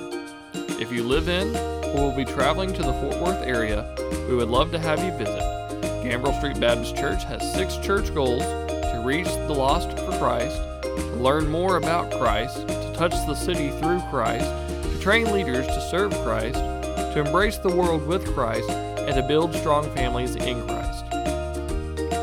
If 0.81 0.91
you 0.91 1.03
live 1.03 1.29
in 1.29 1.55
or 1.95 2.07
will 2.07 2.15
be 2.15 2.25
traveling 2.25 2.73
to 2.73 2.81
the 2.81 2.93
Fort 2.93 3.17
Worth 3.17 3.47
area, 3.47 3.93
we 4.27 4.35
would 4.35 4.49
love 4.49 4.71
to 4.71 4.79
have 4.79 5.03
you 5.03 5.11
visit. 5.17 5.50
Gambrell 6.11 6.37
Street 6.37 6.59
Baptist 6.59 6.97
Church 6.97 7.23
has 7.23 7.53
six 7.53 7.77
church 7.77 8.13
goals 8.13 8.41
to 8.41 9.01
reach 9.05 9.27
the 9.27 9.53
lost 9.53 9.97
for 9.97 10.11
Christ, 10.17 10.57
to 10.81 11.15
learn 11.15 11.49
more 11.49 11.77
about 11.77 12.11
Christ, 12.11 12.67
to 12.67 12.93
touch 12.93 13.13
the 13.25 13.33
city 13.33 13.69
through 13.79 14.01
Christ, 14.09 14.43
to 14.91 14.99
train 14.99 15.31
leaders 15.31 15.65
to 15.67 15.89
serve 15.89 16.11
Christ, 16.15 16.55
to 16.55 17.23
embrace 17.25 17.59
the 17.59 17.73
world 17.73 18.05
with 18.05 18.25
Christ, 18.33 18.69
and 18.69 19.15
to 19.15 19.23
build 19.25 19.55
strong 19.55 19.89
families 19.95 20.35
in 20.35 20.67
Christ. 20.67 21.05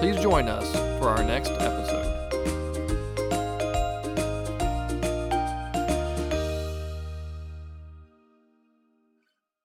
Please 0.00 0.20
join 0.20 0.48
us 0.48 0.70
for 0.98 1.08
our 1.08 1.24
next 1.24 1.52
episode. 1.52 1.87